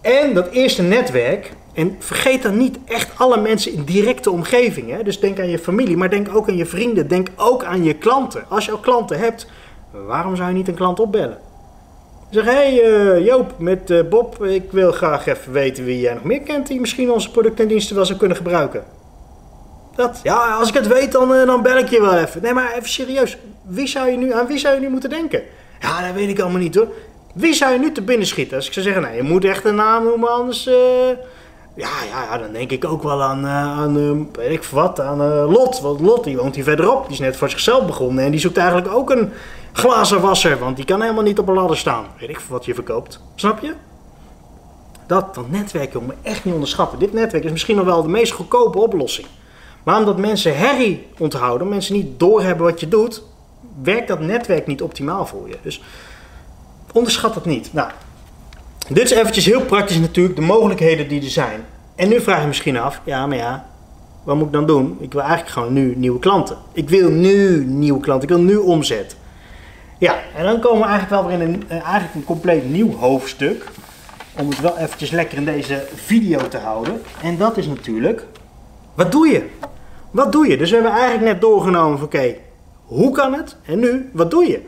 En 0.00 0.34
dat 0.34 0.48
eerste 0.48 0.82
netwerk, 0.82 1.52
en 1.74 1.96
vergeet 1.98 2.42
dan 2.42 2.56
niet 2.56 2.78
echt 2.84 3.10
alle 3.16 3.40
mensen 3.40 3.72
in 3.72 3.84
directe 3.84 4.30
omgeving. 4.30 4.90
Hè? 4.90 5.02
Dus 5.02 5.20
denk 5.20 5.38
aan 5.38 5.48
je 5.48 5.58
familie, 5.58 5.96
maar 5.96 6.10
denk 6.10 6.36
ook 6.36 6.48
aan 6.48 6.56
je 6.56 6.66
vrienden. 6.66 7.08
Denk 7.08 7.28
ook 7.36 7.64
aan 7.64 7.84
je 7.84 7.94
klanten. 7.94 8.44
Als 8.48 8.64
je 8.64 8.70
al 8.70 8.78
klanten 8.78 9.18
hebt, 9.18 9.46
waarom 10.06 10.36
zou 10.36 10.48
je 10.48 10.54
niet 10.54 10.68
een 10.68 10.74
klant 10.74 11.00
opbellen? 11.00 11.38
Zeg, 12.30 12.44
hé 12.44 12.50
hey, 12.50 12.84
uh, 12.84 13.26
Joop, 13.26 13.54
met 13.58 13.90
uh, 13.90 14.08
Bob, 14.08 14.44
ik 14.44 14.72
wil 14.72 14.92
graag 14.92 15.26
even 15.26 15.52
weten 15.52 15.84
wie 15.84 16.00
jij 16.00 16.14
nog 16.14 16.24
meer 16.24 16.40
kent 16.40 16.66
die 16.66 16.80
misschien 16.80 17.10
onze 17.10 17.30
producten 17.30 17.64
en 17.64 17.70
diensten 17.70 17.96
wel 17.96 18.06
zou 18.06 18.18
kunnen 18.18 18.36
gebruiken. 18.36 18.84
Dat, 19.96 20.20
ja, 20.22 20.54
als 20.54 20.68
ik 20.68 20.74
het 20.74 20.86
weet, 20.86 21.12
dan, 21.12 21.32
uh, 21.32 21.46
dan 21.46 21.62
bel 21.62 21.76
ik 21.76 21.88
je 21.88 22.00
wel 22.00 22.16
even. 22.16 22.42
Nee, 22.42 22.52
maar 22.52 22.72
even 22.72 22.88
serieus, 22.88 23.38
wie 23.62 23.86
zou 23.86 24.10
je 24.10 24.16
nu, 24.16 24.32
aan 24.32 24.46
wie 24.46 24.58
zou 24.58 24.74
je 24.74 24.80
nu 24.80 24.88
moeten 24.88 25.10
denken? 25.10 25.42
Ja, 25.80 26.06
dat 26.06 26.14
weet 26.14 26.28
ik 26.28 26.40
allemaal 26.40 26.60
niet 26.60 26.74
hoor. 26.74 26.88
Wie 27.34 27.54
zou 27.54 27.72
je 27.72 27.78
nu 27.78 27.92
te 27.92 28.02
binnen 28.02 28.26
schieten? 28.26 28.56
Als 28.56 28.66
ik 28.66 28.72
zou 28.72 28.84
zeggen, 28.84 29.02
nee, 29.02 29.16
je 29.16 29.22
moet 29.22 29.44
echt 29.44 29.64
een 29.64 29.74
naam 29.74 30.04
noemen, 30.04 30.32
anders... 30.32 30.68
Ja, 31.74 32.02
ja, 32.08 32.22
ja, 32.22 32.38
dan 32.38 32.52
denk 32.52 32.70
ik 32.70 32.84
ook 32.84 33.02
wel 33.02 33.22
aan, 33.22 33.44
uh, 33.44 33.78
aan 33.78 33.96
uh, 33.96 34.10
weet 34.32 34.50
ik 34.50 34.64
wat, 34.64 35.00
aan 35.00 35.44
Lot. 35.50 35.80
Want 35.80 36.00
Lot, 36.00 36.24
die 36.24 36.36
woont 36.36 36.54
hier 36.54 36.64
verderop. 36.64 37.02
Die 37.02 37.12
is 37.12 37.18
net 37.18 37.36
voor 37.36 37.50
zichzelf 37.50 37.86
begonnen. 37.86 38.24
En 38.24 38.30
die 38.30 38.40
zoekt 38.40 38.56
eigenlijk 38.56 38.94
ook 38.94 39.10
een 39.10 39.32
glazenwasser. 39.72 40.58
Want 40.58 40.76
die 40.76 40.84
kan 40.84 41.00
helemaal 41.00 41.22
niet 41.22 41.38
op 41.38 41.48
een 41.48 41.54
ladder 41.54 41.76
staan. 41.76 42.04
Weet 42.18 42.28
ik 42.28 42.40
wat 42.48 42.64
je 42.64 42.74
verkoopt. 42.74 43.20
Snap 43.34 43.60
je? 43.60 43.74
Dat, 45.06 45.34
dat 45.34 45.50
netwerk, 45.50 45.92
jongen, 45.92 46.16
echt 46.22 46.44
niet 46.44 46.54
onderschatten. 46.54 46.98
Dit 46.98 47.12
netwerk 47.12 47.44
is 47.44 47.50
misschien 47.50 47.76
nog 47.76 47.84
wel 47.84 48.02
de 48.02 48.08
meest 48.08 48.32
goedkope 48.32 48.78
oplossing. 48.78 49.26
Maar 49.82 49.98
omdat 49.98 50.18
mensen 50.18 50.56
herrie 50.56 51.06
onthouden, 51.18 51.68
mensen 51.68 51.94
niet 51.94 52.20
doorhebben 52.20 52.66
wat 52.66 52.80
je 52.80 52.88
doet, 52.88 53.22
werkt 53.82 54.08
dat 54.08 54.20
netwerk 54.20 54.66
niet 54.66 54.82
optimaal 54.82 55.26
voor 55.26 55.48
je. 55.48 55.56
Dus 55.62 55.82
onderschat 56.92 57.34
het 57.34 57.44
niet. 57.44 57.72
Nou, 57.72 57.90
dit 58.88 59.04
is 59.04 59.10
eventjes 59.10 59.44
heel 59.44 59.60
praktisch 59.60 59.98
natuurlijk, 59.98 60.36
de 60.36 60.42
mogelijkheden 60.42 61.08
die 61.08 61.22
er 61.22 61.30
zijn. 61.30 61.64
En 61.94 62.08
nu 62.08 62.20
vraag 62.20 62.40
je 62.40 62.46
misschien 62.46 62.78
af, 62.78 63.00
ja, 63.04 63.26
maar 63.26 63.36
ja, 63.36 63.66
wat 64.24 64.36
moet 64.36 64.46
ik 64.46 64.52
dan 64.52 64.66
doen? 64.66 64.96
Ik 65.00 65.12
wil 65.12 65.22
eigenlijk 65.22 65.52
gewoon 65.52 65.72
nu 65.72 65.94
nieuwe 65.96 66.18
klanten. 66.18 66.56
Ik 66.72 66.88
wil 66.88 67.10
nu 67.10 67.64
nieuwe 67.64 68.00
klanten, 68.00 68.28
ik 68.28 68.34
wil 68.34 68.44
nu 68.44 68.56
omzet. 68.56 69.16
Ja, 69.98 70.16
en 70.36 70.44
dan 70.44 70.60
komen 70.60 70.78
we 70.78 70.86
eigenlijk 70.86 71.22
wel 71.22 71.26
weer 71.26 71.46
in 71.46 71.54
een, 71.54 71.64
eh, 71.68 71.82
eigenlijk 71.82 72.14
een 72.14 72.24
compleet 72.24 72.70
nieuw 72.70 72.96
hoofdstuk. 72.96 73.70
Om 74.38 74.48
het 74.48 74.60
wel 74.60 74.78
eventjes 74.78 75.10
lekker 75.10 75.38
in 75.38 75.44
deze 75.44 75.86
video 75.94 76.48
te 76.48 76.58
houden. 76.58 77.02
En 77.22 77.36
dat 77.36 77.56
is 77.56 77.66
natuurlijk, 77.66 78.26
wat 78.94 79.12
doe 79.12 79.28
je? 79.28 79.48
Wat 80.10 80.32
doe 80.32 80.48
je? 80.48 80.56
Dus 80.56 80.70
we 80.70 80.74
hebben 80.74 80.92
eigenlijk 80.92 81.24
net 81.24 81.40
doorgenomen 81.40 81.98
van 81.98 82.06
oké, 82.06 82.34
hoe 82.84 83.12
kan 83.12 83.34
het? 83.34 83.56
En 83.64 83.78
nu, 83.78 84.10
wat 84.12 84.30
doe 84.30 84.46
je? 84.46 84.60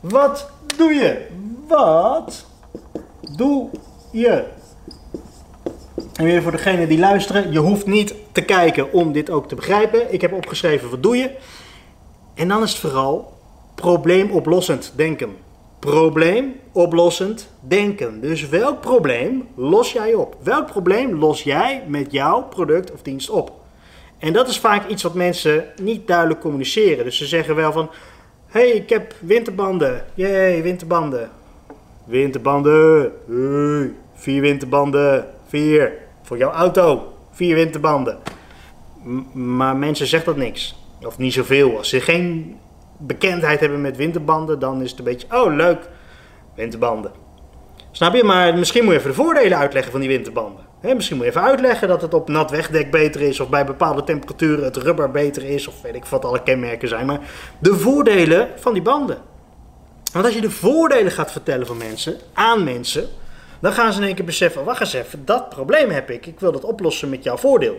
Wat 0.00 0.50
doe 0.76 0.92
je? 0.92 1.26
Wat 1.68 2.46
doe 3.36 3.68
je? 4.12 4.44
En 6.14 6.24
weer 6.24 6.42
voor 6.42 6.52
degenen 6.52 6.88
die 6.88 6.98
luisteren, 6.98 7.52
je 7.52 7.58
hoeft 7.58 7.86
niet 7.86 8.14
te 8.32 8.42
kijken 8.42 8.92
om 8.92 9.12
dit 9.12 9.30
ook 9.30 9.48
te 9.48 9.54
begrijpen. 9.54 10.12
Ik 10.12 10.20
heb 10.20 10.32
opgeschreven 10.32 10.90
wat 10.90 11.02
doe 11.02 11.16
je. 11.16 11.30
En 12.34 12.48
dan 12.48 12.62
is 12.62 12.70
het 12.70 12.80
vooral 12.80 13.32
probleemoplossend 13.74 14.92
denken. 14.96 15.36
Probleemoplossend 15.78 17.48
denken. 17.60 18.20
Dus 18.20 18.48
welk 18.48 18.80
probleem 18.80 19.48
los 19.56 19.92
jij 19.92 20.14
op? 20.14 20.36
Welk 20.42 20.66
probleem 20.66 21.14
los 21.14 21.42
jij 21.42 21.84
met 21.86 22.12
jouw 22.12 22.42
product 22.42 22.92
of 22.92 23.02
dienst 23.02 23.30
op? 23.30 23.52
En 24.18 24.32
dat 24.32 24.48
is 24.48 24.58
vaak 24.58 24.88
iets 24.88 25.02
wat 25.02 25.14
mensen 25.14 25.64
niet 25.82 26.06
duidelijk 26.06 26.40
communiceren. 26.40 27.04
Dus 27.04 27.16
ze 27.16 27.26
zeggen 27.26 27.54
wel 27.54 27.72
van, 27.72 27.90
hey, 28.46 28.68
ik 28.68 28.88
heb 28.88 29.14
winterbanden. 29.20 30.04
Jee, 30.14 30.62
winterbanden. 30.62 31.30
Winterbanden. 32.10 33.12
Hey, 33.26 33.92
vier 34.14 34.40
winterbanden. 34.40 35.26
Vier. 35.46 35.92
Voor 36.22 36.36
jouw 36.36 36.50
auto. 36.50 37.12
Vier 37.30 37.54
winterbanden. 37.54 38.18
Maar 39.32 39.76
mensen 39.76 40.06
zeggen 40.06 40.34
dat 40.34 40.42
niks. 40.44 40.76
Of 41.06 41.18
niet 41.18 41.32
zoveel. 41.32 41.76
Als 41.76 41.88
ze 41.88 42.00
geen 42.00 42.56
bekendheid 42.98 43.60
hebben 43.60 43.80
met 43.80 43.96
winterbanden, 43.96 44.58
dan 44.58 44.82
is 44.82 44.90
het 44.90 44.98
een 44.98 45.04
beetje, 45.04 45.26
oh 45.30 45.54
leuk, 45.54 45.88
winterbanden. 46.54 47.12
Snap 47.90 48.14
je? 48.14 48.24
Maar 48.24 48.58
misschien 48.58 48.84
moet 48.84 48.92
je 48.92 48.98
even 48.98 49.10
de 49.10 49.16
voordelen 49.16 49.58
uitleggen 49.58 49.92
van 49.92 50.00
die 50.00 50.08
winterbanden. 50.08 50.64
Misschien 50.94 51.16
moet 51.16 51.24
je 51.24 51.30
even 51.30 51.42
uitleggen 51.42 51.88
dat 51.88 52.02
het 52.02 52.14
op 52.14 52.28
nat 52.28 52.50
wegdek 52.50 52.90
beter 52.90 53.20
is, 53.20 53.40
of 53.40 53.48
bij 53.48 53.64
bepaalde 53.64 54.04
temperaturen 54.04 54.64
het 54.64 54.76
rubber 54.76 55.10
beter 55.10 55.44
is, 55.44 55.68
of 55.68 55.82
weet 55.82 55.94
ik 55.94 56.04
wat 56.04 56.24
alle 56.24 56.42
kenmerken 56.42 56.88
zijn. 56.88 57.06
Maar 57.06 57.20
de 57.58 57.74
voordelen 57.74 58.48
van 58.56 58.72
die 58.72 58.82
banden. 58.82 59.18
Want 60.12 60.24
als 60.24 60.34
je 60.34 60.40
de 60.40 60.50
voordelen 60.50 61.12
gaat 61.12 61.32
vertellen 61.32 61.66
van 61.66 61.76
mensen, 61.76 62.16
aan 62.32 62.64
mensen, 62.64 63.08
dan 63.60 63.72
gaan 63.72 63.92
ze 63.92 64.00
in 64.00 64.06
één 64.06 64.14
keer 64.14 64.24
beseffen, 64.24 64.64
wacht 64.64 64.80
eens 64.80 64.92
even, 64.92 65.24
dat 65.24 65.48
probleem 65.48 65.90
heb 65.90 66.10
ik, 66.10 66.26
ik 66.26 66.40
wil 66.40 66.52
dat 66.52 66.64
oplossen 66.64 67.08
met 67.08 67.22
jouw 67.22 67.36
voordeel. 67.36 67.76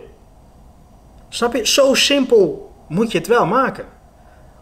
Snap 1.29 1.55
je? 1.55 1.67
Zo 1.67 1.93
simpel 1.93 2.71
moet 2.87 3.11
je 3.11 3.17
het 3.17 3.27
wel 3.27 3.45
maken. 3.45 3.85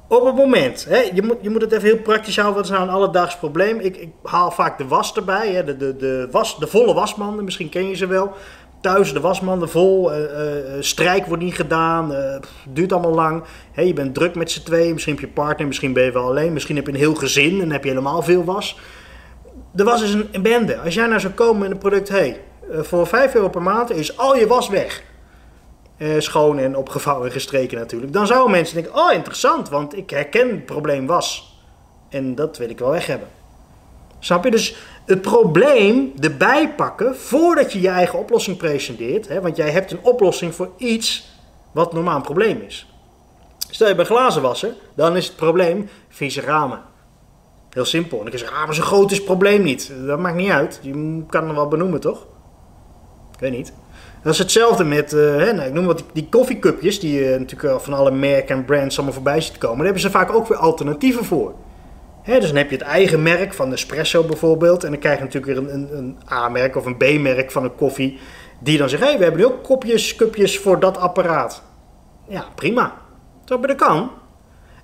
Op 0.07 0.25
het 0.25 0.35
moment, 0.35 0.85
hè, 0.85 0.97
je, 1.13 1.21
moet, 1.21 1.37
je 1.41 1.49
moet 1.49 1.61
het 1.61 1.71
even 1.71 1.87
heel 1.87 2.01
praktisch 2.01 2.35
houden, 2.35 2.55
wat 2.55 2.65
is 2.65 2.71
nou 2.71 2.83
een 2.83 2.93
alledaags 2.93 3.37
probleem? 3.37 3.79
Ik, 3.79 3.97
ik 3.97 4.09
haal 4.23 4.51
vaak 4.51 4.77
de 4.77 4.87
was 4.87 5.13
erbij, 5.13 5.51
hè, 5.51 5.63
de, 5.63 5.77
de, 5.77 5.95
de, 5.95 6.27
was, 6.31 6.59
de 6.59 6.67
volle 6.67 6.93
wasmanden, 6.93 7.43
misschien 7.43 7.69
ken 7.69 7.87
je 7.89 7.95
ze 7.95 8.07
wel. 8.07 8.33
Thuis 8.81 9.13
de 9.13 9.19
wasmanden 9.19 9.69
vol, 9.69 10.13
uh, 10.13 10.19
uh, 10.19 10.27
strijk 10.79 11.25
wordt 11.25 11.43
niet 11.43 11.55
gedaan, 11.55 12.11
uh, 12.11 12.35
duurt 12.69 12.91
allemaal 12.91 13.13
lang. 13.13 13.43
Hè, 13.71 13.81
je 13.81 13.93
bent 13.93 14.13
druk 14.13 14.35
met 14.35 14.51
z'n 14.51 14.63
tweeën, 14.63 14.93
misschien 14.93 15.13
heb 15.13 15.23
je 15.23 15.29
partner, 15.29 15.67
misschien 15.67 15.93
ben 15.93 16.03
je 16.03 16.11
wel 16.11 16.27
alleen, 16.27 16.53
misschien 16.53 16.75
heb 16.75 16.85
je 16.85 16.91
een 16.91 16.97
heel 16.97 17.15
gezin 17.15 17.61
en 17.61 17.71
heb 17.71 17.83
je 17.83 17.89
helemaal 17.89 18.21
veel 18.21 18.43
was. 18.43 18.79
De 19.71 19.83
was 19.83 20.01
is 20.01 20.13
een, 20.13 20.27
een 20.31 20.41
bende. 20.41 20.77
Als 20.77 20.93
jij 20.93 21.07
nou 21.07 21.19
zou 21.19 21.33
komen 21.33 21.59
met 21.59 21.71
een 21.71 21.77
product, 21.77 22.09
hey, 22.09 22.41
voor 22.69 23.07
5 23.07 23.35
euro 23.35 23.49
per 23.49 23.61
maand 23.61 23.91
is 23.91 24.17
al 24.17 24.35
je 24.35 24.47
was 24.47 24.69
weg. 24.69 25.03
Schoon 26.17 26.59
en 26.59 26.75
opgevouwen 26.75 27.25
en 27.25 27.31
gestreken 27.31 27.77
natuurlijk. 27.77 28.13
Dan 28.13 28.27
zouden 28.27 28.51
mensen 28.51 28.75
denken, 28.75 28.95
oh 28.95 29.13
interessant, 29.13 29.69
want 29.69 29.97
ik 29.97 30.09
herken 30.09 30.49
het 30.49 30.65
probleem 30.65 31.05
was. 31.05 31.57
En 32.09 32.35
dat 32.35 32.57
wil 32.57 32.69
ik 32.69 32.79
wel 32.79 32.89
weg 32.89 33.05
hebben. 33.05 33.27
Snap 34.19 34.43
je? 34.43 34.51
Dus 34.51 34.75
het 35.09 35.21
probleem 35.21 36.13
erbij 36.19 36.73
pakken 36.73 37.15
voordat 37.15 37.73
je 37.73 37.81
je 37.81 37.87
eigen 37.87 38.19
oplossing 38.19 38.57
presenteert. 38.57 39.27
Hè, 39.27 39.41
want 39.41 39.55
jij 39.55 39.69
hebt 39.69 39.91
een 39.91 40.03
oplossing 40.03 40.55
voor 40.55 40.69
iets 40.77 41.29
wat 41.71 41.93
normaal 41.93 42.15
een 42.15 42.21
probleem 42.21 42.61
is. 42.61 42.93
Stel 43.69 43.87
je 43.87 43.95
bij 43.95 44.05
glazen 44.05 44.41
wassen, 44.41 44.75
dan 44.95 45.17
is 45.17 45.27
het 45.27 45.35
probleem 45.35 45.89
vieze 46.09 46.41
ramen. 46.41 46.81
Heel 47.69 47.85
simpel. 47.85 48.17
En 48.17 48.25
dan 48.29 48.39
zeggen, 48.39 48.57
ah, 48.57 48.65
maar 48.65 48.75
zo 48.75 48.83
groot 48.83 49.11
is 49.11 49.23
probleem 49.23 49.61
niet. 49.61 49.91
Dat 50.05 50.19
maakt 50.19 50.35
niet 50.35 50.49
uit. 50.49 50.79
Je 50.81 51.23
kan 51.29 51.47
het 51.47 51.55
wel 51.55 51.67
benoemen, 51.67 51.99
toch? 51.99 52.27
Ik 53.33 53.39
weet 53.39 53.51
niet. 53.51 53.73
Dat 54.23 54.33
is 54.33 54.39
hetzelfde 54.39 54.83
met, 54.83 55.13
uh, 55.13 55.35
hè, 55.35 55.53
nou, 55.53 55.67
ik 55.67 55.73
noem 55.73 55.85
wat 55.85 56.03
die, 56.13 56.27
koffiecupjes, 56.29 56.99
die 56.99 57.31
uh, 57.31 57.39
natuurlijk 57.39 57.81
van 57.81 57.93
alle 57.93 58.11
merken 58.11 58.55
en 58.55 58.65
brands 58.65 58.95
allemaal 58.95 59.13
voorbij 59.13 59.41
ziet 59.41 59.57
komen. 59.57 59.77
Daar 59.77 59.85
hebben 59.85 60.03
ze 60.03 60.11
vaak 60.11 60.33
ook 60.33 60.47
weer 60.47 60.57
alternatieven 60.57 61.25
voor. 61.25 61.53
Dus 62.23 62.47
dan 62.47 62.55
heb 62.55 62.69
je 62.69 62.75
het 62.75 62.85
eigen 62.85 63.23
merk 63.23 63.53
van 63.53 63.69
Nespresso 63.69 64.23
bijvoorbeeld. 64.23 64.83
En 64.83 64.91
dan 64.91 64.99
krijg 64.99 65.17
je 65.17 65.23
natuurlijk 65.23 65.53
weer 65.53 65.73
een, 65.73 65.97
een, 65.97 66.17
A-merk 66.31 66.75
of 66.75 66.85
een 66.85 66.97
B-merk 66.97 67.51
van 67.51 67.63
een 67.63 67.75
koffie. 67.75 68.19
Die 68.59 68.77
dan 68.77 68.89
zegt, 68.89 69.01
hé, 69.01 69.09
hey, 69.09 69.17
we 69.17 69.23
hebben 69.23 69.41
nu 69.41 69.47
ook 69.47 69.63
kopjes, 69.63 70.15
cupjes 70.15 70.59
voor 70.59 70.79
dat 70.79 70.97
apparaat. 70.97 71.63
Ja, 72.27 72.45
prima. 72.55 72.93
Dat 73.45 73.63
dat 73.63 73.75
kan. 73.75 74.11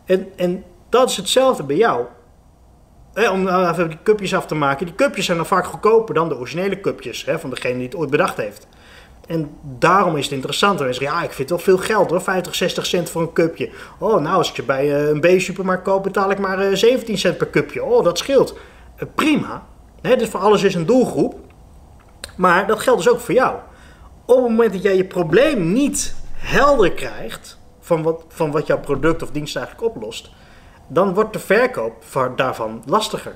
En, 0.05 0.27
en 0.35 0.63
dat 0.89 1.09
is 1.09 1.17
hetzelfde 1.17 1.63
bij 1.63 1.75
jou. 1.75 2.05
Om 3.31 3.43
nou 3.43 3.69
even 3.69 3.89
die 3.89 3.99
cupjes 4.03 4.35
af 4.35 4.45
te 4.45 4.55
maken. 4.55 4.85
Die 4.85 4.95
cupjes 4.95 5.25
zijn 5.25 5.37
dan 5.37 5.45
vaak 5.45 5.65
goedkoper 5.65 6.15
dan 6.15 6.29
de 6.29 6.37
originele 6.37 6.79
cupjes 6.79 7.27
van 7.37 7.49
degene 7.49 7.73
die 7.73 7.85
het 7.85 7.95
ooit 7.95 8.09
bedacht 8.09 8.37
heeft. 8.37 8.67
En 9.27 9.57
daarom 9.61 10.17
is 10.17 10.23
het 10.23 10.33
interessant. 10.33 10.81
En 10.81 10.93
zeggen, 10.93 11.17
ja, 11.17 11.23
ik 11.23 11.31
vind 11.31 11.49
wel 11.49 11.59
veel 11.59 11.77
geld 11.77 12.09
hoor, 12.09 12.21
50, 12.21 12.55
60 12.55 12.85
cent 12.85 13.09
voor 13.09 13.21
een 13.21 13.33
cupje. 13.33 13.69
Oh, 13.99 14.21
nou, 14.21 14.37
als 14.37 14.49
ik 14.49 14.55
je 14.55 14.63
bij 14.63 14.85
uh, 14.85 15.07
een 15.07 15.19
B-supermarkt 15.19 15.83
koop, 15.83 16.03
betaal 16.03 16.31
ik 16.31 16.39
maar 16.39 16.69
uh, 16.69 16.75
17 16.75 17.17
cent 17.17 17.37
per 17.37 17.49
cupje. 17.49 17.83
Oh, 17.83 18.03
dat 18.03 18.17
scheelt. 18.17 18.53
Uh, 18.53 19.09
prima. 19.15 19.65
Dus 20.01 20.29
voor 20.29 20.39
alles 20.39 20.63
is 20.63 20.75
een 20.75 20.85
doelgroep. 20.85 21.35
Maar 22.37 22.67
dat 22.67 22.79
geldt 22.79 23.03
dus 23.03 23.13
ook 23.13 23.19
voor 23.19 23.33
jou. 23.33 23.55
Op 24.25 24.35
het 24.35 24.49
moment 24.49 24.73
dat 24.73 24.81
jij 24.81 24.95
je 24.95 25.05
probleem 25.05 25.73
niet 25.73 26.15
helder 26.33 26.91
krijgt 26.91 27.59
van 27.79 28.03
wat, 28.03 28.23
van 28.27 28.51
wat 28.51 28.67
jouw 28.67 28.79
product 28.79 29.23
of 29.23 29.31
dienst 29.31 29.55
eigenlijk 29.55 29.87
oplost, 29.87 30.31
dan 30.87 31.13
wordt 31.13 31.33
de 31.33 31.39
verkoop 31.39 32.03
daarvan 32.35 32.83
lastiger. 32.85 33.35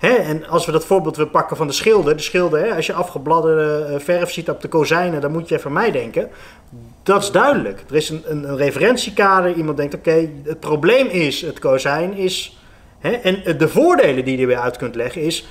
Hè, 0.00 0.14
en 0.14 0.48
als 0.48 0.66
we 0.66 0.72
dat 0.72 0.84
voorbeeld 0.84 1.16
weer 1.16 1.26
pakken 1.26 1.56
van 1.56 1.66
de 1.66 1.72
schilder. 1.72 2.16
De 2.16 2.22
schilder, 2.22 2.60
hè, 2.60 2.74
als 2.74 2.86
je 2.86 2.92
afgebladderde 2.92 4.00
verf 4.00 4.32
ziet 4.32 4.50
op 4.50 4.60
de 4.60 4.68
kozijnen, 4.68 5.20
dan 5.20 5.32
moet 5.32 5.48
je 5.48 5.56
even 5.56 5.72
mij 5.72 5.90
denken. 5.90 6.30
Dat 7.02 7.22
is 7.22 7.30
duidelijk. 7.30 7.84
Er 7.88 7.96
is 7.96 8.08
een, 8.08 8.22
een, 8.26 8.56
referentiekader. 8.56 9.52
Iemand 9.54 9.76
denkt, 9.76 9.94
oké, 9.94 10.28
het 10.44 10.60
probleem 10.60 11.06
is, 11.06 11.40
het 11.42 11.58
kozijn 11.58 12.14
is... 12.14 12.58
Hè, 12.98 13.10
en 13.10 13.58
de 13.58 13.68
voordelen 13.68 14.24
die 14.24 14.34
je 14.36 14.40
er 14.40 14.48
weer 14.48 14.58
uit 14.58 14.76
kunt 14.76 14.94
leggen 14.94 15.22
is... 15.22 15.46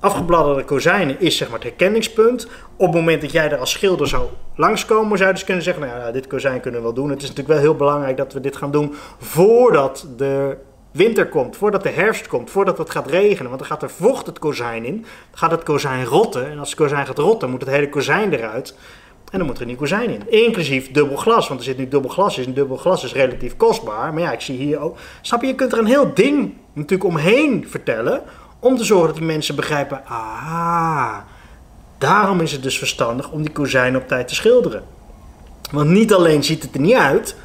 Afgebladderde 0.00 0.64
kozijnen 0.64 1.20
is 1.20 1.36
zeg 1.36 1.48
maar 1.48 1.58
het 1.58 1.68
herkenningspunt. 1.68 2.48
Op 2.76 2.86
het 2.86 2.94
moment 2.94 3.20
dat 3.20 3.32
jij 3.32 3.50
er 3.50 3.58
als 3.58 3.70
schilder 3.70 4.08
zou 4.08 4.28
langskomen, 4.54 5.16
zou 5.16 5.28
je 5.28 5.34
dus 5.34 5.44
kunnen 5.44 5.62
zeggen: 5.62 5.86
Nou 5.86 5.98
ja, 5.98 6.10
dit 6.10 6.26
kozijn 6.26 6.60
kunnen 6.60 6.80
we 6.80 6.86
wel 6.86 6.94
doen. 6.94 7.10
Het 7.10 7.22
is 7.22 7.28
natuurlijk 7.28 7.54
wel 7.54 7.64
heel 7.64 7.76
belangrijk 7.76 8.16
dat 8.16 8.32
we 8.32 8.40
dit 8.40 8.56
gaan 8.56 8.70
doen 8.70 8.94
voordat 9.18 10.06
de 10.16 10.56
winter 10.96 11.28
komt, 11.28 11.56
voordat 11.56 11.82
de 11.82 11.88
herfst 11.88 12.26
komt, 12.26 12.50
voordat 12.50 12.78
het 12.78 12.90
gaat 12.90 13.10
regenen. 13.10 13.46
Want 13.46 13.58
dan 13.58 13.68
gaat 13.68 13.82
er 13.82 13.90
vocht 13.90 14.26
het 14.26 14.38
kozijn 14.38 14.84
in. 14.84 15.04
Gaat 15.32 15.50
het 15.50 15.62
kozijn 15.62 16.04
rotten. 16.04 16.50
En 16.50 16.58
als 16.58 16.68
het 16.68 16.78
kozijn 16.78 17.06
gaat 17.06 17.18
rotten, 17.18 17.50
moet 17.50 17.60
het 17.60 17.70
hele 17.70 17.88
kozijn 17.88 18.32
eruit. 18.32 18.74
En 19.30 19.38
dan 19.38 19.46
moet 19.46 19.56
er 19.56 19.62
een 19.62 19.68
nieuw 19.68 19.76
kozijn 19.76 20.10
in. 20.10 20.30
Inclusief 20.30 20.90
dubbel 20.90 21.16
glas. 21.16 21.48
Want 21.48 21.60
er 21.60 21.66
zit 21.66 21.78
nu 21.78 21.88
dubbel 21.88 22.10
glas 22.10 22.38
in. 22.38 22.52
Dubbel 22.52 22.76
glas 22.76 23.04
is 23.04 23.12
relatief 23.12 23.56
kostbaar. 23.56 24.12
Maar 24.12 24.22
ja, 24.22 24.32
ik 24.32 24.40
zie 24.40 24.56
hier 24.56 24.78
ook. 24.78 24.96
Snap 25.20 25.40
je, 25.40 25.46
je 25.46 25.54
kunt 25.54 25.72
er 25.72 25.78
een 25.78 25.86
heel 25.86 26.14
ding 26.14 26.54
natuurlijk 26.72 27.10
omheen 27.10 27.66
vertellen. 27.68 28.22
Om 28.58 28.76
te 28.76 28.84
zorgen 28.84 29.06
dat 29.06 29.16
die 29.16 29.26
mensen 29.26 29.56
begrijpen. 29.56 30.02
Ah, 30.06 31.16
daarom 31.98 32.40
is 32.40 32.52
het 32.52 32.62
dus 32.62 32.78
verstandig 32.78 33.30
om 33.30 33.42
die 33.42 33.52
kozijn 33.52 33.96
op 33.96 34.08
tijd 34.08 34.28
te 34.28 34.34
schilderen. 34.34 34.84
Want 35.70 35.90
niet 35.90 36.14
alleen 36.14 36.44
ziet 36.44 36.62
het 36.62 36.74
er 36.74 36.80
niet 36.80 36.94
uit 36.94 37.36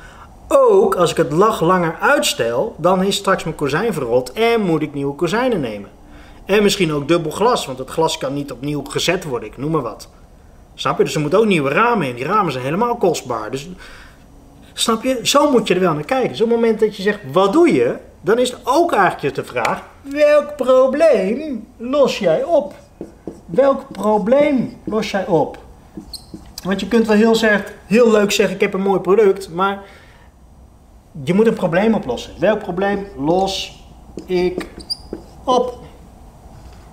ook 0.59 0.95
als 0.95 1.11
ik 1.11 1.17
het 1.17 1.31
lag 1.31 1.61
langer 1.61 1.95
uitstel, 1.99 2.75
dan 2.77 3.03
is 3.03 3.15
straks 3.15 3.43
mijn 3.43 3.55
kozijn 3.55 3.93
verrot 3.93 4.31
en 4.31 4.61
moet 4.61 4.81
ik 4.81 4.93
nieuwe 4.93 5.15
kozijnen 5.15 5.59
nemen. 5.59 5.89
En 6.45 6.63
misschien 6.63 6.93
ook 6.93 7.07
dubbel 7.07 7.31
glas, 7.31 7.65
want 7.65 7.77
het 7.77 7.89
glas 7.89 8.17
kan 8.17 8.33
niet 8.33 8.51
opnieuw 8.51 8.83
gezet 8.83 9.23
worden, 9.23 9.49
ik 9.49 9.57
noem 9.57 9.71
maar 9.71 9.81
wat. 9.81 10.09
Snap 10.75 10.97
je? 10.97 11.03
Dus 11.03 11.15
er 11.15 11.21
moeten 11.21 11.39
ook 11.39 11.45
nieuwe 11.45 11.69
ramen 11.69 12.07
in. 12.07 12.15
Die 12.15 12.25
ramen 12.25 12.51
zijn 12.51 12.63
helemaal 12.63 12.95
kostbaar. 12.95 13.51
Dus 13.51 13.69
snap 14.73 15.03
je? 15.03 15.19
Zo 15.23 15.51
moet 15.51 15.67
je 15.67 15.73
er 15.73 15.79
wel 15.79 15.93
naar 15.93 16.05
kijken. 16.05 16.29
Dus 16.29 16.41
op 16.41 16.49
het 16.49 16.55
moment 16.55 16.79
dat 16.79 16.95
je 16.95 17.01
zegt, 17.01 17.19
wat 17.31 17.53
doe 17.53 17.73
je? 17.73 17.95
Dan 18.21 18.39
is 18.39 18.51
het 18.51 18.59
ook 18.63 18.91
eigenlijk 18.91 19.35
de 19.35 19.43
vraag, 19.43 19.83
welk 20.01 20.55
probleem 20.55 21.67
los 21.77 22.19
jij 22.19 22.43
op? 22.43 22.73
Welk 23.45 23.91
probleem 23.91 24.77
los 24.83 25.11
jij 25.11 25.25
op? 25.25 25.57
Want 26.63 26.79
je 26.79 26.87
kunt 26.87 27.07
wel 27.07 27.15
heel, 27.17 27.35
heel 27.85 28.11
leuk 28.11 28.31
zeggen, 28.31 28.55
ik 28.55 28.61
heb 28.61 28.73
een 28.73 28.81
mooi 28.81 28.99
product, 28.99 29.49
maar 29.49 29.83
je 31.23 31.33
moet 31.33 31.47
een 31.47 31.53
probleem 31.53 31.93
oplossen. 31.93 32.33
Welk 32.39 32.59
probleem 32.59 33.07
los 33.17 33.83
ik 34.25 34.67
op? 35.45 35.79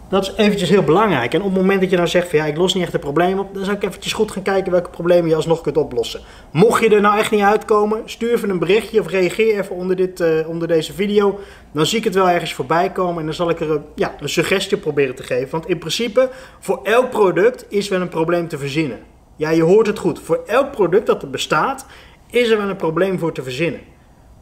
Dat 0.09 0.23
is 0.23 0.33
eventjes 0.37 0.69
heel 0.69 0.83
belangrijk. 0.83 1.35
En 1.35 1.41
op 1.43 1.47
het 1.47 1.57
moment 1.57 1.81
dat 1.81 1.91
je 1.91 1.97
nou 1.97 2.09
zegt 2.09 2.29
van 2.29 2.39
ja, 2.39 2.45
ik 2.45 2.57
los 2.57 2.75
niet 2.75 2.83
echt 2.83 2.95
een 2.95 3.01
probleem 3.01 3.39
op, 3.39 3.55
dan 3.55 3.65
zou 3.65 3.77
ik 3.77 3.85
eventjes 3.85 4.13
goed 4.13 4.31
gaan 4.31 4.43
kijken 4.43 4.73
welke 4.73 4.91
problemen 4.91 5.29
je 5.29 5.35
alsnog 5.35 5.61
kunt 5.61 5.77
oplossen. 5.77 6.21
Mocht 6.51 6.83
je 6.83 6.95
er 6.95 7.01
nou 7.01 7.19
echt 7.19 7.31
niet 7.31 7.43
uitkomen, 7.43 8.03
stuur 8.05 8.33
even 8.33 8.51
een 8.51 8.59
berichtje 8.59 9.01
of 9.01 9.09
reageer 9.09 9.59
even 9.59 9.77
onder, 9.77 9.97
dit, 9.97 10.21
uh, 10.21 10.49
onder 10.49 10.69
deze 10.69 10.93
video. 10.93 11.39
Dan 11.73 11.87
zie 11.87 11.99
ik 11.99 12.05
het 12.05 12.15
wel 12.15 12.29
ergens 12.29 12.55
voorbij 12.55 12.93
komen 12.93 13.19
en 13.19 13.25
dan 13.25 13.35
zal 13.35 13.51
ik 13.51 13.61
er 13.61 13.81
ja, 13.95 14.15
een 14.21 14.29
suggestie 14.29 14.77
proberen 14.77 15.15
te 15.15 15.23
geven. 15.23 15.51
Want 15.51 15.67
in 15.67 15.79
principe, 15.79 16.31
voor 16.59 16.81
elk 16.83 17.11
product 17.11 17.67
is 17.69 17.89
wel 17.89 18.01
een 18.01 18.09
probleem 18.09 18.49
te 18.49 18.59
verzinnen. 18.59 18.99
Ja, 19.37 19.51
je 19.51 19.63
hoort 19.63 19.87
het 19.87 19.99
goed. 19.99 20.21
Voor 20.21 20.43
elk 20.47 20.71
product 20.71 21.07
dat 21.07 21.23
er 21.23 21.31
bestaat, 21.31 21.87
is 22.31 22.51
er 22.51 22.59
wel 22.59 22.69
een 22.69 22.77
probleem 22.77 23.19
voor 23.19 23.33
te 23.33 23.43
verzinnen. 23.43 23.81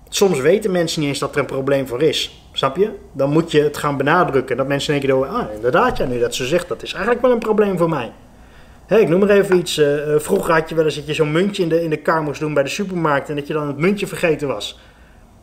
Soms 0.08 0.40
weten 0.40 0.70
mensen 0.70 1.00
niet 1.00 1.08
eens 1.08 1.18
dat 1.18 1.34
er 1.34 1.40
een 1.40 1.46
probleem 1.46 1.86
voor 1.86 2.02
is. 2.02 2.48
Snap 2.52 2.76
je? 2.76 2.90
Dan 3.12 3.30
moet 3.30 3.50
je 3.50 3.62
het 3.62 3.76
gaan 3.76 3.96
benadrukken. 3.96 4.56
Dat 4.56 4.66
mensen 4.66 5.00
denken, 5.00 5.28
ah 5.28 5.54
inderdaad, 5.54 5.96
ja, 5.96 6.04
nu 6.04 6.18
dat 6.18 6.34
ze 6.34 6.46
zegt, 6.46 6.68
dat 6.68 6.82
is 6.82 6.92
eigenlijk 6.92 7.22
wel 7.22 7.32
een 7.32 7.38
probleem 7.38 7.78
voor 7.78 7.88
mij. 7.88 8.12
Ik 8.88 9.08
noem 9.08 9.20
maar 9.20 9.28
even 9.28 9.56
iets. 9.56 9.78
Uh, 9.78 10.14
vroeger 10.16 10.54
had 10.54 10.68
je 10.68 10.74
wel 10.74 10.84
eens 10.84 10.94
dat 10.94 11.06
je 11.06 11.14
zo'n 11.14 11.32
muntje 11.32 11.62
in 11.62 11.68
de, 11.68 11.82
in 11.82 11.90
de 11.90 11.96
kar 11.96 12.22
moest 12.22 12.40
doen 12.40 12.54
bij 12.54 12.62
de 12.62 12.68
supermarkt 12.68 13.28
en 13.28 13.36
dat 13.36 13.46
je 13.46 13.52
dan 13.52 13.66
het 13.66 13.76
muntje 13.76 14.06
vergeten 14.06 14.48
was. 14.48 14.78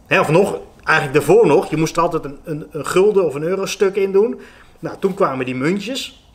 Of 0.09 0.29
nog, 0.29 0.59
eigenlijk 0.83 1.17
daarvoor 1.17 1.47
nog, 1.47 1.69
je 1.69 1.77
moest 1.77 1.95
er 1.95 2.01
altijd 2.01 2.25
een, 2.25 2.39
een, 2.43 2.67
een 2.71 2.85
gulden 2.85 3.25
of 3.25 3.35
een 3.35 3.43
eurostuk 3.43 3.95
in 3.95 4.11
doen. 4.11 4.39
Nou, 4.79 4.95
toen 4.99 5.13
kwamen 5.13 5.45
die 5.45 5.55
muntjes. 5.55 6.27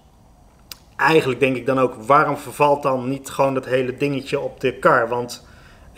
Eigenlijk 0.97 1.41
denk 1.41 1.57
ik 1.57 1.66
dan 1.66 1.79
ook, 1.79 1.95
waarom 1.95 2.37
vervalt 2.37 2.83
dan 2.83 3.09
niet 3.09 3.31
gewoon 3.31 3.55
dat 3.55 3.64
hele 3.64 3.97
dingetje 3.97 4.41
op 4.41 4.61
de 4.61 4.72
kar? 4.74 5.09
Want 5.09 5.47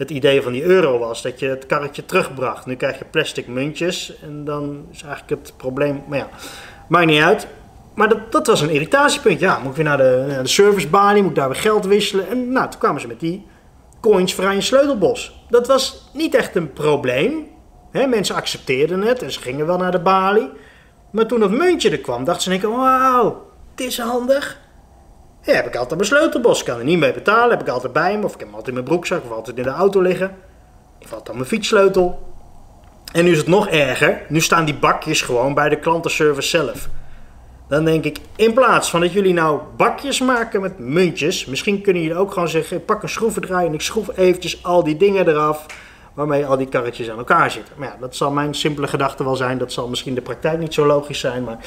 het 0.01 0.11
idee 0.11 0.43
van 0.43 0.53
die 0.53 0.63
euro 0.63 0.99
was 0.99 1.23
dat 1.23 1.41
je 1.41 1.47
het 1.47 1.67
karretje 1.67 2.05
terugbracht. 2.05 2.67
Nu 2.67 2.77
krijg 2.77 2.99
je 2.99 3.05
plastic 3.05 3.47
muntjes 3.47 4.15
en 4.23 4.45
dan 4.45 4.87
is 4.93 5.03
eigenlijk 5.03 5.43
het 5.43 5.57
probleem, 5.57 6.03
maar 6.09 6.19
ja, 6.19 6.29
maakt 6.89 7.07
niet 7.07 7.23
uit. 7.23 7.47
Maar 7.95 8.09
dat, 8.09 8.33
dat 8.33 8.47
was 8.47 8.61
een 8.61 8.71
irritatiepunt. 8.71 9.41
Ja, 9.41 9.59
moet 9.59 9.71
ik 9.71 9.77
weer 9.77 9.85
naar 9.85 9.97
de, 9.97 10.25
naar 10.29 10.43
de 10.43 10.49
servicebalie, 10.49 11.23
moet 11.23 11.31
ik 11.31 11.37
daar 11.37 11.49
weer 11.49 11.61
geld 11.61 11.87
wisselen. 11.87 12.29
En 12.29 12.53
nou, 12.53 12.71
toen 12.71 12.81
kwamen 12.81 13.01
ze 13.01 13.07
met 13.07 13.21
die 13.21 13.47
coins 14.01 14.35
vrij 14.35 14.55
in 14.55 14.63
sleutelbos. 14.63 15.45
Dat 15.49 15.67
was 15.67 16.11
niet 16.13 16.35
echt 16.35 16.57
een 16.57 16.73
probleem. 16.73 17.47
Mensen 17.93 18.35
accepteerden 18.35 19.03
het 19.03 19.23
en 19.23 19.33
ze 19.33 19.41
gingen 19.41 19.67
wel 19.67 19.79
naar 19.79 19.93
de 19.93 20.01
balie. 20.01 20.51
Maar 21.11 21.27
toen 21.27 21.41
dat 21.41 21.51
muntje 21.51 21.91
er 21.91 21.99
kwam, 21.99 22.25
dachten 22.25 22.61
ze: 22.61 22.69
wauw, 22.69 23.47
het 23.71 23.87
is 23.87 23.99
handig. 23.99 24.60
Ja, 25.43 25.53
heb 25.53 25.67
ik 25.67 25.77
altijd 25.77 25.95
mijn 25.95 26.11
sleutelbos. 26.11 26.63
Kan 26.63 26.79
er 26.79 26.85
niet 26.85 26.99
mee 26.99 27.13
betalen. 27.13 27.51
Heb 27.51 27.61
ik 27.61 27.69
altijd 27.69 27.93
bij 27.93 28.19
me. 28.19 28.25
Of 28.25 28.35
ik 28.35 28.39
heb 28.39 28.49
hem 28.49 28.57
altijd 28.57 28.69
in 28.69 28.75
mijn 28.75 28.85
broekzak. 28.85 29.25
Of 29.25 29.31
altijd 29.31 29.57
in 29.57 29.63
de 29.63 29.69
auto 29.69 30.01
liggen. 30.01 30.37
Of 31.03 31.13
altijd 31.13 31.29
aan 31.29 31.37
mijn 31.37 31.49
fietssleutel. 31.49 32.29
En 33.13 33.25
nu 33.25 33.31
is 33.31 33.39
het 33.39 33.47
nog 33.47 33.69
erger. 33.69 34.23
Nu 34.29 34.41
staan 34.41 34.65
die 34.65 34.75
bakjes 34.75 35.23
gewoon 35.23 35.55
bij 35.55 35.69
de 35.69 35.79
klantenservice 35.79 36.49
zelf. 36.49 36.89
Dan 37.69 37.85
denk 37.85 38.05
ik, 38.05 38.19
in 38.37 38.55
plaats 38.55 38.91
van 38.91 39.01
dat 39.01 39.13
jullie 39.13 39.33
nou 39.33 39.61
bakjes 39.77 40.21
maken 40.21 40.61
met 40.61 40.79
muntjes. 40.79 41.45
Misschien 41.45 41.81
kunnen 41.83 42.03
jullie 42.03 42.17
ook 42.17 42.33
gewoon 42.33 42.49
zeggen, 42.49 42.85
pak 42.85 43.03
een 43.03 43.09
schroevendraaier 43.09 43.67
en 43.69 43.75
ik 43.75 43.81
schroef 43.81 44.17
eventjes 44.17 44.65
al 44.65 44.85
die 44.85 44.97
dingen 44.97 45.29
eraf. 45.29 45.67
Waarmee 46.15 46.47
al 46.47 46.57
die 46.57 46.69
karretjes 46.69 47.11
aan 47.11 47.19
elkaar 47.19 47.51
zitten. 47.51 47.75
Maar 47.77 47.89
ja, 47.89 47.97
dat 48.01 48.17
zal 48.17 48.31
mijn 48.31 48.55
simpele 48.55 48.89
gedachte 48.89 49.25
wel 49.25 49.37
zijn. 49.37 49.59
Dat 49.59 49.73
zal 49.73 49.89
misschien 49.89 50.15
de 50.15 50.21
praktijk 50.21 50.59
niet 50.59 50.75
zo 50.75 50.87
logisch 50.87 51.21
zijn. 51.21 51.45
Maar 51.45 51.59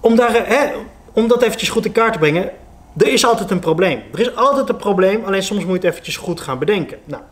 om 0.00 0.16
daar, 0.16 0.46
hè, 0.46 0.72
om 1.12 1.28
dat 1.28 1.42
eventjes 1.42 1.68
goed 1.68 1.84
in 1.84 1.92
kaart 1.92 2.12
te 2.12 2.18
brengen, 2.18 2.50
er 2.96 3.12
is 3.12 3.24
altijd 3.24 3.50
een 3.50 3.58
probleem. 3.58 4.02
Er 4.12 4.20
is 4.20 4.36
altijd 4.36 4.68
een 4.68 4.76
probleem, 4.76 5.24
alleen 5.24 5.42
soms 5.42 5.64
moet 5.64 5.70
je 5.70 5.76
het 5.76 5.84
eventjes 5.84 6.16
goed 6.16 6.40
gaan 6.40 6.58
bedenken. 6.58 6.98
Nou, 7.04 7.22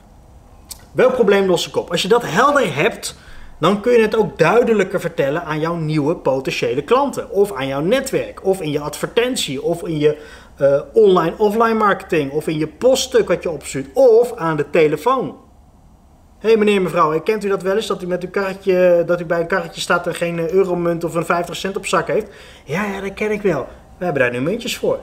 welk 0.93 1.13
probleem 1.13 1.47
los 1.47 1.69
ik 1.69 1.77
op? 1.77 1.91
Als 1.91 2.03
je 2.03 2.09
dat 2.09 2.23
helder 2.25 2.75
hebt, 2.75 3.17
dan 3.59 3.81
kun 3.81 3.93
je 3.93 4.01
het 4.01 4.17
ook 4.17 4.39
duidelijker 4.39 5.01
vertellen 5.01 5.45
aan 5.45 5.61
jouw 5.61 5.75
nieuwe 5.75 6.17
potentiële 6.17 6.83
klanten. 6.83 7.31
Of 7.31 7.53
aan 7.53 7.67
jouw 7.67 7.81
netwerk, 7.81 8.45
of 8.45 8.61
in 8.61 8.71
je 8.71 8.81
advertentie, 8.81 9.63
of 9.63 9.83
in 9.83 9.99
je 9.99 10.23
uh, 10.61 10.81
online-offline 10.93 11.75
marketing, 11.75 12.33
of 12.33 12.47
in 12.47 12.59
je 12.59 12.67
poststuk 12.67 13.29
wat 13.29 13.43
je 13.43 13.51
opstuurt, 13.51 13.87
of 13.93 14.37
aan 14.37 14.57
de 14.57 14.71
telefoon. 14.71 15.37
Hé 16.39 16.49
hey 16.49 16.59
meneer, 16.59 16.83
mevrouw, 16.83 17.21
kent 17.21 17.45
u 17.45 17.49
dat 17.49 17.63
wel 17.63 17.77
eens? 17.77 17.87
Dat 17.87 18.03
u, 18.03 18.07
met 18.07 18.23
uw 18.23 18.31
karretje, 18.31 19.03
dat 19.07 19.21
u 19.21 19.25
bij 19.25 19.41
een 19.41 19.47
karretje 19.47 19.81
staat 19.81 20.07
en 20.07 20.15
geen 20.15 20.39
eh, 20.39 20.51
euromunt 20.51 21.05
of 21.05 21.15
een 21.15 21.25
50 21.25 21.57
cent 21.57 21.77
op 21.77 21.87
zak 21.87 22.07
heeft? 22.07 22.27
Ja, 22.65 22.85
ja, 22.85 23.01
dat 23.01 23.15
ken 23.15 23.31
ik 23.31 23.43
wel. 23.43 23.67
We 23.99 24.05
hebben 24.05 24.23
daar 24.23 24.33
nu 24.33 24.41
muntjes 24.41 24.77
voor. 24.77 24.99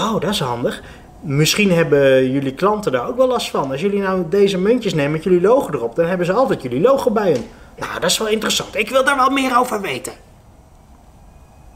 Oh, 0.00 0.20
dat 0.20 0.30
is 0.30 0.40
handig. 0.40 0.82
Misschien 1.20 1.72
hebben 1.72 2.30
jullie 2.30 2.54
klanten 2.54 2.92
daar 2.92 3.08
ook 3.08 3.16
wel 3.16 3.26
last 3.26 3.50
van. 3.50 3.70
Als 3.70 3.80
jullie 3.80 4.00
nou 4.00 4.24
deze 4.28 4.58
muntjes 4.58 4.94
nemen 4.94 5.12
met 5.12 5.24
jullie 5.24 5.40
logo 5.40 5.72
erop, 5.72 5.96
dan 5.96 6.06
hebben 6.06 6.26
ze 6.26 6.32
altijd 6.32 6.62
jullie 6.62 6.80
logo 6.80 7.10
bij 7.10 7.32
hun. 7.32 7.44
Nou, 7.78 8.00
dat 8.00 8.10
is 8.10 8.18
wel 8.18 8.28
interessant. 8.28 8.76
Ik 8.76 8.88
wil 8.88 9.04
daar 9.04 9.16
wel 9.16 9.30
meer 9.30 9.58
over 9.58 9.80
weten. 9.80 10.12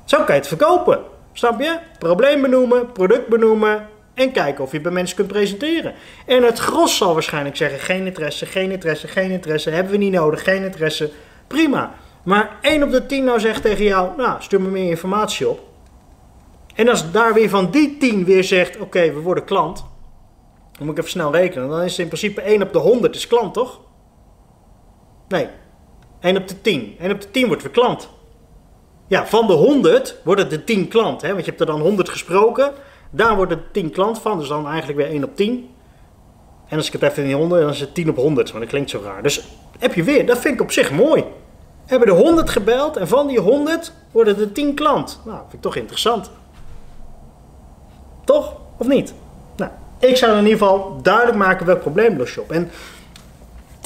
Zo 0.05 0.17
kan 0.17 0.35
je 0.35 0.41
het 0.41 0.49
verkopen. 0.49 0.99
Snap 1.33 1.61
je? 1.61 1.79
Probleem 1.99 2.43
benoemen, 2.43 2.93
product 2.93 3.29
benoemen, 3.29 3.89
en 4.21 4.33
kijken 4.33 4.65
of 4.65 4.73
je 4.73 4.81
bij 4.81 4.93
mensen 4.93 5.17
kunt 5.17 5.29
presenteren. 5.29 5.95
En 6.27 6.43
het 6.43 6.59
gros 6.59 6.97
zal 6.97 7.13
waarschijnlijk 7.13 7.57
zeggen: 7.57 7.79
geen 7.79 8.07
interesse, 8.07 8.47
geen 8.47 8.71
interesse, 8.71 9.09
geen 9.09 9.31
interesse. 9.31 9.71
Hebben 9.71 9.93
we 9.93 9.99
niet 9.99 10.13
nodig, 10.13 10.43
geen 10.43 10.65
interesse. 10.65 11.11
Prima. 11.47 11.95
Maar 12.23 12.59
1 12.61 12.83
op 12.83 12.91
de 12.91 13.07
10 13.07 13.25
nou 13.25 13.41
zegt 13.41 13.63
tegen 13.63 13.85
jou: 13.85 14.17
Nou, 14.17 14.43
stuur 14.43 14.61
me 14.61 14.69
meer 14.69 14.91
informatie 14.91 15.49
op. 15.49 15.61
En 16.75 16.89
als 16.89 17.11
daar 17.11 17.35
weer 17.35 17.49
van 17.49 17.71
die 17.71 17.97
10 17.99 18.25
weer 18.25 18.45
zegt: 18.45 18.79
Oké, 18.79 19.13
we 19.13 19.21
worden 19.21 19.45
klant. 19.45 19.85
Dan 20.73 20.87
moet 20.87 20.91
ik 20.91 20.99
even 20.99 21.11
snel 21.11 21.33
rekenen. 21.33 21.69
Dan 21.69 21.83
is 21.83 21.91
het 21.91 22.01
in 22.01 22.07
principe 22.07 22.41
1 22.41 22.63
op 22.63 22.73
de 22.73 22.79
100 22.79 23.15
is 23.15 23.27
klant, 23.27 23.55
toch? 23.55 23.81
Nee. 25.29 25.47
1 26.21 26.37
op 26.37 26.49
de 26.49 26.61
10. 26.61 26.97
1 27.01 27.11
op 27.11 27.21
de 27.21 27.31
10 27.31 27.47
wordt 27.47 27.63
weer 27.63 27.73
klant. 27.73 28.09
Ja, 29.07 29.27
van 29.27 29.47
de 29.47 29.53
100 29.53 30.21
wordt 30.25 30.41
het 30.41 30.51
de 30.51 30.65
10 30.65 30.89
klant. 30.89 31.23
Hè? 31.23 31.29
Want 31.29 31.45
je 31.45 31.51
hebt 31.51 31.61
er 31.61 31.67
dan 31.67 31.81
100 31.81 32.09
gesproken. 32.09 32.73
Daar 33.11 33.37
wordt 33.37 33.51
het 33.51 33.73
10 33.73 33.91
klant 33.91 34.19
van, 34.19 34.39
dus 34.39 34.49
dan 34.49 34.69
eigenlijk 34.69 34.99
weer 34.99 35.09
1 35.09 35.25
op 35.25 35.37
10. 35.37 35.69
En 36.69 36.77
als 36.77 36.87
ik 36.87 36.93
het 36.93 37.03
even 37.03 37.23
in 37.23 37.29
die 37.29 37.37
100, 37.37 37.61
dan 37.61 37.71
is 37.71 37.81
het 37.81 37.95
10 37.95 38.09
op 38.09 38.17
100, 38.17 38.53
maar 38.53 38.61
dat 38.61 38.71
klinkt 38.71 38.91
zo 38.91 39.01
raar. 39.05 39.23
Dus 39.23 39.49
heb 39.79 39.95
je 39.95 40.03
weer, 40.03 40.27
dat 40.27 40.39
vind 40.39 40.55
ik 40.55 40.61
op 40.61 40.73
zich 40.73 40.91
mooi. 40.93 41.25
Hebben 41.87 42.09
de 42.09 42.15
100 42.15 42.51
gebeld 42.51 42.97
en 42.97 43.09
van 43.09 43.27
die 43.27 43.41
100 43.41 43.93
worden 44.11 44.39
er 44.39 44.53
10 44.53 44.75
klant. 44.75 45.21
Nou, 45.25 45.39
vind 45.39 45.53
ik 45.53 45.61
toch 45.61 45.77
interessant. 45.77 46.31
Toch? 48.25 48.57
Of 48.77 48.87
niet? 48.87 49.15
Nou, 49.57 49.71
ik 49.99 50.17
zou 50.17 50.33
in 50.33 50.45
ieder 50.45 50.59
geval 50.59 50.99
duidelijk 51.03 51.39
maken 51.39 51.67
welk 51.67 51.81
probleem 51.81 52.17
los 52.17 52.35
je 52.35 52.41
op. 52.41 52.53
En 52.53 52.71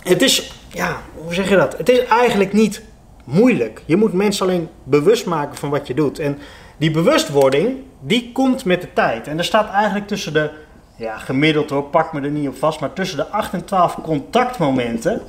het 0.02 0.22
is, 0.22 0.52
ja, 0.68 0.96
hoe 1.14 1.34
zeg 1.34 1.48
je 1.48 1.56
dat? 1.56 1.76
Het 1.76 1.88
is 1.88 2.04
eigenlijk 2.04 2.52
niet 2.52 2.82
moeilijk. 3.24 3.82
Je 3.86 3.96
moet 3.96 4.12
mensen 4.12 4.46
alleen 4.46 4.68
bewust 4.82 5.26
maken 5.26 5.56
van 5.56 5.70
wat 5.70 5.86
je 5.86 5.94
doet. 5.94 6.18
En 6.18 6.38
die 6.76 6.90
bewustwording, 6.90 7.76
die 8.00 8.32
komt 8.32 8.64
met 8.64 8.80
de 8.80 8.92
tijd. 8.92 9.28
En 9.28 9.38
er 9.38 9.44
staat 9.44 9.70
eigenlijk 9.70 10.06
tussen 10.06 10.32
de, 10.32 10.50
ja 10.96 11.18
gemiddeld 11.18 11.70
hoor, 11.70 11.82
pak 11.82 12.12
me 12.12 12.20
er 12.20 12.30
niet 12.30 12.48
op 12.48 12.56
vast, 12.56 12.80
maar 12.80 12.92
tussen 12.92 13.16
de 13.16 13.26
8 13.26 13.52
en 13.52 13.64
12 13.64 13.94
contactmomenten 14.02 15.22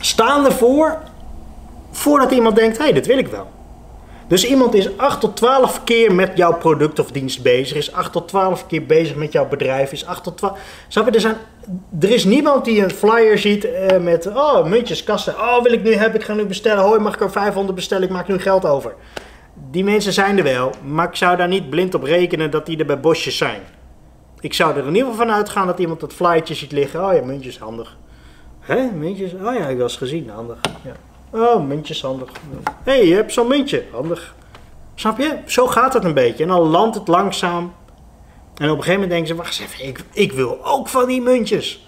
staan 0.00 0.44
ervoor 0.44 0.98
voordat 1.90 2.30
iemand 2.30 2.56
denkt, 2.56 2.78
hé, 2.78 2.84
hey, 2.84 2.92
dit 2.92 3.06
wil 3.06 3.18
ik 3.18 3.28
wel. 3.28 3.57
Dus 4.28 4.46
iemand 4.46 4.74
is 4.74 4.96
8 4.96 5.20
tot 5.20 5.36
12 5.36 5.84
keer 5.84 6.14
met 6.14 6.36
jouw 6.36 6.56
product 6.56 6.98
of 6.98 7.10
dienst 7.10 7.42
bezig, 7.42 7.76
is 7.76 7.92
8 7.92 8.12
tot 8.12 8.28
12 8.28 8.66
keer 8.66 8.86
bezig 8.86 9.16
met 9.16 9.32
jouw 9.32 9.48
bedrijf, 9.48 9.92
is 9.92 10.06
8 10.06 10.24
tot 10.24 10.36
12. 10.36 10.58
Snap 10.88 11.06
je, 11.06 11.10
er, 11.10 11.20
zijn, 11.20 11.36
er 12.00 12.10
is 12.10 12.24
niemand 12.24 12.64
die 12.64 12.82
een 12.82 12.90
flyer 12.90 13.38
ziet 13.38 13.64
uh, 13.64 13.98
met, 13.98 14.26
oh, 14.26 14.66
muntjes, 14.66 15.04
kassen. 15.04 15.34
Oh, 15.34 15.62
wil 15.62 15.72
ik 15.72 15.82
nu 15.82 15.94
hebben, 15.94 16.20
ik 16.20 16.26
ga 16.26 16.34
nu 16.34 16.44
bestellen. 16.44 16.84
Hoi, 16.84 17.00
mag 17.00 17.14
ik 17.14 17.20
er 17.20 17.30
500 17.30 17.74
bestellen, 17.74 18.04
ik 18.04 18.10
maak 18.10 18.28
nu 18.28 18.38
geld 18.38 18.64
over. 18.64 18.94
Die 19.70 19.84
mensen 19.84 20.12
zijn 20.12 20.38
er 20.38 20.44
wel, 20.44 20.70
maar 20.84 21.08
ik 21.08 21.16
zou 21.16 21.36
daar 21.36 21.48
niet 21.48 21.70
blind 21.70 21.94
op 21.94 22.02
rekenen 22.02 22.50
dat 22.50 22.66
die 22.66 22.78
er 22.78 22.86
bij 22.86 23.00
bosjes 23.00 23.36
zijn. 23.36 23.60
Ik 24.40 24.54
zou 24.54 24.76
er 24.76 24.86
in 24.86 24.94
ieder 24.94 25.10
geval 25.10 25.26
van 25.26 25.34
uitgaan 25.34 25.66
dat 25.66 25.78
iemand 25.78 26.00
dat 26.00 26.12
flyertje 26.12 26.54
ziet 26.54 26.72
liggen. 26.72 27.04
Oh 27.04 27.14
ja, 27.14 27.24
muntjes, 27.24 27.58
handig. 27.58 27.96
Hè, 28.60 28.90
muntjes? 28.90 29.32
Oh 29.32 29.54
ja, 29.54 29.66
ik 29.66 29.80
eens 29.80 29.96
gezien, 29.96 30.28
handig. 30.28 30.58
Ja. 30.84 30.92
Oh, 31.30 31.66
muntjes, 31.66 32.02
handig. 32.02 32.30
Hé, 32.82 32.92
hey, 32.92 33.06
je 33.06 33.14
hebt 33.14 33.32
zo'n 33.32 33.48
muntje, 33.48 33.84
handig. 33.92 34.34
Snap 34.94 35.18
je? 35.18 35.38
Zo 35.46 35.66
gaat 35.66 35.94
het 35.94 36.04
een 36.04 36.14
beetje. 36.14 36.42
En 36.42 36.48
dan 36.48 36.60
landt 36.60 36.96
het 36.96 37.08
langzaam. 37.08 37.72
En 38.54 38.70
op 38.70 38.76
een 38.76 38.82
gegeven 38.82 38.92
moment 38.92 39.10
denken 39.10 39.28
ze, 39.28 39.34
wacht 39.34 39.60
eens 39.60 39.72
even, 39.72 39.86
ik, 39.86 40.04
ik 40.12 40.32
wil 40.32 40.64
ook 40.64 40.88
van 40.88 41.06
die 41.06 41.22
muntjes. 41.22 41.86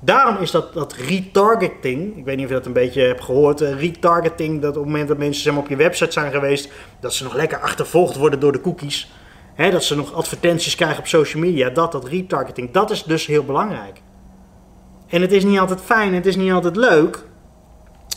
Daarom 0.00 0.36
is 0.36 0.50
dat, 0.50 0.72
dat 0.72 0.92
retargeting, 0.92 2.16
ik 2.16 2.24
weet 2.24 2.36
niet 2.36 2.44
of 2.44 2.50
je 2.50 2.56
dat 2.56 2.66
een 2.66 2.72
beetje 2.72 3.02
hebt 3.02 3.24
gehoord, 3.24 3.60
uh, 3.60 3.80
retargeting, 3.80 4.60
dat 4.60 4.70
op 4.70 4.82
het 4.82 4.84
moment 4.84 5.08
dat 5.08 5.18
mensen 5.18 5.56
op 5.56 5.68
je 5.68 5.76
website 5.76 6.12
zijn 6.12 6.32
geweest, 6.32 6.72
dat 7.00 7.14
ze 7.14 7.24
nog 7.24 7.34
lekker 7.34 7.58
achtervolgd 7.58 8.16
worden 8.16 8.40
door 8.40 8.52
de 8.52 8.60
cookies. 8.60 9.10
Hè, 9.54 9.70
dat 9.70 9.84
ze 9.84 9.96
nog 9.96 10.14
advertenties 10.14 10.74
krijgen 10.74 10.98
op 10.98 11.06
social 11.06 11.42
media, 11.42 11.70
dat, 11.70 11.92
dat 11.92 12.08
retargeting, 12.08 12.70
dat 12.70 12.90
is 12.90 13.02
dus 13.02 13.26
heel 13.26 13.44
belangrijk. 13.44 14.00
En 15.06 15.20
het 15.20 15.32
is 15.32 15.44
niet 15.44 15.58
altijd 15.58 15.80
fijn, 15.80 16.14
het 16.14 16.26
is 16.26 16.36
niet 16.36 16.52
altijd 16.52 16.76
leuk, 16.76 17.24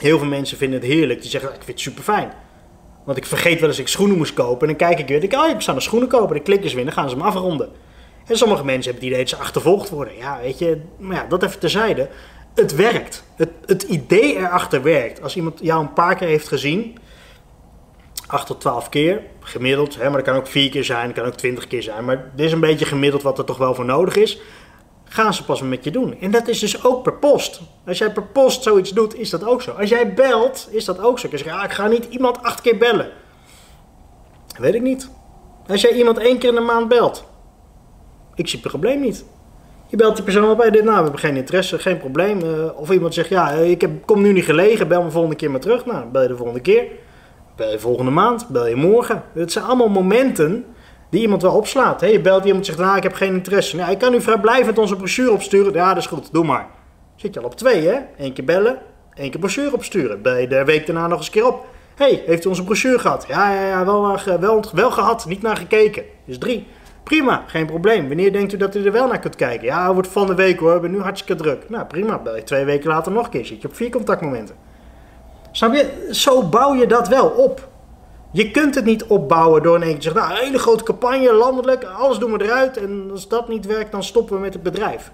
Heel 0.02 0.18
veel 0.18 0.28
mensen 0.28 0.58
vinden 0.58 0.80
het 0.80 0.90
heerlijk. 0.90 1.22
Die 1.22 1.30
zeggen, 1.30 1.50
ik 1.50 1.56
vind 1.56 1.68
het 1.68 1.80
super 1.80 2.04
fijn. 2.04 2.34
Want 3.06 3.18
ik 3.18 3.26
vergeet 3.26 3.60
wel 3.60 3.70
eens 3.70 3.80
ik 3.80 3.88
schoenen 3.88 4.18
moest 4.18 4.34
kopen. 4.34 4.62
En 4.62 4.78
dan 4.78 4.88
kijk 4.88 5.00
ik 5.00 5.08
weer. 5.08 5.20
denk 5.20 5.34
ik, 5.34 5.40
oh, 5.40 5.50
ik 5.50 5.62
zou 5.62 5.78
een 5.78 5.84
schoenen 5.84 6.10
kopen. 6.10 6.28
En 6.28 6.36
dan 6.36 6.44
klik 6.44 6.64
eens 6.64 6.74
weer. 6.74 6.84
Dan 6.86 6.94
gaan 6.94 7.10
ze 7.10 7.16
hem 7.16 7.26
afronden. 7.26 7.70
En 8.26 8.38
sommige 8.38 8.66
mensen 8.66 8.92
hebben 8.92 9.04
het 9.04 9.12
idee 9.12 9.20
dat 9.20 9.30
ze 9.30 9.44
achtervolgd 9.44 9.90
worden. 9.90 10.18
Ja, 10.18 10.40
weet 10.42 10.60
je. 10.60 10.82
Maar 10.98 11.16
ja, 11.16 11.26
dat 11.30 11.44
even 11.44 11.60
terzijde. 11.60 12.10
Het 12.56 12.76
werkt. 12.76 13.24
Het, 13.36 13.50
het 13.66 13.84
idee 13.84 14.36
erachter 14.36 14.84
werkt. 14.84 15.22
Als 15.22 15.36
iemand 15.36 15.60
jou 15.62 15.82
een 15.82 15.94
paar 15.94 16.16
keer 16.16 16.28
heeft 16.28 16.48
gezien. 16.48 16.98
8 18.28 18.48
tot 18.48 18.62
12 18.62 18.90
keer, 18.90 19.22
gemiddeld. 19.40 19.96
Hè, 19.96 20.04
maar 20.04 20.12
dat 20.12 20.22
kan 20.22 20.36
ook 20.36 20.48
4 20.48 20.70
keer 20.70 20.84
zijn, 20.84 21.06
dat 21.06 21.16
kan 21.16 21.26
ook 21.26 21.36
20 21.36 21.68
keer 21.68 21.84
zijn. 21.84 22.06
Maar 22.06 22.32
dit 22.36 22.46
is 22.46 22.52
een 22.52 22.60
beetje 22.60 22.86
gemiddeld 22.86 23.24
wat 23.24 23.38
er 23.38 23.46
toch 23.46 23.58
wel 23.58 23.76
voor 23.76 23.86
nodig 23.86 24.16
is 24.16 24.40
gaan 25.06 25.34
ze 25.34 25.46
pas 25.46 25.62
met 25.62 25.84
je 25.84 25.92
doen. 25.92 26.20
En 26.20 26.32
dat 26.32 26.48
is 26.48 26.60
dus 26.60 26.84
ook 26.84 27.04
per 27.04 27.14
post. 27.14 27.62
Als 27.88 27.98
jij 27.98 28.12
per 28.12 28.24
post 28.24 28.64
zoiets 28.64 28.92
doet, 28.92 29.16
is 29.16 29.30
dat 29.30 29.46
ook 29.46 29.62
zo. 29.62 29.72
Als 29.72 29.90
jij 29.90 30.14
belt, 30.14 30.68
is 30.72 30.86
dat 30.86 31.00
ook 31.00 31.20
zo. 31.20 31.28
Zegt, 31.32 31.48
ah, 31.48 31.64
ik 31.64 31.72
ga 31.72 31.88
niet 31.88 32.06
iemand 32.10 32.44
acht 32.44 32.62
keer 32.62 32.78
bellen. 32.78 33.10
Weet 34.60 34.74
ik 34.74 34.82
niet. 34.82 35.10
Als 35.68 35.82
jij 35.82 35.92
iemand 35.92 36.18
één 36.18 36.38
keer 36.38 36.50
in 36.50 36.56
de 36.56 36.62
maand 36.62 36.88
belt, 36.88 37.26
ik 38.36 38.48
zie 38.48 38.60
het 38.60 38.70
probleem 38.70 39.00
niet. 39.00 39.26
Je 39.88 39.98
belt 39.98 40.16
die 40.16 40.24
persoon 40.24 40.50
op, 40.50 40.58
hey, 40.58 40.72
dit, 40.72 40.84
nou, 40.84 40.96
we 40.96 41.02
hebben 41.02 41.20
geen 41.20 41.36
interesse, 41.36 41.80
geen 41.80 41.98
probleem. 41.98 42.42
Eh, 42.42 42.80
of 42.80 42.92
iemand 42.92 43.14
zegt, 43.14 43.30
ja, 43.30 43.50
ik 43.50 43.82
heb, 43.82 44.06
kom 44.06 44.22
nu 44.22 44.32
niet 44.32 44.46
gelegen, 44.46 44.88
bel 44.88 45.04
me 45.04 45.12
volgende 45.12 45.36
keer 45.36 45.52
maar 45.52 45.60
terug. 45.60 45.86
Nou, 45.86 46.06
bel 46.06 46.22
je 46.22 46.28
de 46.28 46.36
volgende 46.36 46.62
keer. 46.62 46.84
Bel 47.56 47.72
je 47.72 47.80
volgende 47.80 48.12
maand, 48.12 48.48
bel 48.48 48.68
je 48.68 48.76
morgen. 48.76 49.24
Het 49.34 49.52
zijn 49.52 49.66
allemaal 49.66 49.90
momenten 49.90 50.66
die 51.16 51.24
iemand 51.24 51.42
wel 51.42 51.56
opslaat. 51.56 52.02
Hey, 52.02 52.12
je 52.12 52.20
belt 52.20 52.46
iemand 52.46 52.66
zegt, 52.66 52.78
nou, 52.78 52.98
ik 52.98 53.04
heb 53.04 53.14
geen 53.14 53.34
interesse. 53.34 53.76
Nou, 53.76 53.92
ik 53.92 53.98
kan 53.98 54.14
u 54.14 54.22
vrijblijvend 54.22 54.78
onze 54.78 54.96
brochure 54.96 55.32
opsturen. 55.32 55.74
Ja, 55.74 55.88
dat 55.88 55.98
is 55.98 56.10
goed, 56.10 56.34
doe 56.34 56.44
maar. 56.44 56.68
Zit 57.16 57.34
je 57.34 57.40
al 57.40 57.46
op 57.46 57.56
twee, 57.56 57.88
hè? 57.88 58.00
Eén 58.18 58.34
keer 58.34 58.46
bellen, 58.46 58.78
één 59.14 59.30
keer 59.30 59.40
brochure 59.40 59.74
opsturen. 59.74 60.40
Je 60.40 60.48
de 60.48 60.64
week 60.66 60.86
daarna 60.86 61.08
nog 61.08 61.18
eens 61.18 61.26
een 61.26 61.34
keer 61.34 61.48
op. 61.48 61.66
hey, 61.96 62.24
heeft 62.26 62.46
u 62.46 62.50
onze 62.50 62.64
brochure 62.64 63.00
gehad? 63.00 63.26
Ja, 63.28 63.54
ja, 63.54 63.68
ja, 63.68 63.86
wel, 63.86 64.20
wel, 64.40 64.64
wel 64.74 64.92
gehad, 64.92 65.26
niet 65.26 65.42
naar 65.42 65.58
gekeken. 65.58 66.04
Dus 66.26 66.38
drie. 66.38 66.68
Prima, 67.04 67.44
geen 67.48 67.66
probleem. 67.66 68.08
Wanneer 68.08 68.32
denkt 68.32 68.54
u 68.54 68.58
dat 68.58 68.76
u 68.76 68.86
er 68.86 68.92
wel 68.92 69.08
naar 69.08 69.20
kunt 69.20 69.36
kijken? 69.36 69.66
Ja, 69.66 69.94
wordt 69.94 70.08
van 70.08 70.28
de 70.28 70.36
week 70.36 70.60
hoor, 70.60 70.76
ik 70.76 70.82
ben 70.82 70.92
nu 70.92 71.00
hartstikke 71.00 71.44
druk. 71.44 71.70
Nou, 71.70 71.86
prima, 71.86 72.20
bel 72.20 72.36
je 72.36 72.44
twee 72.44 72.66
weken 72.66 72.90
later 72.90 73.12
nog 73.12 73.26
een 73.26 73.32
keer. 73.32 73.46
Zit 73.46 73.62
je 73.62 73.68
op 73.68 73.76
vier 73.76 73.90
contactmomenten. 73.90 74.56
Snap 75.52 75.74
je? 75.74 76.08
Zo 76.12 76.44
bouw 76.44 76.74
je 76.74 76.88
dat 76.88 77.08
wel 77.08 77.28
op. 77.28 77.68
Je 78.36 78.52
kunt 78.52 78.76
het 78.76 78.86
niet 78.86 79.06
opbouwen 79.06 79.64
door 79.64 79.76
in 79.76 79.82
één 79.82 79.92
keer 79.92 80.00
te 80.00 80.04
zeggen, 80.04 80.22
nou, 80.22 80.34
een 80.40 80.46
hele 80.46 80.60
grote 80.60 80.84
campagne, 80.84 81.34
landelijk, 81.34 81.84
alles 81.84 82.18
doen 82.18 82.32
we 82.32 82.44
eruit. 82.44 82.78
En 82.78 83.10
als 83.12 83.28
dat 83.28 83.48
niet 83.48 83.66
werkt, 83.66 83.92
dan 83.92 84.04
stoppen 84.04 84.36
we 84.36 84.42
met 84.42 84.54
het 84.54 84.64
bedrijf. 84.64 85.12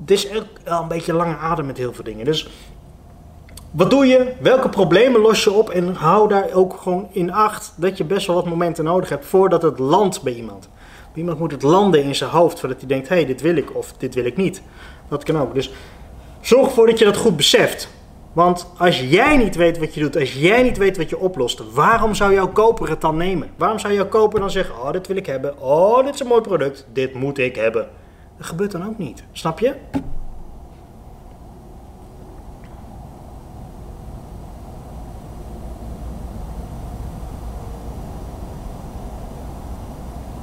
Het 0.00 0.10
is 0.10 0.36
ook 0.36 0.46
wel 0.64 0.82
een 0.82 0.88
beetje 0.88 1.12
lange 1.12 1.36
adem 1.36 1.66
met 1.66 1.76
heel 1.76 1.92
veel 1.92 2.04
dingen. 2.04 2.24
Dus 2.24 2.48
wat 3.70 3.90
doe 3.90 4.06
je? 4.06 4.32
Welke 4.40 4.68
problemen 4.68 5.20
los 5.20 5.44
je 5.44 5.52
op? 5.52 5.70
En 5.70 5.94
hou 5.94 6.28
daar 6.28 6.52
ook 6.52 6.76
gewoon 6.82 7.08
in 7.12 7.32
acht 7.32 7.72
dat 7.76 7.96
je 7.96 8.04
best 8.04 8.26
wel 8.26 8.36
wat 8.36 8.46
momenten 8.46 8.84
nodig 8.84 9.08
hebt 9.08 9.26
voordat 9.26 9.62
het 9.62 9.78
landt 9.78 10.22
bij 10.22 10.34
iemand. 10.34 10.68
Iemand 11.14 11.38
moet 11.38 11.52
het 11.52 11.62
landen 11.62 12.02
in 12.02 12.14
zijn 12.14 12.30
hoofd 12.30 12.60
voordat 12.60 12.78
hij 12.78 12.88
denkt, 12.88 13.08
hé, 13.08 13.14
hey, 13.14 13.26
dit 13.26 13.40
wil 13.40 13.56
ik 13.56 13.76
of 13.76 13.92
dit 13.92 14.14
wil 14.14 14.24
ik 14.24 14.36
niet. 14.36 14.62
Dat 15.08 15.24
kan 15.24 15.38
ook. 15.38 15.54
Dus 15.54 15.72
zorg 16.40 16.66
ervoor 16.66 16.86
dat 16.86 16.98
je 16.98 17.04
dat 17.04 17.16
goed 17.16 17.36
beseft. 17.36 17.88
Want 18.32 18.66
als 18.78 19.00
jij 19.00 19.36
niet 19.36 19.56
weet 19.56 19.78
wat 19.78 19.94
je 19.94 20.00
doet, 20.00 20.16
als 20.16 20.32
jij 20.32 20.62
niet 20.62 20.78
weet 20.78 20.96
wat 20.96 21.10
je 21.10 21.18
oplost, 21.18 21.72
waarom 21.72 22.14
zou 22.14 22.34
jouw 22.34 22.48
koper 22.48 22.88
het 22.88 23.00
dan 23.00 23.16
nemen? 23.16 23.50
Waarom 23.56 23.78
zou 23.78 23.94
jouw 23.94 24.08
koper 24.08 24.40
dan 24.40 24.50
zeggen, 24.50 24.74
oh, 24.74 24.92
dit 24.92 25.06
wil 25.06 25.16
ik 25.16 25.26
hebben. 25.26 25.60
Oh, 25.60 26.04
dit 26.04 26.14
is 26.14 26.20
een 26.20 26.26
mooi 26.26 26.40
product. 26.40 26.86
Dit 26.92 27.14
moet 27.14 27.38
ik 27.38 27.56
hebben. 27.56 27.88
Dat 28.36 28.46
gebeurt 28.46 28.70
dan 28.70 28.86
ook 28.86 28.98
niet. 28.98 29.24
Snap 29.32 29.58
je? 29.58 29.74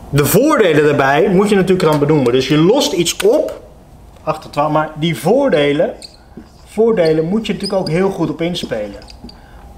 De 0.09 0.25
voordelen 0.25 0.83
daarbij 0.83 1.29
moet 1.29 1.49
je 1.49 1.55
natuurlijk 1.55 1.89
dan 1.89 1.99
benoemen. 1.99 2.31
Dus 2.31 2.47
je 2.47 2.57
lost 2.57 2.93
iets 2.93 3.23
op, 3.23 3.61
achter 4.23 4.49
12, 4.49 4.71
maar 4.71 4.91
die 4.95 5.17
voordelen, 5.17 5.93
voordelen 6.77 7.25
moet 7.25 7.45
je 7.45 7.53
natuurlijk 7.53 7.79
ook 7.79 7.89
heel 7.89 8.09
goed 8.09 8.29
op 8.29 8.41
inspelen. 8.41 8.99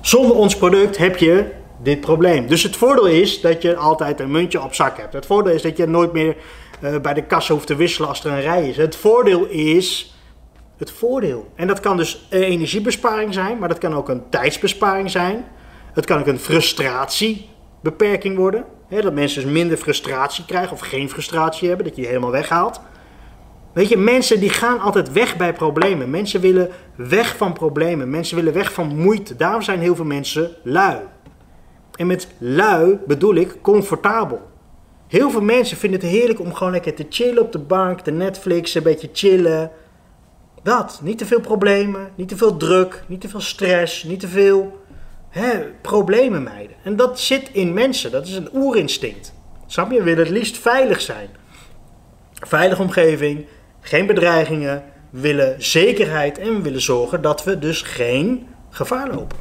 Zonder 0.02 0.36
ons 0.36 0.58
product 0.58 0.98
heb 0.98 1.18
je 1.18 1.46
dit 1.84 2.02
probleem. 2.02 2.48
Dus 2.48 2.64
het 2.64 2.76
voordeel 2.76 3.08
is 3.08 3.42
dat 3.42 3.62
je 3.62 3.76
altijd 3.76 4.20
een 4.20 4.32
muntje 4.32 4.64
op 4.64 4.74
zak 4.74 4.98
hebt. 4.98 5.14
Het 5.14 5.26
voordeel 5.26 5.54
is 5.54 5.62
dat 5.62 5.78
je 5.78 5.88
nooit 5.88 6.14
meer 6.14 6.36
uh, 6.82 6.98
bij 6.98 7.14
de 7.14 7.24
kassa 7.24 7.54
hoeft 7.54 7.68
te 7.68 7.76
wisselen 7.76 8.10
als 8.10 8.24
er 8.24 8.32
een 8.32 8.42
rij 8.42 8.70
is. 8.70 8.78
Het 8.78 8.96
voordeel 8.96 9.46
is 9.46 10.16
het 10.78 10.92
voordeel. 10.92 11.52
En 11.56 11.68
dat 11.68 11.80
kan 11.80 11.98
dus 11.98 12.28
een 12.30 12.42
energiebesparing 12.42 13.34
zijn, 13.34 13.58
maar 13.58 13.70
dat 13.70 13.78
kan 13.78 13.94
ook 13.94 14.10
een 14.10 14.30
tijdsbesparing 14.30 15.10
zijn. 15.10 15.46
Het 15.94 16.06
kan 16.06 16.20
ook 16.20 16.28
een 16.28 16.40
frustratiebeperking 16.40 18.38
worden 18.38 18.66
dat 18.90 19.14
mensen 19.14 19.44
dus 19.44 19.52
minder 19.52 19.78
frustratie 19.78 20.46
krijgen 20.46 20.72
of 20.72 20.80
geen 20.80 21.10
frustratie 21.10 21.68
hebben, 21.68 21.86
dat 21.86 21.96
je 21.96 22.02
die 22.02 22.10
helemaal 22.10 22.32
weghaalt. 22.32 22.82
Weet 23.80 23.90
je, 23.90 23.98
mensen 23.98 24.40
die 24.40 24.50
gaan 24.50 24.80
altijd 24.80 25.12
weg 25.12 25.38
bij 25.38 25.54
problemen. 25.54 26.10
Mensen 26.10 26.42
willen 26.42 26.70
weg 26.96 27.38
van 27.38 27.54
problemen. 27.54 28.10
Mensen 28.10 28.36
willen 28.36 28.54
weg 28.54 28.74
van 28.74 28.98
moeite. 28.98 29.36
Daarom 29.36 29.62
zijn 29.62 29.80
heel 29.80 29.96
veel 29.96 30.06
mensen 30.06 30.52
lui. 30.64 30.98
En 31.96 32.08
met 32.08 32.28
lui 32.38 32.98
bedoel 33.08 33.36
ik 33.36 33.58
comfortabel. 33.62 34.42
Heel 35.08 35.30
veel 35.30 35.42
mensen 35.42 35.78
vinden 35.78 36.00
het 36.00 36.10
heerlijk 36.10 36.40
om 36.40 36.54
gewoon 36.54 36.74
lekker 36.74 36.94
te 36.94 37.06
chillen 37.10 37.44
op 37.44 37.52
de 37.52 37.60
bank, 37.60 38.00
te 38.00 38.12
Netflix, 38.12 38.76
een 38.76 38.84
beetje 38.84 39.10
chillen. 39.14 39.72
Dat, 40.64 41.00
niet 41.04 41.18
te 41.18 41.26
veel 41.26 41.42
problemen, 41.42 42.10
niet 42.16 42.28
te 42.28 42.38
veel 42.38 42.58
druk, 42.58 43.04
niet 43.08 43.22
te 43.22 43.30
veel 43.30 43.42
stress, 43.42 44.04
niet 44.04 44.20
te 44.20 44.28
veel 44.28 44.78
hè, 45.30 45.60
problemen 45.82 46.44
mijden. 46.44 46.76
En 46.84 46.96
dat 46.96 47.20
zit 47.20 47.50
in 47.52 47.74
mensen, 47.74 48.12
dat 48.12 48.28
is 48.28 48.36
een 48.36 48.50
oerinstinct. 48.54 49.34
Snap 49.66 49.92
je? 49.92 49.98
We 49.98 50.04
willen 50.04 50.24
het 50.26 50.34
liefst 50.34 50.58
veilig 50.58 51.02
zijn. 51.02 51.30
Veilige 52.34 52.82
omgeving, 52.82 53.46
geen 53.82 54.06
bedreigingen, 54.06 54.84
we 55.10 55.20
willen 55.20 55.56
zekerheid 55.58 56.38
en 56.38 56.56
we 56.56 56.62
willen 56.62 56.82
zorgen 56.82 57.22
dat 57.22 57.44
we 57.44 57.60
dus 57.60 57.82
geen 57.82 58.48
gevaar 58.70 59.08
lopen. 59.08 59.38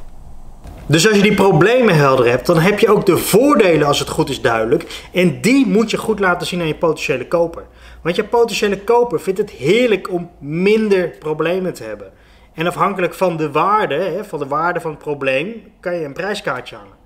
Dus 0.85 1.07
als 1.07 1.15
je 1.15 1.23
die 1.23 1.33
problemen 1.33 1.95
helder 1.95 2.29
hebt, 2.29 2.45
dan 2.45 2.59
heb 2.59 2.79
je 2.79 2.89
ook 2.89 3.05
de 3.05 3.17
voordelen 3.17 3.87
als 3.87 3.99
het 3.99 4.09
goed 4.09 4.29
is 4.29 4.41
duidelijk. 4.41 5.07
En 5.13 5.41
die 5.41 5.67
moet 5.67 5.91
je 5.91 5.97
goed 5.97 6.19
laten 6.19 6.47
zien 6.47 6.61
aan 6.61 6.67
je 6.67 6.75
potentiële 6.75 7.27
koper. 7.27 7.65
Want 8.01 8.15
je 8.15 8.23
potentiële 8.23 8.79
koper 8.79 9.19
vindt 9.19 9.39
het 9.39 9.49
heerlijk 9.49 10.11
om 10.11 10.31
minder 10.39 11.09
problemen 11.09 11.73
te 11.73 11.83
hebben. 11.83 12.11
En 12.53 12.67
afhankelijk 12.67 13.13
van 13.13 13.37
de 13.37 13.51
waarde, 13.51 14.19
van 14.27 14.39
de 14.39 14.47
waarde 14.47 14.81
van 14.81 14.91
het 14.91 14.99
probleem, 14.99 15.63
kan 15.79 15.95
je 15.95 16.05
een 16.05 16.13
prijskaartje 16.13 16.75
hangen. 16.75 16.97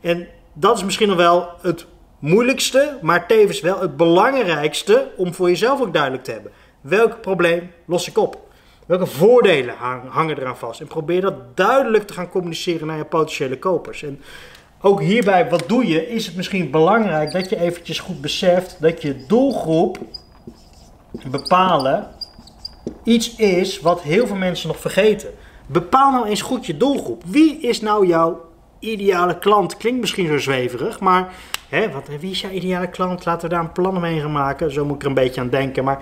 En 0.00 0.28
dat 0.52 0.76
is 0.76 0.84
misschien 0.84 1.08
nog 1.08 1.16
wel 1.16 1.48
het 1.62 1.86
moeilijkste, 2.18 2.98
maar 3.02 3.26
tevens 3.26 3.60
wel 3.60 3.80
het 3.80 3.96
belangrijkste 3.96 5.10
om 5.16 5.34
voor 5.34 5.48
jezelf 5.48 5.80
ook 5.80 5.92
duidelijk 5.92 6.24
te 6.24 6.32
hebben. 6.32 6.52
Welk 6.80 7.20
probleem 7.20 7.70
los 7.84 8.08
ik 8.08 8.18
op? 8.18 8.48
Welke 8.86 9.06
voordelen 9.06 9.74
hangen 10.08 10.38
eraan 10.38 10.56
vast? 10.56 10.80
En 10.80 10.86
probeer 10.86 11.20
dat 11.20 11.56
duidelijk 11.56 12.06
te 12.06 12.12
gaan 12.12 12.28
communiceren 12.28 12.86
naar 12.86 12.96
je 12.96 13.04
potentiële 13.04 13.58
kopers. 13.58 14.02
En 14.02 14.20
ook 14.80 15.00
hierbij, 15.00 15.48
wat 15.48 15.64
doe 15.66 15.86
je? 15.86 16.08
Is 16.08 16.26
het 16.26 16.36
misschien 16.36 16.70
belangrijk 16.70 17.32
dat 17.32 17.48
je 17.48 17.60
eventjes 17.60 17.98
goed 17.98 18.20
beseft 18.20 18.76
dat 18.80 19.02
je 19.02 19.26
doelgroep 19.26 19.98
bepalen 21.30 22.08
iets 23.02 23.36
is 23.36 23.80
wat 23.80 24.02
heel 24.02 24.26
veel 24.26 24.36
mensen 24.36 24.68
nog 24.68 24.80
vergeten. 24.80 25.30
Bepaal 25.66 26.12
nou 26.12 26.26
eens 26.26 26.42
goed 26.42 26.66
je 26.66 26.76
doelgroep. 26.76 27.22
Wie 27.26 27.60
is 27.60 27.80
nou 27.80 28.06
jouw 28.06 28.40
ideale 28.78 29.38
klant? 29.38 29.76
Klinkt 29.76 30.00
misschien 30.00 30.26
zo 30.26 30.38
zweverig, 30.38 31.00
maar 31.00 31.32
hè, 31.68 31.90
wat, 31.90 32.08
wie 32.20 32.30
is 32.30 32.40
jouw 32.40 32.50
ideale 32.50 32.88
klant? 32.88 33.24
Laten 33.24 33.48
we 33.48 33.54
daar 33.54 33.64
een 33.64 33.72
plan 33.72 34.00
mee 34.00 34.20
gaan 34.20 34.32
maken. 34.32 34.72
Zo 34.72 34.84
moet 34.84 34.94
ik 34.94 35.02
er 35.02 35.08
een 35.08 35.14
beetje 35.14 35.40
aan 35.40 35.48
denken. 35.48 35.84
Maar 35.84 35.98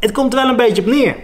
het 0.00 0.12
komt 0.12 0.32
er 0.32 0.40
wel 0.40 0.48
een 0.48 0.56
beetje 0.56 0.82
op 0.82 0.88
neer. 0.88 1.16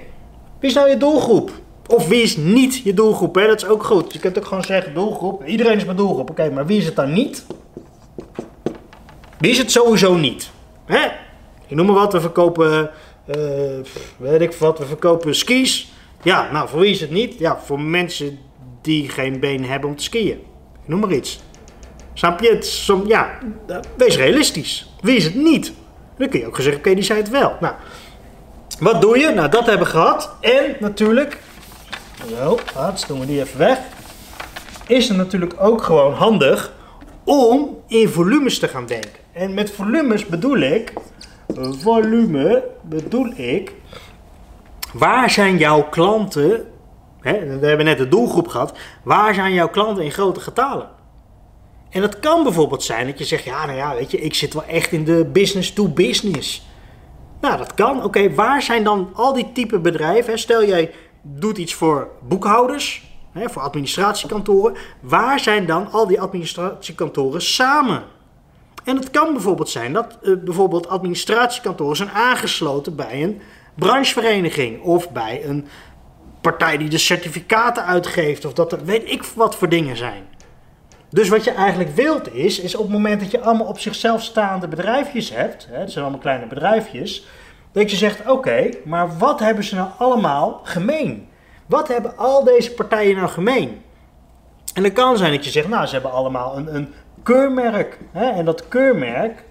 Wie 0.61 0.71
is 0.71 0.75
nou 0.75 0.89
je 0.89 0.97
doelgroep? 0.97 1.51
Of 1.87 2.09
wie 2.09 2.23
is 2.23 2.37
niet 2.37 2.77
je 2.77 2.95
doelgroep? 2.95 3.35
Hè? 3.35 3.47
Dat 3.47 3.63
is 3.63 3.69
ook 3.69 3.85
goed. 3.85 4.13
Je 4.13 4.19
kunt 4.19 4.39
ook 4.39 4.47
gewoon 4.47 4.65
zeggen 4.65 4.95
doelgroep. 4.95 5.45
Iedereen 5.45 5.77
is 5.77 5.85
mijn 5.85 5.97
doelgroep. 5.97 6.31
Oké, 6.31 6.51
maar 6.51 6.67
wie 6.67 6.79
is 6.79 6.87
het 6.87 6.97
dan 6.97 7.13
niet? 7.13 7.47
Wie 9.39 9.51
is 9.51 9.59
het 9.59 9.71
sowieso 9.71 10.15
niet? 10.15 10.51
Hè? 10.85 11.07
Ik 11.67 11.77
noem 11.77 11.87
maar 11.87 11.95
wat. 11.95 12.13
We 12.13 12.21
verkopen 12.21 12.91
uh, 13.27 13.37
weet 14.17 14.41
ik 14.41 14.53
wat, 14.53 14.79
we 14.79 14.87
verkopen 14.87 15.35
skis. 15.35 15.93
Ja, 16.23 16.53
nou, 16.53 16.69
voor 16.69 16.81
wie 16.81 16.91
is 16.91 17.01
het 17.01 17.11
niet? 17.11 17.39
Ja, 17.39 17.59
voor 17.65 17.81
mensen 17.81 18.39
die 18.81 19.09
geen 19.09 19.41
been 19.41 19.65
hebben 19.65 19.91
om 19.91 19.97
te 19.97 20.03
skiën. 20.03 20.43
Noem 20.85 21.01
maar 21.01 21.13
iets. 21.13 21.41
Snap 22.13 22.41
je? 22.41 22.49
Het, 22.49 22.87
ja, 23.07 23.39
wees 23.97 24.17
realistisch. 24.17 24.95
Wie 25.01 25.17
is 25.17 25.25
het 25.25 25.35
niet? 25.35 25.73
Dan 26.19 26.29
kun 26.29 26.41
je 26.41 26.47
ook 26.47 26.57
zeggen, 26.57 26.77
oké, 26.77 26.95
die 26.95 27.05
zei 27.05 27.19
het 27.19 27.31
wel. 27.31 27.57
Nou, 27.61 27.75
wat 28.81 29.01
doe 29.01 29.19
je? 29.19 29.31
Nou, 29.31 29.49
dat 29.49 29.67
hebben 29.67 29.87
we 29.87 29.93
gehad. 29.93 30.31
En 30.41 30.77
natuurlijk, 30.81 31.41
zo, 32.29 32.59
laatst 32.75 33.09
doen 33.09 33.21
we 33.21 33.27
die 33.27 33.41
even 33.41 33.59
weg. 33.59 33.79
Is 34.87 35.09
het 35.09 35.17
natuurlijk 35.17 35.55
ook 35.59 35.83
gewoon 35.83 36.13
handig 36.13 36.73
om 37.25 37.79
in 37.87 38.09
volumes 38.09 38.59
te 38.59 38.69
gaan 38.69 38.87
denken. 38.87 39.11
En 39.33 39.55
met 39.55 39.71
volumes 39.71 40.27
bedoel 40.27 40.59
ik 40.59 40.93
volume 41.57 42.65
bedoel 42.83 43.33
ik, 43.37 43.73
waar 44.93 45.31
zijn 45.31 45.57
jouw 45.57 45.89
klanten, 45.89 46.67
hè, 47.21 47.59
we 47.59 47.67
hebben 47.67 47.87
net 47.87 47.99
de 47.99 48.09
doelgroep 48.09 48.49
gehad, 48.49 48.79
waar 49.03 49.35
zijn 49.35 49.53
jouw 49.53 49.69
klanten 49.69 50.05
in 50.05 50.13
grote 50.13 50.41
getalen? 50.41 50.89
En 51.91 52.01
dat 52.01 52.19
kan 52.19 52.43
bijvoorbeeld 52.43 52.83
zijn 52.83 53.07
dat 53.07 53.19
je 53.19 53.25
zegt, 53.25 53.45
ja, 53.45 53.67
nou 53.67 53.79
ja, 53.79 53.95
weet 53.95 54.11
je, 54.11 54.21
ik 54.21 54.35
zit 54.35 54.55
wel 54.55 54.65
echt 54.65 54.93
in 54.93 55.05
de 55.05 55.25
business 55.33 55.73
to 55.73 55.89
business. 55.89 56.67
Nou, 57.45 57.57
dat 57.57 57.75
kan. 57.75 58.05
Oké, 58.05 58.35
waar 58.35 58.63
zijn 58.63 58.85
dan 58.85 59.11
al 59.15 59.33
die 59.33 59.53
type 59.53 59.79
bedrijven? 59.79 60.39
Stel 60.39 60.65
jij 60.65 60.91
doet 61.23 61.59
iets 61.59 61.75
voor 61.75 62.09
boekhouders, 62.23 63.03
hè, 63.33 63.49
voor 63.49 63.63
administratiekantoren. 63.63 64.77
Waar 65.01 65.41
zijn 65.41 65.67
dan 65.67 65.91
al 65.91 66.07
die 66.07 66.21
administratiekantoren 66.21 67.43
samen? 67.43 68.03
En 68.85 68.97
het 68.97 69.11
kan 69.11 69.33
bijvoorbeeld 69.33 69.69
zijn 69.69 69.93
dat 69.93 70.19
uh, 70.23 70.37
bijvoorbeeld 70.45 70.89
administratiekantoren 70.89 71.97
zijn 71.97 72.11
aangesloten 72.11 72.97
bij 72.97 73.23
een 73.23 73.41
branchevereniging 73.75 74.83
of 74.83 75.11
bij 75.11 75.45
een 75.45 75.67
partij 76.41 76.77
die 76.77 76.89
de 76.89 76.99
certificaten 76.99 77.85
uitgeeft 77.85 78.45
of 78.45 78.53
dat 78.53 78.73
er 78.73 78.85
weet 78.85 79.11
ik 79.11 79.23
wat 79.23 79.57
voor 79.57 79.69
dingen 79.69 79.97
zijn. 79.97 80.25
Dus 81.15 81.29
wat 81.29 81.45
je 81.45 81.51
eigenlijk 81.51 81.91
wilt 81.91 82.35
is, 82.35 82.61
is 82.61 82.75
op 82.75 82.83
het 82.83 82.93
moment 82.93 83.21
dat 83.21 83.31
je 83.31 83.41
allemaal 83.41 83.67
op 83.67 83.79
zichzelf 83.79 84.23
staande 84.23 84.69
bedrijfjes 84.69 85.31
hebt, 85.31 85.67
hè, 85.71 85.79
het 85.79 85.93
zijn 85.93 86.05
allemaal 86.05 86.23
kleine 86.23 86.47
bedrijfjes, 86.47 87.27
Dat 87.73 87.91
je 87.91 87.97
zegt, 87.97 88.31
oké, 88.31 88.69
maar 88.85 89.19
wat 89.19 89.41
hebben 89.41 89.65
ze 89.65 89.75
nou 89.75 89.89
allemaal 89.99 90.61
gemeen? 90.63 91.29
Wat 91.67 91.89
hebben 91.89 92.17
al 92.17 92.45
deze 92.45 92.75
partijen 92.75 93.17
nou 93.17 93.29
gemeen? 93.29 93.83
En 94.75 94.85
het 94.85 94.93
kan 94.93 95.17
zijn 95.17 95.33
dat 95.33 95.45
je 95.45 95.51
zegt, 95.51 95.69
nou, 95.69 95.87
ze 95.87 95.93
hebben 95.93 96.13
allemaal 96.13 96.57
een, 96.57 96.75
een 96.75 96.93
keurmerk. 97.23 97.99
Hè? 98.13 98.31
En 98.31 98.45
dat 98.45 98.69
keurmerk, 98.69 99.45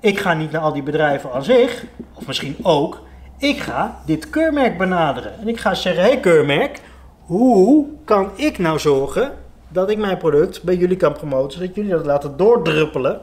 ik 0.00 0.18
ga 0.18 0.34
niet 0.34 0.50
naar 0.50 0.60
al 0.60 0.72
die 0.72 0.82
bedrijven 0.82 1.32
aan 1.32 1.44
zich, 1.44 1.84
of 2.14 2.26
misschien 2.26 2.56
ook, 2.62 3.02
ik 3.38 3.58
ga 3.58 4.00
dit 4.06 4.30
keurmerk 4.30 4.78
benaderen. 4.78 5.38
En 5.40 5.48
ik 5.48 5.60
ga 5.60 5.74
zeggen, 5.74 6.02
hé 6.02 6.10
hey, 6.10 6.20
keurmerk, 6.20 6.80
hoe 7.26 7.86
kan 8.04 8.30
ik 8.34 8.58
nou 8.58 8.78
zorgen 8.78 9.44
dat 9.76 9.90
ik 9.90 9.98
mijn 9.98 10.16
product 10.16 10.62
bij 10.62 10.76
jullie 10.76 10.96
kan 10.96 11.12
promoten, 11.12 11.58
zodat 11.58 11.74
jullie 11.74 11.90
dat 11.90 12.06
laten 12.06 12.36
doordruppelen 12.36 13.20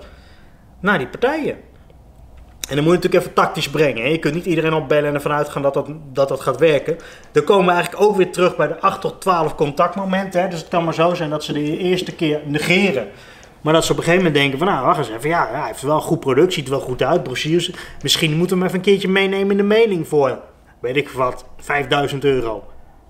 naar 0.80 0.98
die 0.98 1.08
partijen? 1.08 1.56
En 2.70 2.76
dan 2.76 2.84
moet 2.84 2.94
je 2.94 3.00
natuurlijk 3.00 3.24
even 3.24 3.34
tactisch 3.34 3.70
brengen. 3.70 4.04
Hè? 4.04 4.10
Je 4.10 4.20
kunt 4.20 4.34
niet 4.34 4.46
iedereen 4.46 4.74
opbellen 4.74 5.10
en 5.10 5.14
ervan 5.14 5.32
uitgaan 5.32 5.62
dat 5.62 5.74
dat, 5.74 5.90
dat 6.14 6.28
dat 6.28 6.42
gaat 6.42 6.60
werken. 6.60 6.98
Dan 7.32 7.44
komen 7.44 7.66
we 7.66 7.72
eigenlijk 7.72 8.04
ook 8.04 8.16
weer 8.16 8.32
terug 8.32 8.56
bij 8.56 8.68
de 8.68 8.80
8 8.80 9.02
tot 9.02 9.22
12 9.22 9.56
contactmomenten. 9.56 10.42
Hè? 10.42 10.48
Dus 10.48 10.60
het 10.60 10.68
kan 10.68 10.84
maar 10.84 10.94
zo 10.94 11.14
zijn 11.14 11.30
dat 11.30 11.44
ze 11.44 11.54
de 11.54 11.78
eerste 11.78 12.16
keer 12.16 12.42
negeren. 12.46 13.08
Maar 13.62 13.74
dat 13.74 13.86
ze 13.86 13.92
op 13.92 13.98
een 13.98 14.04
gegeven 14.04 14.26
moment 14.26 14.42
denken 14.42 14.60
van, 14.60 14.68
nou, 14.68 14.86
wacht 14.86 14.98
eens 14.98 15.10
even. 15.10 15.30
Ja, 15.30 15.48
hij 15.52 15.68
heeft 15.68 15.82
wel 15.82 15.96
een 15.96 16.02
goed 16.02 16.20
product, 16.20 16.54
ziet 16.54 16.66
er 16.66 16.72
wel 16.72 16.80
goed 16.80 17.04
uit, 17.04 17.24
brochures. 17.24 17.72
Misschien 18.02 18.38
moeten 18.38 18.56
we 18.58 18.64
hem 18.64 18.64
even 18.64 18.76
een 18.76 18.92
keertje 18.92 19.10
meenemen 19.10 19.52
in 19.52 19.58
de 19.58 19.64
mailing 19.64 20.08
voor, 20.08 20.40
weet 20.80 20.96
ik 20.96 21.10
wat, 21.10 21.46
5000 21.58 22.24
euro. 22.24 22.64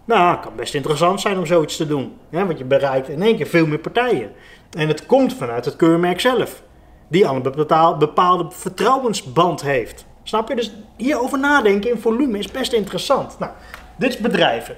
Nou, 0.05 0.31
het 0.31 0.39
kan 0.39 0.55
best 0.55 0.73
interessant 0.73 1.21
zijn 1.21 1.37
om 1.37 1.45
zoiets 1.45 1.77
te 1.77 1.87
doen. 1.87 2.17
Hè? 2.29 2.45
Want 2.45 2.57
je 2.57 2.63
bereikt 2.63 3.09
in 3.09 3.21
één 3.21 3.35
keer 3.35 3.47
veel 3.47 3.67
meer 3.67 3.79
partijen. 3.79 4.31
En 4.77 4.87
het 4.87 5.05
komt 5.05 5.33
vanuit 5.33 5.65
het 5.65 5.75
keurmerk 5.75 6.19
zelf 6.19 6.61
die 7.07 7.27
al 7.27 7.35
een 7.35 7.97
bepaalde 7.99 8.45
vertrouwensband 8.49 9.61
heeft. 9.61 10.05
Snap 10.23 10.49
je? 10.49 10.55
Dus 10.55 10.73
hierover 10.97 11.39
nadenken 11.39 11.89
in 11.89 11.99
volume 11.99 12.37
is 12.37 12.51
best 12.51 12.73
interessant. 12.73 13.39
Nou, 13.39 13.51
dit 13.95 14.09
is 14.09 14.17
bedrijven. 14.17 14.75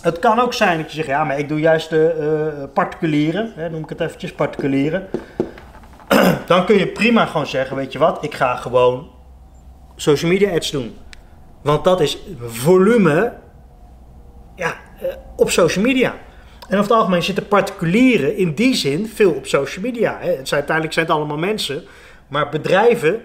Het 0.00 0.18
kan 0.18 0.40
ook 0.40 0.52
zijn 0.54 0.78
dat 0.78 0.86
je 0.86 0.94
zegt, 0.94 1.08
ja, 1.08 1.24
maar 1.24 1.38
ik 1.38 1.48
doe 1.48 1.60
juist 1.60 1.90
de 1.90 2.14
uh, 2.58 2.64
particulieren, 2.72 3.52
hè, 3.56 3.70
noem 3.70 3.82
ik 3.82 3.88
het 3.88 4.00
eventjes, 4.00 4.32
particulieren. 4.32 5.08
Dan 6.46 6.64
kun 6.64 6.78
je 6.78 6.86
prima 6.86 7.26
gewoon 7.26 7.46
zeggen, 7.46 7.76
weet 7.76 7.92
je 7.92 7.98
wat, 7.98 8.24
ik 8.24 8.34
ga 8.34 8.56
gewoon 8.56 9.10
social 9.96 10.30
media 10.30 10.54
ads 10.54 10.70
doen. 10.70 10.96
Want 11.62 11.84
dat 11.84 12.00
is 12.00 12.18
volume 12.40 13.12
ja, 13.22 13.43
op 15.36 15.50
social 15.50 15.84
media. 15.84 16.14
En 16.68 16.78
over 16.78 16.90
het 16.90 16.90
algemeen 16.90 17.22
zitten 17.22 17.48
particulieren 17.48 18.36
in 18.36 18.54
die 18.54 18.74
zin 18.74 19.06
veel 19.14 19.32
op 19.32 19.46
social 19.46 19.84
media. 19.84 20.18
Hè. 20.20 20.28
Het 20.28 20.48
zijn, 20.48 20.60
uiteindelijk 20.60 20.92
zijn 20.94 21.06
het 21.06 21.14
allemaal 21.14 21.36
mensen. 21.36 21.84
Maar 22.28 22.48
bedrijven, 22.48 23.22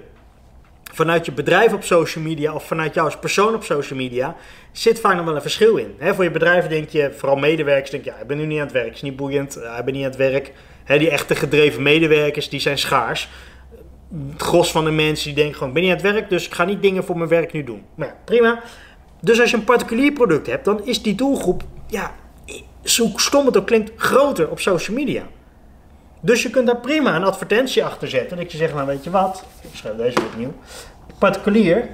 vanuit 0.94 1.26
je 1.26 1.32
bedrijf 1.32 1.74
op 1.74 1.84
social 1.84 2.24
media 2.24 2.54
of 2.54 2.68
vanuit 2.68 2.94
jou 2.94 3.06
als 3.06 3.18
persoon 3.18 3.54
op 3.54 3.64
social 3.64 4.00
media, 4.00 4.36
zit 4.72 5.00
vaak 5.00 5.16
nog 5.16 5.26
wel 5.26 5.36
een 5.36 5.42
verschil 5.42 5.78
in. 5.78 5.96
Voor 6.00 6.24
je 6.24 6.32
bedrijf 6.32 6.68
denk 6.68 6.90
je, 6.90 7.12
vooral 7.18 7.38
medewerkers, 7.38 7.90
denk 7.90 8.04
je, 8.04 8.10
ja, 8.10 8.18
ik 8.18 8.28
ben 8.28 8.38
nu 8.38 8.46
niet 8.46 8.60
aan 8.60 8.64
het 8.64 8.74
werk, 8.74 8.94
is 8.94 9.02
niet 9.02 9.16
boeiend, 9.16 9.58
uh, 9.58 9.78
ik 9.78 9.86
ben 9.86 9.94
niet 9.94 10.04
aan 10.04 10.10
het 10.10 10.20
werk. 10.20 10.52
Die 10.88 11.10
echte 11.10 11.36
gedreven 11.36 11.82
medewerkers, 11.82 12.50
die 12.50 12.60
zijn 12.60 12.78
schaars. 12.78 13.30
Het 14.32 14.42
gros 14.42 14.72
van 14.72 14.86
de 14.86 14.92
mensen 14.92 15.26
die 15.26 15.36
denken 15.36 15.54
gewoon, 15.54 15.68
ik 15.68 15.74
ben 15.74 15.84
niet 15.84 15.92
aan 15.92 16.06
het 16.06 16.14
werk, 16.14 16.30
dus 16.30 16.46
ik 16.46 16.54
ga 16.54 16.64
niet 16.64 16.82
dingen 16.82 17.04
voor 17.04 17.18
mijn 17.18 17.30
werk 17.30 17.52
nu 17.52 17.64
doen. 17.64 17.86
Ja, 17.98 18.16
prima. 18.26 18.64
Dus 19.20 19.40
als 19.40 19.52
je 19.52 19.58
een 19.58 19.64
particulier 19.64 20.12
product 20.12 20.48
hebt, 20.48 20.66
dan 20.66 20.86
is 20.86 21.02
die 21.02 21.16
doelgroep, 21.16 21.64
ja, 21.88 22.12
zo 22.84 23.12
stom 23.16 23.46
het 23.46 23.58
ook 23.58 23.66
klinkt, 23.66 23.92
groter 23.96 24.50
op 24.50 24.60
social 24.60 24.98
media. 24.98 25.24
Dus 26.22 26.44
je 26.44 26.50
kunt 26.50 26.68
daar 26.68 26.78
prima 26.78 27.16
een 27.16 27.24
advertentie 27.24 27.86
achter 27.86 28.08
zetten. 28.08 28.38
Dat 28.38 28.52
je 28.52 28.58
zegt, 28.58 28.74
nou 28.74 28.88
weet 28.88 29.04
je 29.04 29.10
wat, 29.10 29.44
ik 29.62 29.70
schrijf 29.74 29.96
deze 29.96 30.20
opnieuw. 30.32 30.54
Particulier. 31.18 31.88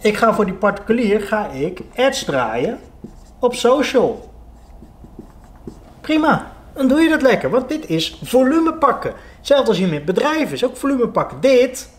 Ik 0.00 0.16
ga 0.16 0.34
voor 0.34 0.44
die 0.44 0.54
particulier 0.54 1.20
ga 1.20 1.50
ik 1.50 1.80
ads 1.96 2.24
draaien 2.24 2.78
op 3.38 3.54
social. 3.54 4.30
Prima, 6.00 6.52
dan 6.74 6.88
doe 6.88 7.00
je 7.00 7.08
dat 7.08 7.22
lekker, 7.22 7.50
want 7.50 7.68
dit 7.68 7.88
is 7.88 8.18
volume 8.22 8.74
pakken. 8.74 9.14
Zelfs 9.40 9.68
als 9.68 9.78
je 9.78 9.86
met 9.86 10.04
bedrijven 10.04 10.52
is 10.52 10.64
ook 10.64 10.76
volume 10.76 11.08
pakken. 11.08 11.40
Dit, 11.40 11.90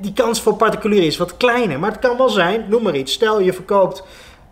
die 0.00 0.12
kans 0.14 0.40
voor 0.40 0.54
particulier 0.54 1.02
is 1.02 1.16
wat 1.16 1.36
kleiner, 1.36 1.78
maar 1.78 1.90
het 1.90 2.00
kan 2.00 2.16
wel 2.16 2.28
zijn, 2.28 2.64
noem 2.68 2.82
maar 2.82 2.96
iets. 2.96 3.12
Stel 3.12 3.40
je 3.40 3.52
verkoopt 3.52 4.04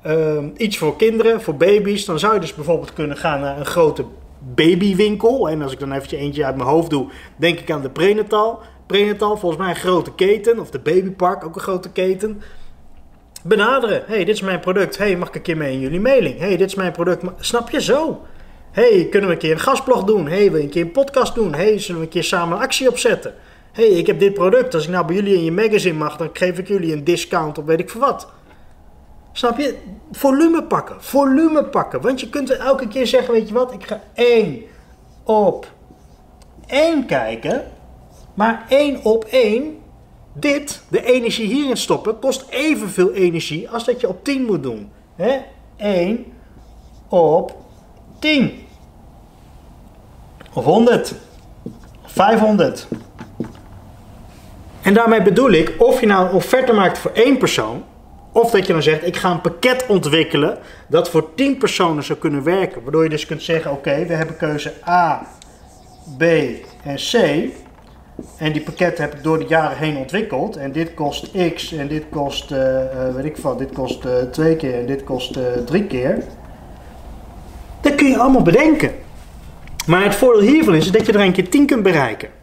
Ehm, 0.03 0.49
iets 0.57 0.79
voor 0.79 0.97
kinderen, 0.97 1.41
voor 1.41 1.57
baby's. 1.57 2.05
Dan 2.05 2.19
zou 2.19 2.35
je 2.35 2.41
dus 2.41 2.55
bijvoorbeeld 2.55 2.93
kunnen 2.93 3.17
gaan 3.17 3.41
naar 3.41 3.59
een 3.59 3.67
grote 3.67 4.05
babywinkel. 4.39 5.49
En 5.49 5.63
als 5.63 5.73
ik 5.73 5.79
dan 5.79 5.93
eventjes 5.93 6.21
eentje 6.21 6.45
uit 6.45 6.57
mijn 6.57 6.69
hoofd 6.69 6.91
doe, 6.91 7.09
denk 7.37 7.59
ik 7.59 7.71
aan 7.71 7.83
de 7.83 7.91
prenatal. 7.91 8.61
Prenatal, 8.87 9.37
volgens 9.37 9.61
mij 9.61 9.71
een 9.71 9.81
grote 9.81 10.15
keten. 10.15 10.59
Of 10.59 10.71
de 10.71 10.79
babypark, 10.79 11.45
ook 11.45 11.55
een 11.55 11.61
grote 11.61 11.91
keten. 11.91 12.43
Benaderen. 13.43 14.03
hey, 14.07 14.25
dit 14.25 14.35
is 14.35 14.41
mijn 14.41 14.61
product. 14.61 14.99
hey, 14.99 15.17
mag 15.17 15.29
ik 15.29 15.35
een 15.35 15.43
keer 15.43 15.57
mee 15.57 15.73
in 15.73 15.81
jullie 15.81 16.01
mailing? 16.01 16.39
hey, 16.39 16.57
dit 16.57 16.69
is 16.69 16.75
mijn 16.75 16.93
product. 16.93 17.25
Snap 17.39 17.71
je 17.71 17.83
zo? 17.83 18.21
hey, 18.71 19.07
kunnen 19.11 19.29
we 19.29 19.35
een 19.35 19.41
keer 19.41 19.53
een 19.53 19.61
gastblog 19.61 20.05
doen? 20.05 20.29
hey, 20.29 20.51
wil 20.51 20.59
je 20.59 20.65
een 20.65 20.71
keer 20.71 20.83
een 20.83 20.91
podcast 20.91 21.35
doen? 21.35 21.55
hey, 21.55 21.79
zullen 21.79 22.01
we 22.01 22.07
een 22.07 22.13
keer 22.13 22.25
samen 22.25 22.57
een 22.57 22.63
actie 22.63 22.89
opzetten? 22.89 23.35
Hey, 23.73 23.87
ik 23.87 24.07
heb 24.07 24.19
dit 24.19 24.35
product. 24.35 24.75
Als 24.75 24.85
ik 24.85 24.91
nou 24.91 25.07
bij 25.07 25.15
jullie 25.15 25.35
in 25.35 25.45
je 25.45 25.53
magazine 25.53 25.99
mag, 25.99 26.17
dan 26.17 26.31
geef 26.33 26.59
ik 26.59 26.69
jullie 26.69 26.93
een 26.93 27.05
discount 27.05 27.59
op 27.59 27.67
weet 27.67 27.81
ik 27.81 27.91
veel 27.91 28.01
wat. 28.01 28.29
Snap 29.33 29.59
je? 29.59 29.77
Volume 30.13 30.63
pakken. 30.63 30.97
Volume 30.99 31.65
pakken. 31.65 32.01
Want 32.01 32.21
je 32.21 32.29
kunt 32.29 32.51
elke 32.51 32.89
keer 32.89 33.07
zeggen, 33.07 33.35
weet 33.35 33.49
je 33.49 33.55
wat, 33.55 33.73
ik 33.73 33.87
ga 33.87 34.03
één 34.15 34.63
op 35.25 35.67
één 36.67 37.07
kijken. 37.07 37.65
Maar 38.35 38.65
één 38.69 39.05
op 39.05 39.25
één, 39.25 39.79
dit, 40.33 40.83
de 40.89 41.05
energie 41.05 41.47
hierin 41.47 41.77
stoppen, 41.77 42.19
kost 42.19 42.47
evenveel 42.49 43.13
energie 43.13 43.71
als 43.71 43.85
dat 43.85 44.01
je 44.01 44.09
op 44.09 44.25
10 44.25 44.45
moet 44.45 44.63
doen. 44.63 44.91
Hè? 45.17 45.39
1 45.77 46.25
op 47.09 47.57
10. 48.19 48.53
Of 50.53 50.65
100. 50.65 51.15
500. 52.05 52.89
En 54.91 54.97
daarmee 54.97 55.23
bedoel 55.23 55.51
ik, 55.51 55.75
of 55.79 56.01
je 56.01 56.07
nou 56.07 56.27
een 56.29 56.35
offerte 56.35 56.73
maakt 56.73 56.99
voor 56.99 57.11
één 57.11 57.39
persoon, 57.39 57.85
of 58.33 58.51
dat 58.51 58.67
je 58.67 58.73
dan 58.73 58.83
zegt, 58.83 59.07
ik 59.07 59.17
ga 59.17 59.31
een 59.31 59.41
pakket 59.41 59.87
ontwikkelen 59.89 60.59
dat 60.89 61.11
voor 61.11 61.35
10 61.35 61.59
personen 61.59 62.03
zou 62.03 62.19
kunnen 62.19 62.43
werken. 62.43 62.83
Waardoor 62.83 63.03
je 63.03 63.09
dus 63.09 63.27
kunt 63.27 63.43
zeggen, 63.43 63.71
oké, 63.71 64.05
we 64.07 64.15
hebben 64.15 64.37
keuze 64.37 64.73
A, 64.89 65.27
B 66.19 66.23
en 66.85 66.97
C. 66.97 67.15
En 68.39 68.53
die 68.53 68.63
pakketten 68.63 69.05
heb 69.05 69.15
ik 69.15 69.23
door 69.23 69.39
de 69.39 69.45
jaren 69.49 69.77
heen 69.77 69.97
ontwikkeld. 69.97 70.57
En 70.57 70.73
dit 70.73 70.95
kost 70.95 71.31
X 71.55 71.73
en 71.73 71.89
dit 71.89 72.05
kost, 72.11 72.51
uh, 72.51 72.59
weet 73.15 73.25
ik 73.25 73.37
wat, 73.37 73.59
dit 73.59 73.73
kost 73.73 74.05
uh, 74.05 74.13
twee 74.31 74.57
keer 74.57 74.75
en 74.75 74.87
dit 74.87 75.05
kost 75.05 75.37
uh, 75.37 75.43
drie 75.65 75.85
keer. 75.85 76.23
Dat 77.81 77.95
kun 77.95 78.09
je 78.09 78.19
allemaal 78.19 78.43
bedenken. 78.43 78.91
Maar 79.87 80.05
het 80.05 80.15
voordeel 80.15 80.49
hiervan 80.49 80.75
is 80.75 80.93
dat 80.93 81.07
je 81.07 81.13
er 81.13 81.21
een 81.21 81.33
keer 81.33 81.49
10 81.49 81.67
kunt 81.67 81.83
bereiken. 81.83 82.40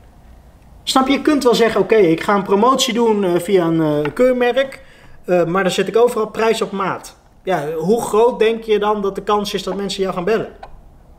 Snap 0.90 1.08
je? 1.08 1.14
Je 1.14 1.22
kunt 1.22 1.44
wel 1.44 1.56
zeggen, 1.56 1.82
oké, 1.82 1.96
ik 1.96 2.24
ga 2.24 2.36
een 2.36 2.44
promotie 2.44 2.94
doen 2.94 3.42
via 3.42 3.66
een 3.66 4.14
keurmerk. 4.14 4.82
Uh, 5.26 5.46
maar 5.46 5.64
dan 5.64 5.72
zet 5.72 5.88
ik 5.88 5.98
overal 5.98 6.28
prijs 6.28 6.62
op 6.62 6.72
maat. 6.72 7.18
Ja, 7.44 7.72
hoe 7.72 8.02
groot 8.02 8.40
denk 8.40 8.64
je 8.64 8.80
dan 8.80 9.02
dat 9.02 9.16
de 9.16 9.24
kans 9.24 9.54
is 9.54 9.64
dat 9.64 9.76
mensen 9.76 10.02
jou 10.02 10.14
gaan 10.14 10.24
bellen? 10.24 10.50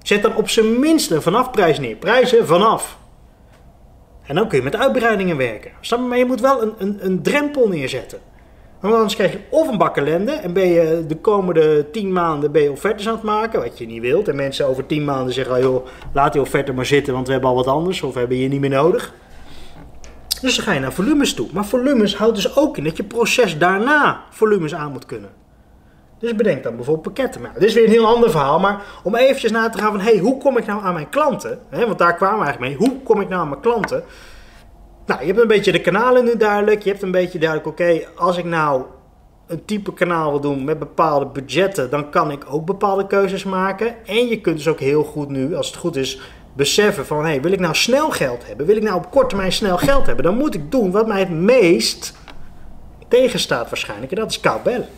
Zet 0.03 0.23
dan 0.23 0.37
op 0.37 0.49
zijn 0.49 0.79
minste 0.79 1.21
vanaf 1.21 1.51
prijs 1.51 1.79
neer. 1.79 1.97
Prijzen 1.97 2.47
vanaf. 2.47 2.99
En 4.23 4.35
dan 4.35 4.49
kun 4.49 4.59
je 4.59 4.64
met 4.64 4.77
uitbreidingen 4.77 5.37
werken. 5.37 5.71
Maar 6.09 6.19
je 6.19 6.25
moet 6.25 6.41
wel 6.41 6.62
een, 6.62 6.73
een, 6.79 6.99
een 7.01 7.23
drempel 7.23 7.69
neerzetten. 7.69 8.19
Want 8.81 8.95
anders 8.95 9.14
krijg 9.14 9.33
je 9.33 9.39
of 9.51 9.69
een 9.69 9.79
bak 9.79 9.97
ellende 9.97 10.33
en 10.33 10.53
ben 10.53 10.69
je 10.69 11.05
de 11.09 11.16
komende 11.16 11.91
10 11.91 12.12
maanden 12.12 12.53
ben 12.53 12.62
je 12.62 12.71
offertes 12.71 13.09
aan 13.09 13.14
het 13.14 13.23
maken, 13.23 13.61
wat 13.61 13.79
je 13.79 13.87
niet 13.87 14.03
wilt. 14.03 14.29
En 14.29 14.37
mensen 14.37 14.69
over 14.69 14.87
10 14.87 15.05
maanden 15.05 15.35
zeggen, 15.35 15.57
oh 15.57 15.61
joh, 15.61 15.87
laat 16.12 16.33
die 16.33 16.43
offerte 16.43 16.73
maar 16.73 16.87
zitten, 16.87 17.14
want 17.14 17.27
we 17.27 17.33
hebben 17.33 17.51
al 17.51 17.57
wat 17.57 17.66
anders 17.66 18.03
of 18.03 18.12
we 18.12 18.19
hebben 18.19 18.39
je 18.39 18.49
niet 18.49 18.61
meer 18.61 18.71
nodig. 18.71 19.14
Dus 20.41 20.57
dan 20.57 20.64
ga 20.64 20.72
je 20.72 20.80
naar 20.80 20.93
volumes 20.93 21.34
toe. 21.34 21.49
Maar 21.53 21.64
volumes 21.64 22.16
houdt 22.16 22.34
dus 22.34 22.57
ook 22.57 22.76
in 22.76 22.84
dat 22.84 22.97
je 22.97 23.05
proces 23.05 23.59
daarna 23.59 24.24
volumes 24.30 24.74
aan 24.74 24.93
moet 24.93 25.07
kunnen. 25.07 25.30
Dus 26.18 26.34
bedenk 26.34 26.62
dan 26.62 26.76
bijvoorbeeld 26.76 27.07
pakketten. 27.07 27.41
Maar 27.41 27.53
dit 27.55 27.62
is 27.62 27.74
weer 27.74 27.84
een 27.84 27.91
heel 27.91 28.07
ander 28.07 28.30
verhaal. 28.30 28.59
Maar 28.59 28.82
om 29.03 29.14
eventjes 29.14 29.51
na 29.51 29.68
te 29.68 29.78
gaan 29.78 29.91
van, 29.91 30.01
hey, 30.01 30.18
hoe 30.18 30.39
kom 30.39 30.57
ik 30.57 30.66
nou 30.66 30.84
aan 30.84 30.95
mijn 30.95 31.09
klanten? 31.09 31.59
want 31.70 31.99
daar 31.99 32.14
kwamen 32.14 32.39
we 32.39 32.45
eigenlijk 32.45 32.78
mee. 32.78 32.89
Hoe 32.89 33.03
kom 33.03 33.20
ik 33.20 33.28
nou 33.28 33.41
aan 33.41 33.49
mijn 33.49 33.61
klanten? 33.61 34.03
Nou, 35.07 35.20
je 35.20 35.26
hebt 35.26 35.41
een 35.41 35.47
beetje 35.47 35.72
de 35.72 35.80
kanalen 35.80 36.24
nu 36.24 36.36
duidelijk. 36.36 36.82
Je 36.82 36.91
hebt 36.91 37.03
een 37.03 37.11
beetje 37.11 37.39
duidelijk, 37.39 37.68
oké, 37.68 38.01
als 38.16 38.36
ik 38.36 38.45
nou 38.45 38.82
een 39.47 39.64
type 39.64 39.93
kanaal 39.93 40.30
wil 40.30 40.41
doen 40.41 40.64
met 40.64 40.78
bepaalde 40.78 41.26
budgetten, 41.26 41.91
dan 41.91 42.11
kan 42.11 42.30
ik 42.30 42.45
ook 42.49 42.64
bepaalde 42.64 43.07
keuzes 43.07 43.45
maken. 43.45 44.07
En 44.07 44.26
je 44.26 44.41
kunt 44.41 44.57
dus 44.57 44.68
ook 44.68 44.80
heel 44.80 45.05
goed 45.05 45.28
nu, 45.28 45.55
als 45.55 45.66
het 45.66 45.76
goed 45.76 45.97
is, 45.97 46.20
beseffen 46.59 47.07
van, 47.07 47.25
hey, 47.25 47.41
wil 47.41 47.53
ik 47.53 47.61
nou 47.61 47.75
snel 47.75 48.11
geld 48.11 48.47
hebben? 48.47 48.67
Wil 48.67 48.77
ik 48.77 48.83
nou 48.83 48.97
op 48.97 49.11
korte 49.11 49.29
termijn 49.29 49.53
snel 49.53 49.77
geld 49.77 50.07
hebben? 50.07 50.25
Dan 50.25 50.37
moet 50.37 50.55
ik 50.55 50.71
doen 50.71 50.91
wat 50.91 51.07
mij 51.07 51.19
het 51.19 51.31
meest 51.31 52.13
tegenstaat 53.09 53.69
waarschijnlijk. 53.69 54.13
En 54.13 54.19
dat 54.19 54.31
is 54.31 54.41
koud 54.41 54.63
bellen. 54.63 54.89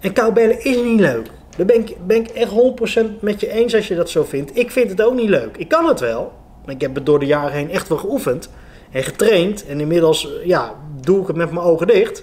En 0.00 0.12
koud 0.12 0.34
bellen 0.34 0.64
is 0.64 0.76
niet 0.76 1.00
leuk. 1.00 1.30
Daar 1.56 1.66
ben 1.66 1.80
ik, 1.80 2.06
ben 2.06 2.16
ik 2.16 2.28
echt 2.28 2.50
100% 2.50 3.20
met 3.20 3.40
je 3.40 3.50
eens 3.50 3.74
als 3.74 3.88
je 3.88 3.94
dat 3.94 4.10
zo 4.10 4.24
vindt. 4.24 4.58
Ik 4.58 4.70
vind 4.70 4.90
het 4.90 5.02
ook 5.02 5.14
niet 5.14 5.28
leuk. 5.28 5.56
Ik 5.56 5.68
kan 5.68 5.88
het 5.88 6.00
wel. 6.00 6.32
Ik 6.66 6.80
heb 6.80 6.94
het 6.94 7.06
door 7.06 7.18
de 7.18 7.26
jaren 7.26 7.52
heen 7.52 7.70
echt 7.70 7.88
wel 7.88 7.98
geoefend 7.98 8.50
en 8.90 9.02
getraind. 9.02 9.66
En 9.66 9.80
inmiddels 9.80 10.28
ja, 10.44 10.74
doe 11.00 11.20
ik 11.20 11.26
het 11.26 11.36
met 11.36 11.50
mijn 11.50 11.66
ogen 11.66 11.86
dicht. 11.86 12.22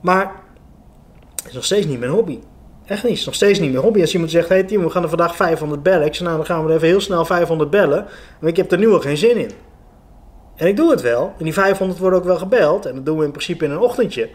Maar 0.00 0.32
het 1.36 1.46
is 1.46 1.52
nog 1.52 1.64
steeds 1.64 1.86
niet 1.86 1.98
mijn 1.98 2.10
hobby. 2.10 2.38
Echt 2.88 3.04
niet. 3.04 3.24
Nog 3.26 3.34
steeds 3.34 3.58
niet 3.58 3.70
mijn 3.72 3.82
hobby. 3.82 4.00
Als 4.00 4.12
iemand 4.12 4.30
zegt, 4.30 4.48
hey 4.48 4.62
Tim, 4.62 4.82
we 4.82 4.90
gaan 4.90 5.02
er 5.02 5.08
vandaag 5.08 5.36
500 5.36 5.82
bellen. 5.82 6.06
Ik 6.06 6.14
zeg, 6.14 6.26
nou 6.26 6.36
dan 6.36 6.46
gaan 6.46 6.64
we 6.64 6.68
er 6.68 6.76
even 6.76 6.88
heel 6.88 7.00
snel 7.00 7.24
500 7.24 7.70
bellen. 7.70 8.06
Want 8.40 8.52
ik 8.52 8.56
heb 8.56 8.72
er 8.72 8.78
nu 8.78 8.88
al 8.88 9.00
geen 9.00 9.16
zin 9.16 9.36
in. 9.36 9.50
En 10.56 10.66
ik 10.66 10.76
doe 10.76 10.90
het 10.90 11.00
wel. 11.00 11.32
En 11.38 11.44
die 11.44 11.52
500 11.52 11.98
worden 12.00 12.18
ook 12.18 12.24
wel 12.24 12.36
gebeld. 12.36 12.86
En 12.86 12.94
dat 12.94 13.06
doen 13.06 13.18
we 13.18 13.24
in 13.24 13.30
principe 13.30 13.64
in 13.64 13.70
een 13.70 13.78
ochtendje. 13.78 14.28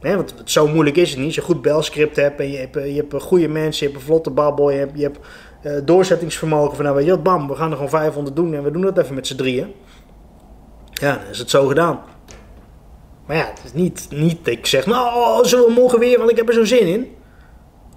Want 0.00 0.34
zo 0.44 0.68
moeilijk 0.68 0.96
is 0.96 1.08
het 1.08 1.18
niet. 1.18 1.26
Als 1.26 1.34
je 1.34 1.40
goed 1.40 1.62
belscript 1.62 2.16
hebt 2.16 2.40
en 2.40 2.50
je 2.50 2.58
hebt, 2.58 2.74
je 2.74 3.04
hebt 3.08 3.22
goede 3.22 3.48
mensen, 3.48 3.86
je 3.86 3.92
hebt 3.92 4.02
een 4.02 4.08
vlotte 4.08 4.30
babbel, 4.30 4.70
je 4.70 4.88
hebt, 4.94 5.18
uh, 5.62 5.72
doorzettingsvermogen 5.84 6.76
van 6.76 6.84
nou 6.84 6.96
weet 6.96 7.06
je 7.06 7.18
bam, 7.18 7.48
we 7.48 7.54
gaan 7.54 7.70
er 7.70 7.74
gewoon 7.74 7.90
500 7.90 8.36
doen 8.36 8.54
en 8.54 8.62
we 8.62 8.70
doen 8.70 8.82
dat 8.82 8.98
even 8.98 9.14
met 9.14 9.26
z'n 9.26 9.36
drieën. 9.36 9.72
Ja, 10.92 11.16
dan 11.16 11.30
is 11.30 11.38
het 11.38 11.50
zo 11.50 11.66
gedaan. 11.66 12.00
Maar 13.26 13.36
ja, 13.36 13.46
het 13.46 13.60
is 13.64 13.72
niet, 13.72 14.06
niet 14.10 14.46
ik 14.46 14.66
zeg, 14.66 14.86
nou, 14.86 15.16
oh, 15.16 15.44
zullen 15.44 15.66
we 15.66 15.72
morgen 15.72 15.98
weer, 15.98 16.18
want 16.18 16.30
ik 16.30 16.36
heb 16.36 16.48
er 16.48 16.54
zo 16.54 16.64
zin 16.64 16.86
in. 16.86 17.15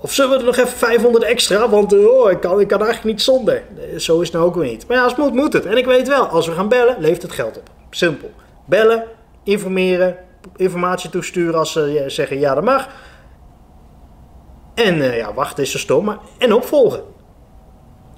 Of 0.02 0.14
zullen 0.14 0.32
we 0.32 0.38
er 0.38 0.46
nog 0.46 0.58
even 0.58 0.78
500 0.78 1.24
extra, 1.24 1.70
want 1.70 1.94
oh, 1.94 2.32
ik, 2.32 2.40
kan, 2.40 2.60
ik 2.60 2.68
kan 2.68 2.82
eigenlijk 2.82 3.16
niet 3.16 3.22
zonder. 3.22 3.64
Zo 3.98 4.20
is 4.20 4.28
het 4.28 4.36
nou 4.36 4.48
ook 4.48 4.56
weer 4.56 4.70
niet. 4.70 4.88
Maar 4.88 4.98
ja, 4.98 5.04
als 5.04 5.12
het 5.12 5.22
moet, 5.22 5.34
moet 5.34 5.54
het. 5.54 5.66
En 5.66 5.78
ik 5.78 5.86
weet 5.86 6.08
wel, 6.08 6.26
als 6.28 6.48
we 6.48 6.54
gaan 6.54 6.70
bellen, 6.70 6.96
levert 7.00 7.22
het 7.22 7.32
geld 7.32 7.58
op. 7.58 7.70
Simpel. 7.90 8.32
Bellen, 8.66 9.04
informeren, 9.44 10.18
informatie 10.56 11.10
toesturen 11.10 11.60
als 11.60 11.72
ze 11.72 12.04
zeggen 12.08 12.40
ja, 12.40 12.56
dat 12.56 12.64
mag. 12.64 12.88
En 14.74 14.98
uh, 14.98 15.18
ja, 15.18 15.34
wachten 15.34 15.64
is 15.64 15.72
zo 15.72 15.78
stom, 15.78 16.18
en 16.38 16.54
opvolgen. 16.54 17.04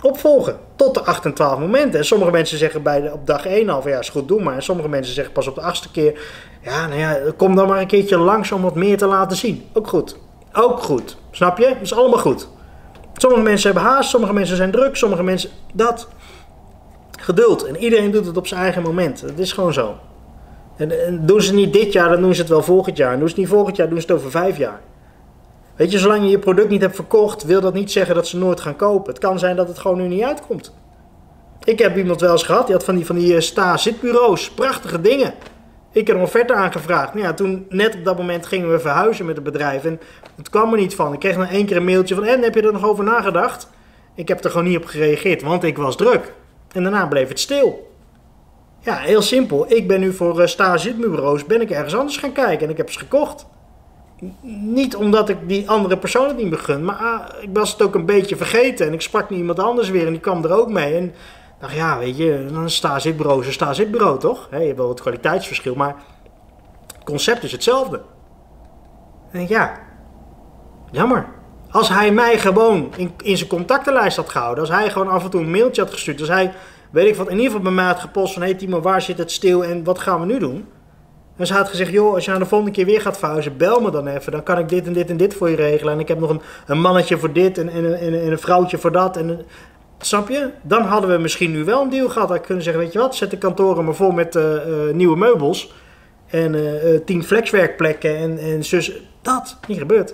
Opvolgen. 0.03 0.59
Tot 0.75 0.93
de 0.93 1.01
8 1.01 1.25
en 1.25 1.33
12 1.33 1.59
momenten. 1.59 1.99
En 1.99 2.05
sommige 2.05 2.31
mensen 2.31 2.57
zeggen 2.57 2.83
bij 2.83 3.01
de, 3.01 3.11
op 3.13 3.27
dag 3.27 3.45
1 3.45 3.69
al 3.69 3.81
van 3.81 3.91
ja, 3.91 3.99
is 3.99 4.09
goed 4.09 4.27
doen 4.27 4.43
maar. 4.43 4.55
En 4.55 4.63
sommige 4.63 4.89
mensen 4.89 5.13
zeggen 5.13 5.33
pas 5.33 5.47
op 5.47 5.55
de 5.55 5.61
achtste 5.61 5.91
keer. 5.91 6.19
Ja, 6.61 6.87
nou 6.87 6.99
ja, 6.99 7.19
kom 7.37 7.55
dan 7.55 7.67
maar 7.67 7.81
een 7.81 7.87
keertje 7.87 8.17
langs 8.17 8.51
om 8.51 8.61
wat 8.61 8.75
meer 8.75 8.97
te 8.97 9.05
laten 9.05 9.37
zien. 9.37 9.69
Ook 9.73 9.87
goed. 9.87 10.17
Ook 10.53 10.79
goed. 10.79 11.17
Snap 11.31 11.57
je? 11.57 11.67
Dat 11.67 11.81
is 11.81 11.93
allemaal 11.93 12.19
goed. 12.19 12.47
Sommige 13.13 13.41
mensen 13.41 13.71
hebben 13.71 13.91
haast, 13.91 14.09
sommige 14.09 14.33
mensen 14.33 14.55
zijn 14.55 14.71
druk, 14.71 14.95
sommige 14.95 15.23
mensen 15.23 15.49
dat. 15.73 16.07
Geduld. 17.19 17.63
En 17.63 17.77
iedereen 17.77 18.11
doet 18.11 18.25
het 18.25 18.37
op 18.37 18.47
zijn 18.47 18.61
eigen 18.61 18.81
moment. 18.81 19.21
Het 19.21 19.39
is 19.39 19.51
gewoon 19.51 19.73
zo. 19.73 19.95
En, 20.75 21.05
en 21.05 21.25
doen 21.25 21.41
ze 21.41 21.53
niet 21.53 21.73
dit 21.73 21.93
jaar, 21.93 22.09
dan 22.09 22.21
doen 22.21 22.33
ze 22.33 22.41
het 22.41 22.49
wel 22.49 22.63
volgend 22.63 22.97
jaar. 22.97 23.13
En 23.13 23.19
doen 23.19 23.27
ze 23.27 23.33
het 23.33 23.43
niet 23.43 23.53
volgend 23.53 23.75
jaar, 23.75 23.89
doen 23.89 24.01
ze 24.01 24.07
het 24.07 24.15
over 24.15 24.31
vijf 24.31 24.57
jaar. 24.57 24.81
Weet 25.75 25.91
je, 25.91 25.99
zolang 25.99 26.23
je 26.23 26.29
je 26.29 26.39
product 26.39 26.69
niet 26.69 26.81
hebt 26.81 26.95
verkocht, 26.95 27.43
wil 27.43 27.61
dat 27.61 27.73
niet 27.73 27.91
zeggen 27.91 28.15
dat 28.15 28.27
ze 28.27 28.37
nooit 28.37 28.59
gaan 28.59 28.75
kopen. 28.75 29.09
Het 29.09 29.21
kan 29.21 29.39
zijn 29.39 29.55
dat 29.55 29.67
het 29.67 29.79
gewoon 29.79 29.97
nu 29.97 30.07
niet 30.07 30.23
uitkomt. 30.23 30.73
Ik 31.63 31.79
heb 31.79 31.97
iemand 31.97 32.21
wel 32.21 32.31
eens 32.31 32.43
gehad, 32.43 32.65
die 32.65 32.75
had 32.75 32.83
van 32.83 32.95
die, 32.95 33.05
van 33.05 33.15
die 33.15 33.33
uh, 33.33 33.39
sta-zitbureaus. 33.39 34.51
Prachtige 34.51 35.01
dingen. 35.01 35.33
Ik 35.91 36.07
heb 36.07 36.15
een 36.15 36.21
offerte 36.21 36.53
aangevraagd. 36.53 37.13
Nou 37.13 37.25
ja, 37.25 37.33
toen, 37.33 37.65
net 37.69 37.95
op 37.95 38.05
dat 38.05 38.17
moment 38.17 38.45
gingen 38.45 38.71
we 38.71 38.79
verhuizen 38.79 39.25
met 39.25 39.35
het 39.35 39.43
bedrijf. 39.43 39.85
En 39.85 39.99
het 40.35 40.49
kwam 40.49 40.71
er 40.71 40.79
niet 40.79 40.95
van. 40.95 41.13
Ik 41.13 41.19
kreeg 41.19 41.37
nog 41.37 41.51
één 41.51 41.65
keer 41.65 41.77
een 41.77 41.85
mailtje 41.85 42.15
van, 42.15 42.23
en 42.23 42.41
heb 42.41 42.55
je 42.55 42.61
er 42.61 42.73
nog 42.73 42.85
over 42.85 43.03
nagedacht? 43.03 43.69
Ik 44.15 44.27
heb 44.27 44.43
er 44.43 44.51
gewoon 44.51 44.67
niet 44.67 44.77
op 44.77 44.85
gereageerd, 44.85 45.41
want 45.41 45.63
ik 45.63 45.77
was 45.77 45.95
druk. 45.95 46.33
En 46.71 46.83
daarna 46.83 47.07
bleef 47.07 47.27
het 47.27 47.39
stil. 47.39 47.91
Ja, 48.79 48.95
heel 48.95 49.21
simpel. 49.21 49.71
Ik 49.71 49.87
ben 49.87 49.99
nu 49.99 50.13
voor 50.13 50.41
uh, 50.41 50.47
sta-zitbureaus, 50.47 51.45
ben 51.45 51.61
ik 51.61 51.71
ergens 51.71 51.95
anders 51.95 52.17
gaan 52.17 52.31
kijken 52.31 52.65
en 52.65 52.71
ik 52.71 52.77
heb 52.77 52.91
ze 52.91 52.99
gekocht. 52.99 53.45
Niet 54.61 54.95
omdat 54.95 55.29
ik 55.29 55.37
die 55.47 55.69
andere 55.69 55.97
persoon 55.97 56.27
het 56.27 56.37
niet 56.37 56.49
begun, 56.49 56.85
maar 56.85 56.95
ah, 56.95 57.43
ik 57.43 57.49
was 57.53 57.71
het 57.71 57.81
ook 57.81 57.95
een 57.95 58.05
beetje 58.05 58.35
vergeten. 58.35 58.87
En 58.87 58.93
ik 58.93 59.01
sprak 59.01 59.29
niet 59.29 59.39
iemand 59.39 59.59
anders 59.59 59.89
weer 59.89 60.05
en 60.05 60.11
die 60.11 60.21
kwam 60.21 60.43
er 60.43 60.51
ook 60.51 60.69
mee. 60.69 60.95
En 60.95 61.13
dacht, 61.61 61.73
ja, 61.73 61.97
weet 61.97 62.17
je, 62.17 62.33
een 62.33 62.69
sta-zitbureau 62.69 63.39
is 63.41 63.47
een 63.47 63.53
sta-zitbureau, 63.53 64.19
toch? 64.19 64.47
je 64.51 64.57
hebt 64.57 64.77
wel 64.77 64.87
wat 64.87 65.01
kwaliteitsverschil, 65.01 65.75
maar 65.75 65.95
het 66.87 67.03
concept 67.03 67.43
is 67.43 67.51
hetzelfde. 67.51 68.01
En 69.31 69.37
denk, 69.37 69.49
ja, 69.49 69.79
jammer. 70.91 71.25
Als 71.71 71.89
hij 71.89 72.11
mij 72.11 72.39
gewoon 72.39 72.93
in, 72.95 73.13
in 73.23 73.37
zijn 73.37 73.49
contactenlijst 73.49 74.17
had 74.17 74.29
gehouden, 74.29 74.59
als 74.59 74.73
hij 74.73 74.89
gewoon 74.89 75.09
af 75.09 75.23
en 75.23 75.29
toe 75.29 75.41
een 75.41 75.51
mailtje 75.51 75.81
had 75.81 75.91
gestuurd, 75.91 76.19
als 76.19 76.29
hij, 76.29 76.53
weet 76.91 77.07
ik 77.07 77.15
wat, 77.15 77.27
in 77.27 77.31
ieder 77.31 77.47
geval 77.47 77.61
bij 77.61 77.71
mij 77.71 77.85
had 77.85 77.99
gepost 77.99 78.33
van, 78.33 78.41
hé 78.41 78.47
hey 78.47 78.57
Timo, 78.57 78.81
waar 78.81 79.01
zit 79.01 79.17
het 79.17 79.31
stil 79.31 79.63
en 79.63 79.83
wat 79.83 79.99
gaan 79.99 80.19
we 80.19 80.25
nu 80.25 80.39
doen? 80.39 80.67
En 81.37 81.47
ze 81.47 81.53
had 81.53 81.69
gezegd, 81.69 81.91
joh, 81.91 82.13
als 82.13 82.23
je 82.23 82.29
nou 82.29 82.43
de 82.43 82.49
volgende 82.49 82.73
keer 82.73 82.85
weer 82.85 83.01
gaat 83.01 83.17
verhuizen, 83.17 83.57
bel 83.57 83.81
me 83.81 83.91
dan 83.91 84.07
even. 84.07 84.31
Dan 84.31 84.43
kan 84.43 84.57
ik 84.57 84.69
dit 84.69 84.85
en 84.85 84.93
dit 84.93 85.09
en 85.09 85.17
dit 85.17 85.33
voor 85.33 85.49
je 85.49 85.55
regelen. 85.55 85.93
En 85.93 85.99
ik 85.99 86.07
heb 86.07 86.19
nog 86.19 86.29
een, 86.29 86.41
een 86.67 86.79
mannetje 86.79 87.17
voor 87.17 87.33
dit 87.33 87.57
en, 87.57 87.69
en, 87.69 87.99
en, 87.99 88.21
en 88.21 88.31
een 88.31 88.39
vrouwtje 88.39 88.77
voor 88.77 88.91
dat. 88.91 89.17
En, 89.17 89.45
snap 90.01 90.29
je? 90.29 90.49
Dan 90.61 90.81
hadden 90.81 91.09
we 91.09 91.17
misschien 91.17 91.51
nu 91.51 91.63
wel 91.63 91.81
een 91.81 91.89
deal 91.89 92.09
gehad. 92.09 92.35
Ik 92.35 92.41
kunnen 92.41 92.63
zeggen, 92.63 92.83
weet 92.83 92.93
je 92.93 92.99
wat, 92.99 93.15
zet 93.15 93.29
de 93.29 93.37
kantoren 93.37 93.85
maar 93.85 93.95
vol 93.95 94.11
met 94.11 94.35
uh, 94.35 94.43
uh, 94.43 94.93
nieuwe 94.93 95.17
meubels. 95.17 95.73
En 96.27 96.53
uh, 96.53 96.99
tien 97.05 97.23
flexwerkplekken 97.23 98.17
en, 98.17 98.37
en 98.37 98.63
zus. 98.63 98.91
Dat, 99.21 99.57
niet 99.67 99.77
gebeurd. 99.77 100.13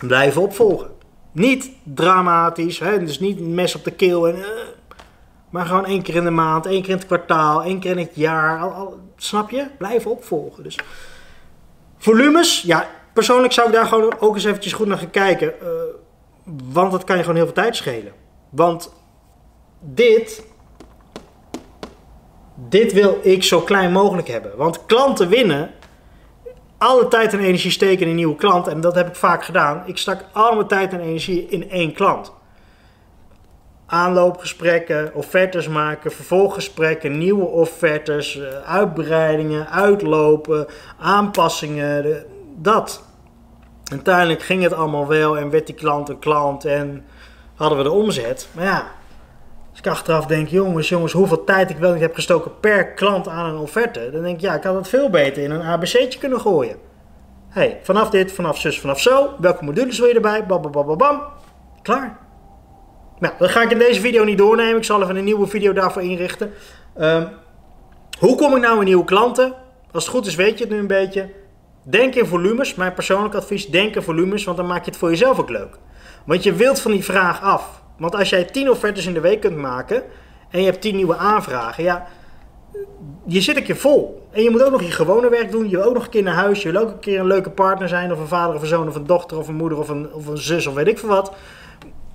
Blijven 0.00 0.42
opvolgen. 0.42 0.90
Niet 1.32 1.70
dramatisch, 1.82 2.78
hè? 2.78 3.04
dus 3.04 3.20
niet 3.20 3.40
een 3.40 3.54
mes 3.54 3.74
op 3.74 3.84
de 3.84 3.90
keel. 3.90 4.28
En, 4.28 4.36
maar 5.50 5.66
gewoon 5.66 5.86
één 5.86 6.02
keer 6.02 6.14
in 6.14 6.24
de 6.24 6.30
maand, 6.30 6.66
één 6.66 6.80
keer 6.80 6.90
in 6.90 6.96
het 6.96 7.06
kwartaal, 7.06 7.62
één 7.62 7.80
keer 7.80 7.90
in 7.90 7.98
het 7.98 8.14
jaar. 8.14 8.60
Al, 8.60 8.70
al, 8.70 8.98
snap 9.16 9.50
je? 9.50 9.66
Blijven 9.78 10.10
opvolgen. 10.10 10.62
Dus 10.62 10.78
volumes, 11.98 12.62
ja, 12.62 12.88
persoonlijk 13.12 13.52
zou 13.52 13.66
ik 13.66 13.72
daar 13.72 13.86
gewoon 13.86 14.14
ook 14.20 14.34
eens 14.34 14.44
eventjes 14.44 14.72
goed 14.72 14.86
naar 14.86 14.98
gaan 14.98 15.10
kijken. 15.10 15.52
Want 16.72 16.92
dat 16.92 17.04
kan 17.04 17.16
je 17.16 17.22
gewoon 17.22 17.36
heel 17.36 17.46
veel 17.46 17.54
tijd 17.54 17.76
schelen. 17.76 18.12
Want 18.50 18.92
dit, 19.80 20.46
dit 22.54 22.92
wil 22.92 23.18
ik 23.22 23.42
zo 23.42 23.60
klein 23.60 23.92
mogelijk 23.92 24.28
hebben. 24.28 24.56
Want 24.56 24.86
klanten 24.86 25.28
winnen. 25.28 25.70
Alle 26.78 27.08
tijd 27.08 27.32
en 27.32 27.40
energie 27.40 27.70
steken 27.70 28.02
in 28.02 28.08
een 28.08 28.16
nieuwe 28.16 28.36
klant. 28.36 28.66
En 28.66 28.80
dat 28.80 28.94
heb 28.94 29.08
ik 29.08 29.14
vaak 29.14 29.44
gedaan. 29.44 29.82
Ik 29.86 29.98
stak 29.98 30.24
al 30.32 30.54
mijn 30.54 30.66
tijd 30.66 30.92
en 30.92 31.00
energie 31.00 31.46
in 31.48 31.70
één 31.70 31.92
klant 31.92 32.32
aanloopgesprekken, 33.86 35.10
offertes 35.14 35.68
maken, 35.68 36.12
vervolggesprekken, 36.12 37.18
nieuwe 37.18 37.44
offertes, 37.44 38.38
eh, 38.38 38.74
uitbreidingen, 38.74 39.68
uitlopen, 39.70 40.66
aanpassingen, 40.98 42.24
dat. 42.56 43.04
Uiteindelijk 43.90 44.42
ging 44.42 44.62
het 44.62 44.72
allemaal 44.72 45.06
wel 45.06 45.38
en 45.38 45.50
werd 45.50 45.66
die 45.66 45.74
klant 45.74 46.08
een 46.08 46.18
klant 46.18 46.64
en 46.64 47.04
hadden 47.56 47.78
we 47.78 47.84
de 47.84 47.90
omzet. 47.90 48.48
Maar 48.52 48.64
ja, 48.64 48.86
als 49.70 49.78
ik 49.78 49.86
achteraf 49.86 50.26
denk, 50.26 50.48
jongens, 50.48 50.88
jongens, 50.88 51.12
hoeveel 51.12 51.44
tijd 51.44 51.70
ik 51.70 51.76
wel 51.76 51.92
niet 51.92 52.00
heb 52.00 52.14
gestoken 52.14 52.60
per 52.60 52.92
klant 52.92 53.28
aan 53.28 53.54
een 53.54 53.60
offerte, 53.60 54.10
dan 54.12 54.22
denk 54.22 54.34
ik, 54.34 54.40
ja, 54.40 54.54
ik 54.54 54.62
had 54.62 54.74
het 54.74 54.88
veel 54.88 55.10
beter 55.10 55.42
in 55.42 55.50
een 55.50 55.62
ABC'tje 55.62 56.18
kunnen 56.18 56.40
gooien. 56.40 56.76
hey, 57.48 57.80
vanaf 57.82 58.10
dit, 58.10 58.32
vanaf 58.32 58.58
zus, 58.58 58.80
vanaf 58.80 59.00
zo, 59.00 59.30
welke 59.38 59.64
modules 59.64 59.98
wil 59.98 60.08
je 60.08 60.14
erbij, 60.14 60.46
bam, 60.46 60.62
bam, 60.62 60.72
bam, 60.72 60.96
bam, 60.96 61.22
klaar. 61.82 62.18
Nou, 63.18 63.34
dat 63.38 63.50
ga 63.50 63.62
ik 63.62 63.70
in 63.70 63.78
deze 63.78 64.00
video 64.00 64.24
niet 64.24 64.38
doornemen. 64.38 64.76
Ik 64.76 64.84
zal 64.84 65.02
even 65.02 65.16
een 65.16 65.24
nieuwe 65.24 65.46
video 65.46 65.72
daarvoor 65.72 66.02
inrichten. 66.02 66.52
Um, 66.98 67.28
hoe 68.18 68.36
kom 68.36 68.56
ik 68.56 68.62
nou 68.62 68.78
in 68.78 68.84
nieuwe 68.84 69.04
klanten? 69.04 69.54
Als 69.92 70.04
het 70.04 70.14
goed 70.14 70.26
is, 70.26 70.34
weet 70.34 70.58
je 70.58 70.64
het 70.64 70.72
nu 70.72 70.78
een 70.78 70.86
beetje. 70.86 71.30
Denk 71.82 72.14
in 72.14 72.26
volumes. 72.26 72.74
Mijn 72.74 72.94
persoonlijk 72.94 73.34
advies, 73.34 73.66
denk 73.66 73.94
in 73.94 74.02
volumes, 74.02 74.44
want 74.44 74.56
dan 74.56 74.66
maak 74.66 74.84
je 74.84 74.90
het 74.90 74.98
voor 74.98 75.10
jezelf 75.10 75.38
ook 75.38 75.50
leuk. 75.50 75.78
Want 76.26 76.42
je 76.42 76.52
wilt 76.52 76.80
van 76.80 76.90
die 76.90 77.04
vraag 77.04 77.42
af. 77.42 77.82
Want 77.96 78.14
als 78.14 78.28
jij 78.28 78.44
10 78.44 78.70
offertes 78.70 79.06
in 79.06 79.14
de 79.14 79.20
week 79.20 79.40
kunt 79.40 79.56
maken 79.56 80.02
en 80.50 80.60
je 80.60 80.66
hebt 80.66 80.80
10 80.80 80.96
nieuwe 80.96 81.16
aanvragen, 81.16 81.84
ja, 81.84 82.06
je 83.26 83.40
zit 83.40 83.56
een 83.56 83.62
keer 83.62 83.76
vol. 83.76 84.28
En 84.30 84.42
je 84.42 84.50
moet 84.50 84.62
ook 84.62 84.70
nog 84.70 84.82
je 84.82 84.90
gewone 84.90 85.28
werk 85.28 85.50
doen. 85.50 85.68
Je 85.68 85.76
wil 85.76 85.86
ook 85.86 85.94
nog 85.94 86.04
een 86.04 86.10
keer 86.10 86.22
naar 86.22 86.34
huis. 86.34 86.62
Je 86.62 86.72
wil 86.72 86.80
ook 86.80 86.88
een 86.88 86.98
keer 86.98 87.20
een 87.20 87.26
leuke 87.26 87.50
partner 87.50 87.88
zijn. 87.88 88.12
Of 88.12 88.18
een 88.18 88.26
vader 88.26 88.54
of 88.54 88.60
een 88.62 88.66
zoon 88.66 88.88
of 88.88 88.94
een 88.94 89.06
dochter 89.06 89.38
of 89.38 89.48
een 89.48 89.54
moeder 89.54 89.78
of 89.78 89.88
een, 89.88 90.12
of 90.12 90.26
een 90.26 90.38
zus 90.38 90.66
of 90.66 90.74
weet 90.74 90.86
ik 90.86 90.98
veel 90.98 91.08
wat. 91.08 91.32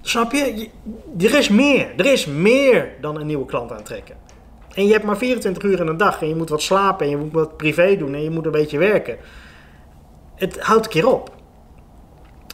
Snap 0.02 0.32
je? 0.32 0.70
Er 1.18 1.38
is 1.38 1.50
meer. 1.50 1.94
Er 1.98 2.06
is 2.06 2.26
meer 2.26 2.92
dan 3.02 3.20
een 3.20 3.26
nieuwe 3.26 3.46
klant 3.46 3.72
aantrekken. 3.72 4.16
En 4.74 4.86
je 4.86 4.92
hebt 4.92 5.06
maar 5.06 5.18
24 5.18 5.64
uur 5.64 5.80
in 5.80 5.88
een 5.88 5.98
dag. 5.98 6.22
En 6.22 6.28
je 6.28 6.36
moet 6.36 6.50
wat 6.50 6.62
slapen. 6.62 7.06
En 7.06 7.12
je 7.12 7.18
moet 7.18 7.32
wat 7.32 7.58
privé 7.58 7.96
doen. 7.98 8.14
En 8.14 8.24
je 8.24 8.30
moet 8.30 8.46
een 8.46 8.52
beetje 8.52 8.78
werken. 8.78 9.18
Het 10.36 10.60
houdt 10.60 10.86
een 10.86 10.92
keer 10.92 11.08
op. 11.08 11.36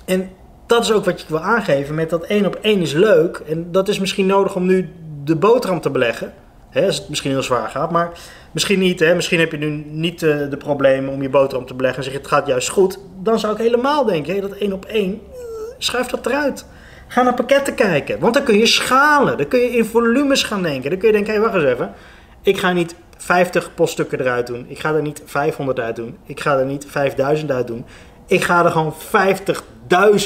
En 0.06 0.30
dat 0.68 0.84
is 0.84 0.92
ook 0.92 1.06
wat 1.06 1.22
je 1.22 1.26
wil 1.28 1.42
aangeven. 1.42 1.96
Met 1.96 2.10
dat 2.10 2.24
één 2.24 2.46
op 2.46 2.56
één 2.56 2.82
is 2.82 2.94
leuk. 2.94 3.42
En 3.48 3.72
dat 3.72 3.88
is 3.88 4.00
misschien 4.00 4.26
nodig 4.26 4.56
om 4.56 4.66
nu 4.66 4.90
de 5.24 5.36
boterham 5.36 5.82
te 5.82 5.90
beleggen. 5.90 6.34
Hè, 6.70 6.86
als 6.86 6.98
het 6.98 7.10
misschien 7.10 7.32
heel 7.32 7.44
zwaar 7.44 7.70
gaat. 7.70 7.92
Maar 7.92 8.12
misschien 8.52 8.80
niet. 8.80 9.00
Hè. 9.00 9.16
Misschien 9.16 9.40
heb 9.40 9.52
je 9.52 9.58
nu 9.58 9.70
niet 9.86 10.22
uh, 10.22 10.50
de 10.50 10.58
problemen 10.58 11.14
om 11.14 11.22
je 11.22 11.30
boterham 11.30 11.66
te 11.66 11.74
beleggen. 11.74 11.98
En 11.98 12.04
zeg 12.04 12.14
je 12.14 12.20
het 12.20 12.30
gaat 12.30 12.48
juist 12.48 12.70
goed. 12.70 13.00
Dan 13.22 13.40
zou 13.40 13.54
ik 13.54 13.60
helemaal 13.60 14.06
denken. 14.06 14.36
Hè, 14.36 14.42
dat 14.42 14.52
één 14.52 14.74
op 14.74 14.86
één. 14.86 15.22
Schuif 15.78 16.08
dat 16.08 16.26
eruit. 16.26 16.66
Ga 17.08 17.22
naar 17.22 17.34
pakketten 17.34 17.76
kijken. 17.76 18.20
Want 18.20 18.34
dan 18.34 18.44
kun 18.44 18.58
je 18.58 18.66
schalen. 18.66 19.38
Dan 19.38 19.48
kun 19.48 19.60
je 19.60 19.70
in 19.70 19.86
volumes 19.86 20.44
gaan 20.44 20.64
denken. 20.64 20.90
Dan 20.90 21.00
kun 21.00 21.08
je 21.08 21.14
denken, 21.14 21.34
hé, 21.34 21.40
wacht 21.40 21.56
eens 21.56 21.64
even. 21.64 21.94
Ik 22.42 22.58
ga 22.58 22.72
niet 22.72 22.96
50 23.18 23.74
poststukken 23.74 24.20
eruit 24.20 24.48
doen. 24.48 24.66
Ik 24.68 24.80
ga 24.80 24.94
er 24.94 25.02
niet 25.02 25.22
500 25.26 25.80
uit 25.80 25.96
doen. 25.96 26.18
Ik 26.26 26.40
ga 26.40 26.58
er 26.58 26.66
niet 26.66 26.86
5000 26.90 27.52
uit 27.52 27.68
doen. 27.68 27.86
Ik 28.28 28.44
ga 28.44 28.66
er 28.66 28.72
gewoon 28.72 28.94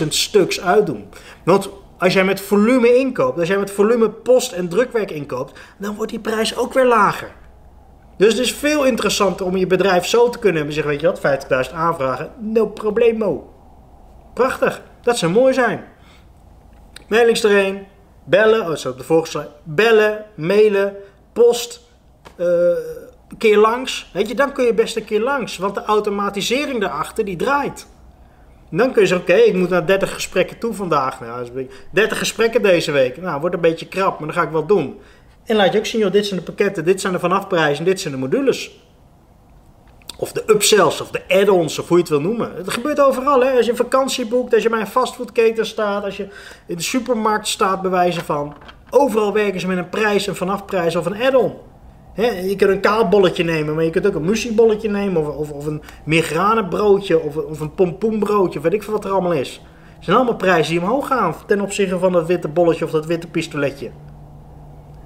50.000 0.02 0.08
stuks 0.08 0.62
uit 0.62 0.86
doen. 0.86 1.10
Want 1.44 1.70
als 1.98 2.14
jij 2.14 2.24
met 2.24 2.42
volume 2.42 2.98
inkoopt, 2.98 3.40
als 3.40 3.48
jij 3.48 3.58
met 3.58 3.72
volume 3.72 4.10
post 4.10 4.52
en 4.52 4.70
drukwerk 4.70 5.12
inkoopt, 5.12 5.60
dan 5.78 5.96
wordt 5.96 6.12
die 6.12 6.20
prijs 6.20 6.58
ook 6.58 6.74
weer 6.74 6.86
lager. 6.86 7.32
Dus 8.18 8.34
het 8.34 8.42
is 8.42 8.54
veel 8.54 8.86
interessanter 8.86 9.46
om 9.46 9.58
je 9.58 9.68
bedrijf 9.68 10.06
zo 10.06 10.30
te 10.30 10.40
kunnen 10.40 10.58
hebben. 10.58 10.76
Zeg, 10.76 10.86
weet 10.86 11.02
je 11.02 11.08
wat, 11.08 11.68
50.000 11.70 11.74
aanvragen, 11.74 12.32
no 12.40 12.68
problemo. 12.68 13.54
Prachtig, 14.34 14.82
dat 15.02 15.18
zou 15.18 15.32
mooi 15.32 15.54
zijn. 15.54 15.84
Mailings 17.08 17.44
erheen, 17.44 17.88
bellen, 18.24 18.70
oh, 18.70 18.76
zo 18.76 18.90
op 18.90 18.98
de 18.98 19.04
volgende 19.04 19.48
bellen, 19.64 20.26
mailen, 20.36 20.96
post, 21.34 21.82
uh, 22.38 22.48
keer 23.42 23.58
langs. 23.58 24.10
Weet 24.14 24.28
je, 24.28 24.36
dan 24.36 24.54
kun 24.54 24.66
je 24.66 24.74
best 24.74 24.96
een 24.96 25.06
keer 25.06 25.22
langs, 25.22 25.58
want 25.58 25.76
de 25.76 25.84
automatisering 25.84 26.82
daarachter 26.82 27.26
die 27.26 27.36
draait. 27.36 27.88
dan 28.70 28.92
kun 28.92 29.02
je 29.02 29.08
zeggen, 29.08 29.28
oké, 29.28 29.42
ik 29.42 29.54
moet 29.54 29.70
naar 29.70 29.86
30 29.86 30.14
gesprekken 30.14 30.58
toe 30.58 30.74
vandaag. 30.74 31.20
Nou, 31.20 31.68
30 31.92 32.18
gesprekken 32.18 32.62
deze 32.62 32.92
week. 32.92 33.18
Nou, 33.18 33.40
wordt 33.40 33.56
een 33.56 33.62
beetje 33.62 33.88
krap, 33.88 34.20
maar 34.20 34.28
dat 34.28 34.38
ga 34.38 34.44
ik 34.44 34.52
wel 34.52 34.66
doen. 34.66 35.00
En 35.46 35.56
laat 35.56 35.74
je 35.74 35.80
ook 35.80 35.86
zien, 35.86 36.02
joh, 36.02 36.12
dit 36.12 36.26
zijn 36.26 36.40
de 36.40 36.46
pakketten, 36.46 36.86
dit 36.86 37.02
zijn 37.02 37.14
de 37.14 37.20
vanafprijzen, 37.20 37.86
dit 37.86 38.00
zijn 38.00 38.14
de 38.14 38.20
modules. 38.20 38.80
Of 40.18 40.32
de 40.32 40.44
upsells, 40.48 41.02
of 41.02 41.12
de 41.12 41.22
add-ons, 41.28 41.80
of 41.80 41.88
hoe 41.88 41.98
je 41.98 42.04
het 42.04 42.12
wil 42.12 42.22
noemen. 42.22 42.56
Het 42.56 42.72
gebeurt 42.72 43.02
overal. 43.02 43.42
Hè? 43.42 43.52
Als 43.52 43.66
je 43.66 43.72
een 43.72 43.78
vakantie 43.78 44.26
boekt, 44.26 44.54
als 44.54 44.64
je 44.64 44.70
bij 44.70 44.80
een 44.80 44.88
fastfoodketen 44.88 45.66
staat, 45.66 46.04
als 46.04 46.18
je 46.18 46.28
in 46.68 46.76
de 46.76 46.84
supermarkt 46.84 47.48
staat, 47.48 47.82
bewijzen 47.82 48.24
van. 48.24 48.56
Overal 48.90 49.34
werken 49.34 49.60
ze 49.60 49.68
met 49.68 49.78
een 49.78 49.90
prijs, 49.90 50.28
een 50.28 50.36
vanafprijs 50.36 50.96
of 50.96 51.06
een 51.06 51.22
add-on. 51.22 51.54
Je 52.22 52.56
kunt 52.56 52.72
een 52.72 52.80
kaalbolletje 52.80 53.44
nemen, 53.44 53.76
maar 53.76 53.84
je 53.84 53.90
kunt 53.90 54.08
ook 54.08 54.16
een 54.16 54.26
musiebolletje 54.26 54.90
nemen. 54.90 55.22
Of, 55.22 55.36
of, 55.36 55.52
of 55.52 55.66
een 55.66 55.82
migranebroodje, 56.06 57.20
of, 57.20 57.36
of 57.36 57.60
een 57.60 57.76
pompoenbroodje, 57.76 58.60
weet 58.60 58.74
ik 58.74 58.84
veel 58.84 58.94
wat 58.94 59.06
er 59.06 59.12
allemaal 59.12 59.34
is. 59.34 59.62
Het 59.96 60.04
zijn 60.04 60.16
allemaal 60.16 60.36
prijzen 60.36 60.74
die 60.74 60.82
omhoog 60.82 61.08
gaan 61.08 61.36
ten 61.48 61.62
opzichte 61.62 62.00
van 62.00 62.12
dat 62.12 62.28
witte 62.28 62.48
bolletje 62.48 62.86
of 62.86 62.92
dat 62.92 63.06
witte 63.06 63.28
pistoletje. 63.28 63.90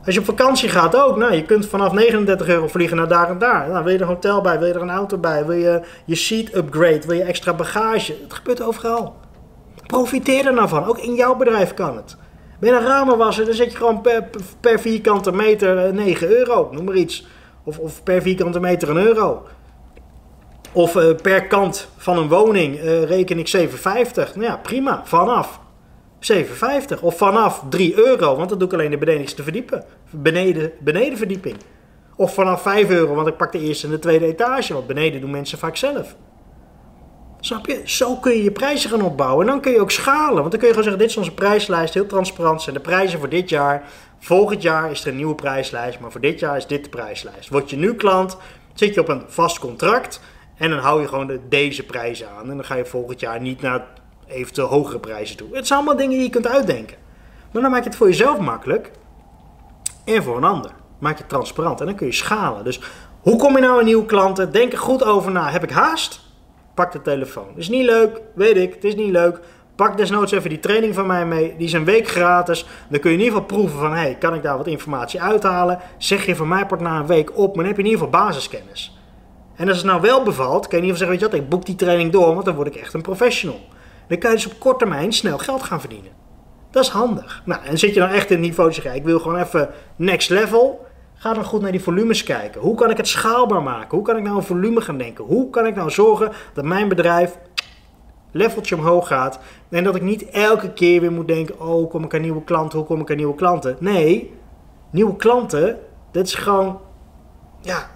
Als 0.06 0.14
je 0.14 0.20
op 0.20 0.26
vakantie 0.26 0.70
gaat 0.70 0.96
ook, 0.96 1.18
nou, 1.18 1.34
je 1.34 1.44
kunt 1.44 1.66
vanaf 1.66 1.94
39 1.94 2.48
euro 2.48 2.68
vliegen 2.68 2.98
naar 2.98 3.08
daar 3.08 3.30
en 3.30 3.38
daar. 3.38 3.70
Nou, 3.70 3.84
wil 3.84 3.94
je 3.94 3.98
er 4.00 4.04
een 4.04 4.14
hotel 4.14 4.42
bij, 4.42 4.60
wil 4.60 4.68
je 4.68 4.74
er 4.74 4.82
een 4.82 4.90
auto 4.90 5.18
bij, 5.18 5.46
wil 5.46 5.56
je 5.56 5.82
je 6.06 6.16
seat 6.16 6.56
upgrade, 6.56 7.02
wil 7.08 7.16
je 7.16 7.24
extra 7.24 7.54
bagage. 7.54 8.16
Het 8.24 8.34
gebeurt 8.34 8.62
overal. 8.62 9.16
Profiteer 9.86 10.46
er 10.46 10.54
nou 10.54 10.68
van, 10.68 10.86
ook 10.86 10.98
in 10.98 11.14
jouw 11.14 11.36
bedrijf 11.36 11.74
kan 11.74 11.96
het. 11.96 12.18
Ben 12.66 12.74
je 12.74 12.80
een 12.80 12.86
ramenwasser, 12.86 13.46
dan 13.46 13.54
zet 13.54 13.72
je 13.72 13.78
gewoon 13.78 14.02
per, 14.62 14.80
vierkante 14.80 15.32
meter 15.32 15.94
9 15.94 16.28
eh, 16.28 16.34
euro, 16.34 16.70
noem 16.72 16.84
maar 16.84 16.96
iets. 16.96 17.26
Of, 17.64 17.80
of 17.80 18.04
per 18.04 18.22
vierkante 18.22 18.60
meter 18.60 18.90
een 18.90 19.06
euro. 19.06 19.46
Of 20.72 20.96
uh, 20.96 21.16
per 21.22 21.48
kant 21.48 21.88
van 21.98 22.18
een 22.18 22.28
woning 22.28 22.76
uh, 22.76 23.04
reken 23.04 23.40
ik 23.40 23.56
7,50. 23.58 23.74
Nou 24.14 24.42
ja, 24.42 24.58
prima, 24.58 25.02
vanaf. 25.04 25.60
7,50 26.34 27.02
of 27.02 27.18
vanaf 27.18 27.64
3 27.70 27.98
euro, 28.08 28.36
want 28.36 28.50
dat 28.50 28.60
doe 28.60 28.68
ik 28.68 28.74
alleen 28.74 28.92
de 28.92 28.98
benedenste 28.98 29.44
verdiepen. 29.44 29.84
Beneden, 30.10 30.72
benedenverdieping. 30.80 31.56
Of 32.16 32.34
vanaf 32.34 32.62
5 32.62 32.90
euro, 32.90 33.14
want 33.14 33.28
ik 33.28 33.38
pak 33.38 33.52
de 33.52 33.60
eerste 33.60 33.86
en 33.86 33.92
de 33.92 34.00
tweede 34.00 34.26
etage, 34.26 34.74
want 34.74 34.88
beneden 34.88 35.22
doen 35.22 35.32
mensen 35.32 35.58
vaak 35.58 35.76
zelf. 35.76 36.16
Snap 37.46 37.66
je? 37.66 37.82
Zo 37.84 38.16
kun 38.16 38.32
je 38.32 38.44
je 38.44 38.52
prijzen 38.52 38.90
gaan 38.90 39.02
opbouwen. 39.02 39.46
En 39.46 39.52
dan 39.52 39.62
kun 39.62 39.72
je 39.72 39.80
ook 39.80 39.92
schalen. 39.92 40.40
Want 40.40 40.52
dan 40.52 40.60
kun 40.60 40.68
je 40.68 40.74
gewoon 40.74 40.84
zeggen, 40.84 41.02
dit 41.02 41.10
is 41.10 41.18
onze 41.18 41.34
prijslijst, 41.34 41.94
heel 41.94 42.06
transparant 42.06 42.62
zijn 42.62 42.76
de 42.76 42.82
prijzen 42.82 43.20
voor 43.20 43.30
dit 43.30 43.50
jaar. 43.50 43.90
Volgend 44.20 44.62
jaar 44.62 44.92
is 44.92 45.02
er 45.02 45.08
een 45.08 45.16
nieuwe 45.16 45.36
prijslijst, 45.36 46.00
maar 46.00 46.12
voor 46.12 46.22
dit 46.22 46.40
jaar 46.40 46.58
is 46.58 46.68
dit 46.68 46.84
de 46.84 46.90
prijslijst. 46.90 47.50
Word 47.50 47.70
je 47.70 47.76
nu 47.76 47.96
klant, 47.96 48.38
zit 48.74 48.94
je 48.94 49.00
op 49.00 49.08
een 49.08 49.24
vast 49.28 49.60
contract 49.60 50.22
en 50.58 50.70
dan 50.70 50.80
hou 50.80 51.02
je 51.02 51.08
gewoon 51.08 51.28
de, 51.28 51.40
deze 51.50 51.84
prijzen 51.84 52.30
aan. 52.30 52.50
En 52.50 52.56
dan 52.56 52.66
ga 52.66 52.76
je 52.76 52.86
volgend 52.86 53.20
jaar 53.20 53.42
niet 53.42 53.62
naar 53.62 53.86
eventueel 54.28 54.68
hogere 54.68 55.00
prijzen 55.00 55.38
toe. 55.38 55.56
Het 55.56 55.68
zijn 55.68 55.80
allemaal 55.80 55.98
dingen 55.98 56.14
die 56.14 56.24
je 56.24 56.30
kunt 56.30 56.48
uitdenken. 56.48 56.98
Maar 57.52 57.62
dan 57.62 57.72
maak 57.72 57.84
je 57.84 57.90
het 57.90 57.98
voor 57.98 58.08
jezelf 58.08 58.40
makkelijk 58.40 58.92
en 60.06 60.24
voor 60.24 60.38
een 60.38 60.44
ander. 60.44 60.72
Maak 61.00 61.14
je 61.14 61.22
het 61.22 61.30
transparant 61.30 61.80
en 61.80 61.86
dan 61.86 61.96
kun 61.96 62.08
je 62.08 62.14
schalen. 62.14 62.64
Dus 62.64 62.80
hoe 63.22 63.38
kom 63.38 63.56
je 63.56 63.62
nou 63.62 63.80
aan 63.80 63.86
nieuwe 63.86 64.06
klanten? 64.06 64.52
Denk 64.52 64.72
er 64.72 64.80
goed 64.80 65.04
over 65.04 65.32
na. 65.32 65.50
Heb 65.50 65.64
ik 65.64 65.72
haast? 65.72 66.25
Pak 66.76 66.92
de 66.92 67.02
telefoon. 67.02 67.48
Is 67.56 67.70
niet 67.70 67.86
leuk, 67.86 68.22
weet 68.34 68.58
ik. 68.58 68.74
Het 68.74 68.84
is 68.84 68.96
niet 68.96 69.12
leuk. 69.12 69.40
Pak 69.76 69.98
desnoods 69.98 70.32
even 70.32 70.50
die 70.50 70.60
training 70.60 70.96
van 70.96 71.08
mij 71.08 71.26
mee. 71.26 71.56
Die 71.58 71.68
is 71.68 71.74
een 71.74 71.86
week 71.86 72.08
gratis. 72.08 72.66
Dan 72.90 73.00
kun 73.00 73.12
je 73.12 73.18
in 73.18 73.24
ieder 73.24 73.40
geval 73.40 73.58
proeven 73.58 73.80
van... 73.80 73.94
hey, 73.94 74.16
kan 74.20 74.34
ik 74.34 74.44
daar 74.44 74.58
wat 74.58 74.68
informatie 74.68 75.22
uithalen? 75.22 75.80
Zeg 75.98 76.26
je 76.26 76.36
van 76.36 76.48
mij 76.48 76.66
part 76.66 76.82
een 76.82 77.08
week 77.08 77.38
op... 77.38 77.56
maar 77.56 77.64
dan 77.64 77.66
heb 77.66 77.76
je 77.76 77.84
in 77.84 77.90
ieder 77.90 78.06
geval 78.06 78.22
basiskennis. 78.22 78.98
En 79.56 79.68
als 79.68 79.78
het 79.78 79.86
nou 79.86 80.02
wel 80.02 80.24
bevalt... 80.24 80.68
kun 80.68 80.78
je 80.78 80.84
in 80.84 80.90
ieder 80.90 80.98
geval 80.98 80.98
zeggen... 80.98 81.10
weet 81.10 81.20
je 81.20 81.26
wat, 81.26 81.46
ik 81.46 81.50
boek 81.50 81.66
die 81.66 81.76
training 81.76 82.12
door... 82.12 82.34
want 82.34 82.46
dan 82.46 82.56
word 82.56 82.68
ik 82.68 82.76
echt 82.76 82.94
een 82.94 83.02
professional. 83.02 83.60
Dan 84.08 84.18
kan 84.18 84.30
je 84.30 84.36
dus 84.36 84.46
op 84.46 84.60
korte 84.60 84.78
termijn 84.78 85.14
snel 85.14 85.38
geld 85.38 85.64
gaan 85.64 85.80
verdienen. 85.80 86.12
Dat 86.72 86.84
is 86.84 86.90
handig. 86.90 87.42
Nou, 87.46 87.64
en 87.64 87.78
zit 87.78 87.94
je 87.94 88.00
dan 88.00 88.10
echt 88.10 88.30
in 88.30 88.38
het 88.38 88.46
niveau 88.46 88.74
zeg 88.74 88.94
ik 88.94 89.04
wil 89.04 89.20
gewoon 89.20 89.40
even 89.40 89.70
next 89.96 90.30
level. 90.30 90.86
Ga 91.16 91.34
dan 91.34 91.44
goed 91.44 91.62
naar 91.62 91.72
die 91.72 91.84
volumes 91.84 92.24
kijken. 92.24 92.62
Hoe 92.62 92.76
kan 92.76 92.90
ik 92.90 92.98
het 92.98 93.08
schaalbaar 93.08 93.64
maken? 93.64 93.98
Hoe 93.98 94.06
kan 94.06 94.18
ik 94.18 94.24
nou 94.24 94.36
een 94.36 94.44
volume 94.44 94.82
gaan 94.82 94.98
denken? 94.98 95.26
Hoe 95.26 95.50
kan 95.50 95.66
ik 95.66 95.76
nou 95.76 95.90
zorgen 95.90 96.32
dat 96.54 96.66
mijn 96.66 96.88
bedrijf 96.88 97.38
leveltje 98.32 98.76
omhoog 98.76 99.08
gaat. 99.08 99.40
En 99.70 99.84
dat 99.84 99.96
ik 99.96 100.02
niet 100.02 100.30
elke 100.30 100.74
keer 100.74 101.02
weer 101.02 101.12
moet 101.12 101.28
denken: 101.28 101.60
oh, 101.60 101.90
kom 101.90 102.04
ik 102.04 102.14
aan 102.14 102.22
nieuwe 102.22 102.44
klanten? 102.44 102.78
Hoe 102.78 102.88
kom 102.88 103.02
ik 103.02 103.10
aan 103.10 103.16
nieuwe 103.16 103.36
klanten? 103.36 103.76
Nee, 103.80 104.34
nieuwe 104.90 105.16
klanten, 105.16 105.80
dat 106.12 106.26
is 106.26 106.34
gewoon, 106.34 106.80
ja, 107.62 107.90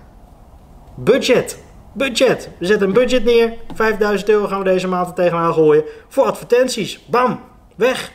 budget 0.95 1.59
budget. 1.93 2.49
We 2.59 2.65
zetten 2.65 2.87
een 2.87 2.93
budget 2.93 3.23
neer. 3.23 3.53
5000 3.73 4.29
euro 4.29 4.47
gaan 4.47 4.57
we 4.57 4.63
deze 4.63 4.87
maand 4.87 5.07
er 5.07 5.13
tegenaan 5.13 5.53
gooien. 5.53 5.83
Voor 6.07 6.23
advertenties. 6.23 7.05
Bam. 7.05 7.39
Weg. 7.75 8.11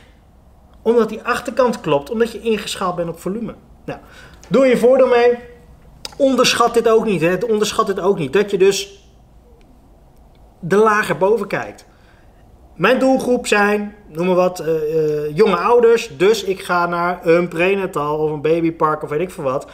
Omdat 0.81 1.09
die 1.09 1.21
achterkant 1.21 1.81
klopt. 1.81 2.09
Omdat 2.09 2.31
je 2.31 2.41
ingeschaald 2.41 2.95
bent 2.95 3.09
op 3.09 3.19
volume. 3.19 3.55
Nou, 3.85 3.99
doe 4.47 4.65
je 4.65 4.77
voordeel 4.77 5.07
mee. 5.07 5.37
Onderschat 6.17 6.73
dit 6.73 6.89
ook 6.89 7.05
niet. 7.05 7.21
Hè. 7.21 7.35
Onderschat 7.47 7.87
dit 7.87 7.99
ook 7.99 8.17
niet. 8.17 8.33
Dat 8.33 8.51
je 8.51 8.57
dus 8.57 9.09
de 10.59 10.75
lager 10.75 11.17
boven 11.17 11.47
kijkt. 11.47 11.85
Mijn 12.75 12.99
doelgroep 12.99 13.47
zijn, 13.47 13.95
noem 14.07 14.25
maar 14.25 14.35
wat, 14.35 14.59
uh, 14.59 14.67
uh, 14.67 15.35
jonge 15.35 15.55
ouders. 15.55 16.17
Dus 16.17 16.43
ik 16.43 16.63
ga 16.63 16.85
naar 16.85 17.25
een 17.27 17.47
prenatal 17.47 18.17
of 18.17 18.31
een 18.31 18.41
babypark 18.41 19.03
of 19.03 19.09
weet 19.09 19.19
ik 19.19 19.31
veel 19.31 19.43
wat. 19.43 19.67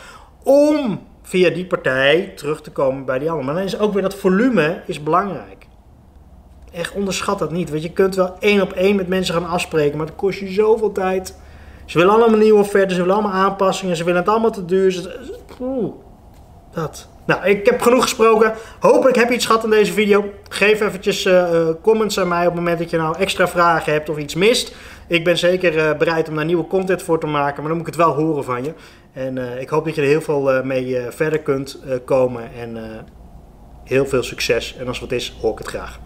Om 0.43 1.07
via 1.21 1.49
die 1.49 1.65
partij 1.65 2.33
terug 2.35 2.61
te 2.61 2.71
komen 2.71 3.05
bij 3.05 3.19
die 3.19 3.29
andere. 3.29 3.45
Maar 3.45 3.55
dan 3.55 3.63
is 3.63 3.79
ook 3.79 3.93
weer 3.93 4.01
dat 4.01 4.15
volume 4.15 4.81
is 4.85 5.03
belangrijk. 5.03 5.67
Echt 6.71 6.93
onderschat 6.93 7.39
dat 7.39 7.51
niet. 7.51 7.69
Want 7.69 7.83
je 7.83 7.91
kunt 7.91 8.15
wel 8.15 8.35
één 8.39 8.61
op 8.61 8.71
één 8.71 8.95
met 8.95 9.07
mensen 9.07 9.33
gaan 9.33 9.49
afspreken, 9.49 9.97
maar 9.97 10.07
het 10.07 10.15
kost 10.15 10.39
je 10.39 10.51
zoveel 10.51 10.91
tijd. 10.91 11.35
Ze 11.91 11.97
willen 11.97 12.13
allemaal 12.13 12.39
nieuwe 12.39 12.59
offertes, 12.59 12.95
ze 12.95 13.01
willen 13.01 13.15
allemaal 13.15 13.41
aanpassingen, 13.41 13.95
ze 13.95 14.03
willen 14.03 14.19
het 14.19 14.29
allemaal 14.29 14.51
te 14.51 14.65
duur. 14.65 15.19
Oeh, 15.59 15.93
dat. 16.73 17.07
Nou, 17.25 17.45
ik 17.45 17.65
heb 17.65 17.81
genoeg 17.81 18.01
gesproken. 18.01 18.53
Hopelijk 18.79 19.17
heb 19.17 19.29
je 19.29 19.35
iets 19.35 19.45
gehad 19.45 19.63
in 19.63 19.69
deze 19.69 19.93
video. 19.93 20.25
Geef 20.49 20.81
eventjes 20.81 21.25
uh, 21.25 21.67
comments 21.81 22.19
aan 22.19 22.27
mij 22.27 22.41
op 22.41 22.45
het 22.45 22.55
moment 22.55 22.79
dat 22.79 22.89
je 22.89 22.97
nou 22.97 23.17
extra 23.17 23.47
vragen 23.47 23.93
hebt 23.93 24.09
of 24.09 24.17
iets 24.17 24.35
mist. 24.35 24.75
Ik 25.07 25.23
ben 25.23 25.37
zeker 25.37 25.75
uh, 25.75 25.97
bereid 25.97 26.29
om 26.29 26.35
daar 26.35 26.45
nieuwe 26.45 26.67
content 26.67 27.03
voor 27.03 27.19
te 27.19 27.27
maken, 27.27 27.55
maar 27.55 27.67
dan 27.67 27.77
moet 27.77 27.87
ik 27.87 27.93
het 27.93 28.03
wel 28.05 28.13
horen 28.13 28.43
van 28.43 28.63
je. 28.63 28.73
En 29.13 29.59
ik 29.59 29.69
hoop 29.69 29.85
dat 29.85 29.95
je 29.95 30.01
er 30.01 30.07
heel 30.07 30.21
veel 30.21 30.63
mee 30.63 30.97
verder 31.09 31.39
kunt 31.39 31.79
komen 32.05 32.43
en 32.59 32.77
heel 33.83 34.05
veel 34.05 34.23
succes. 34.23 34.75
En 34.79 34.87
als 34.87 34.99
wat 34.99 35.11
is, 35.11 35.37
hoor 35.41 35.51
ik 35.51 35.57
het 35.57 35.67
graag. 35.67 35.99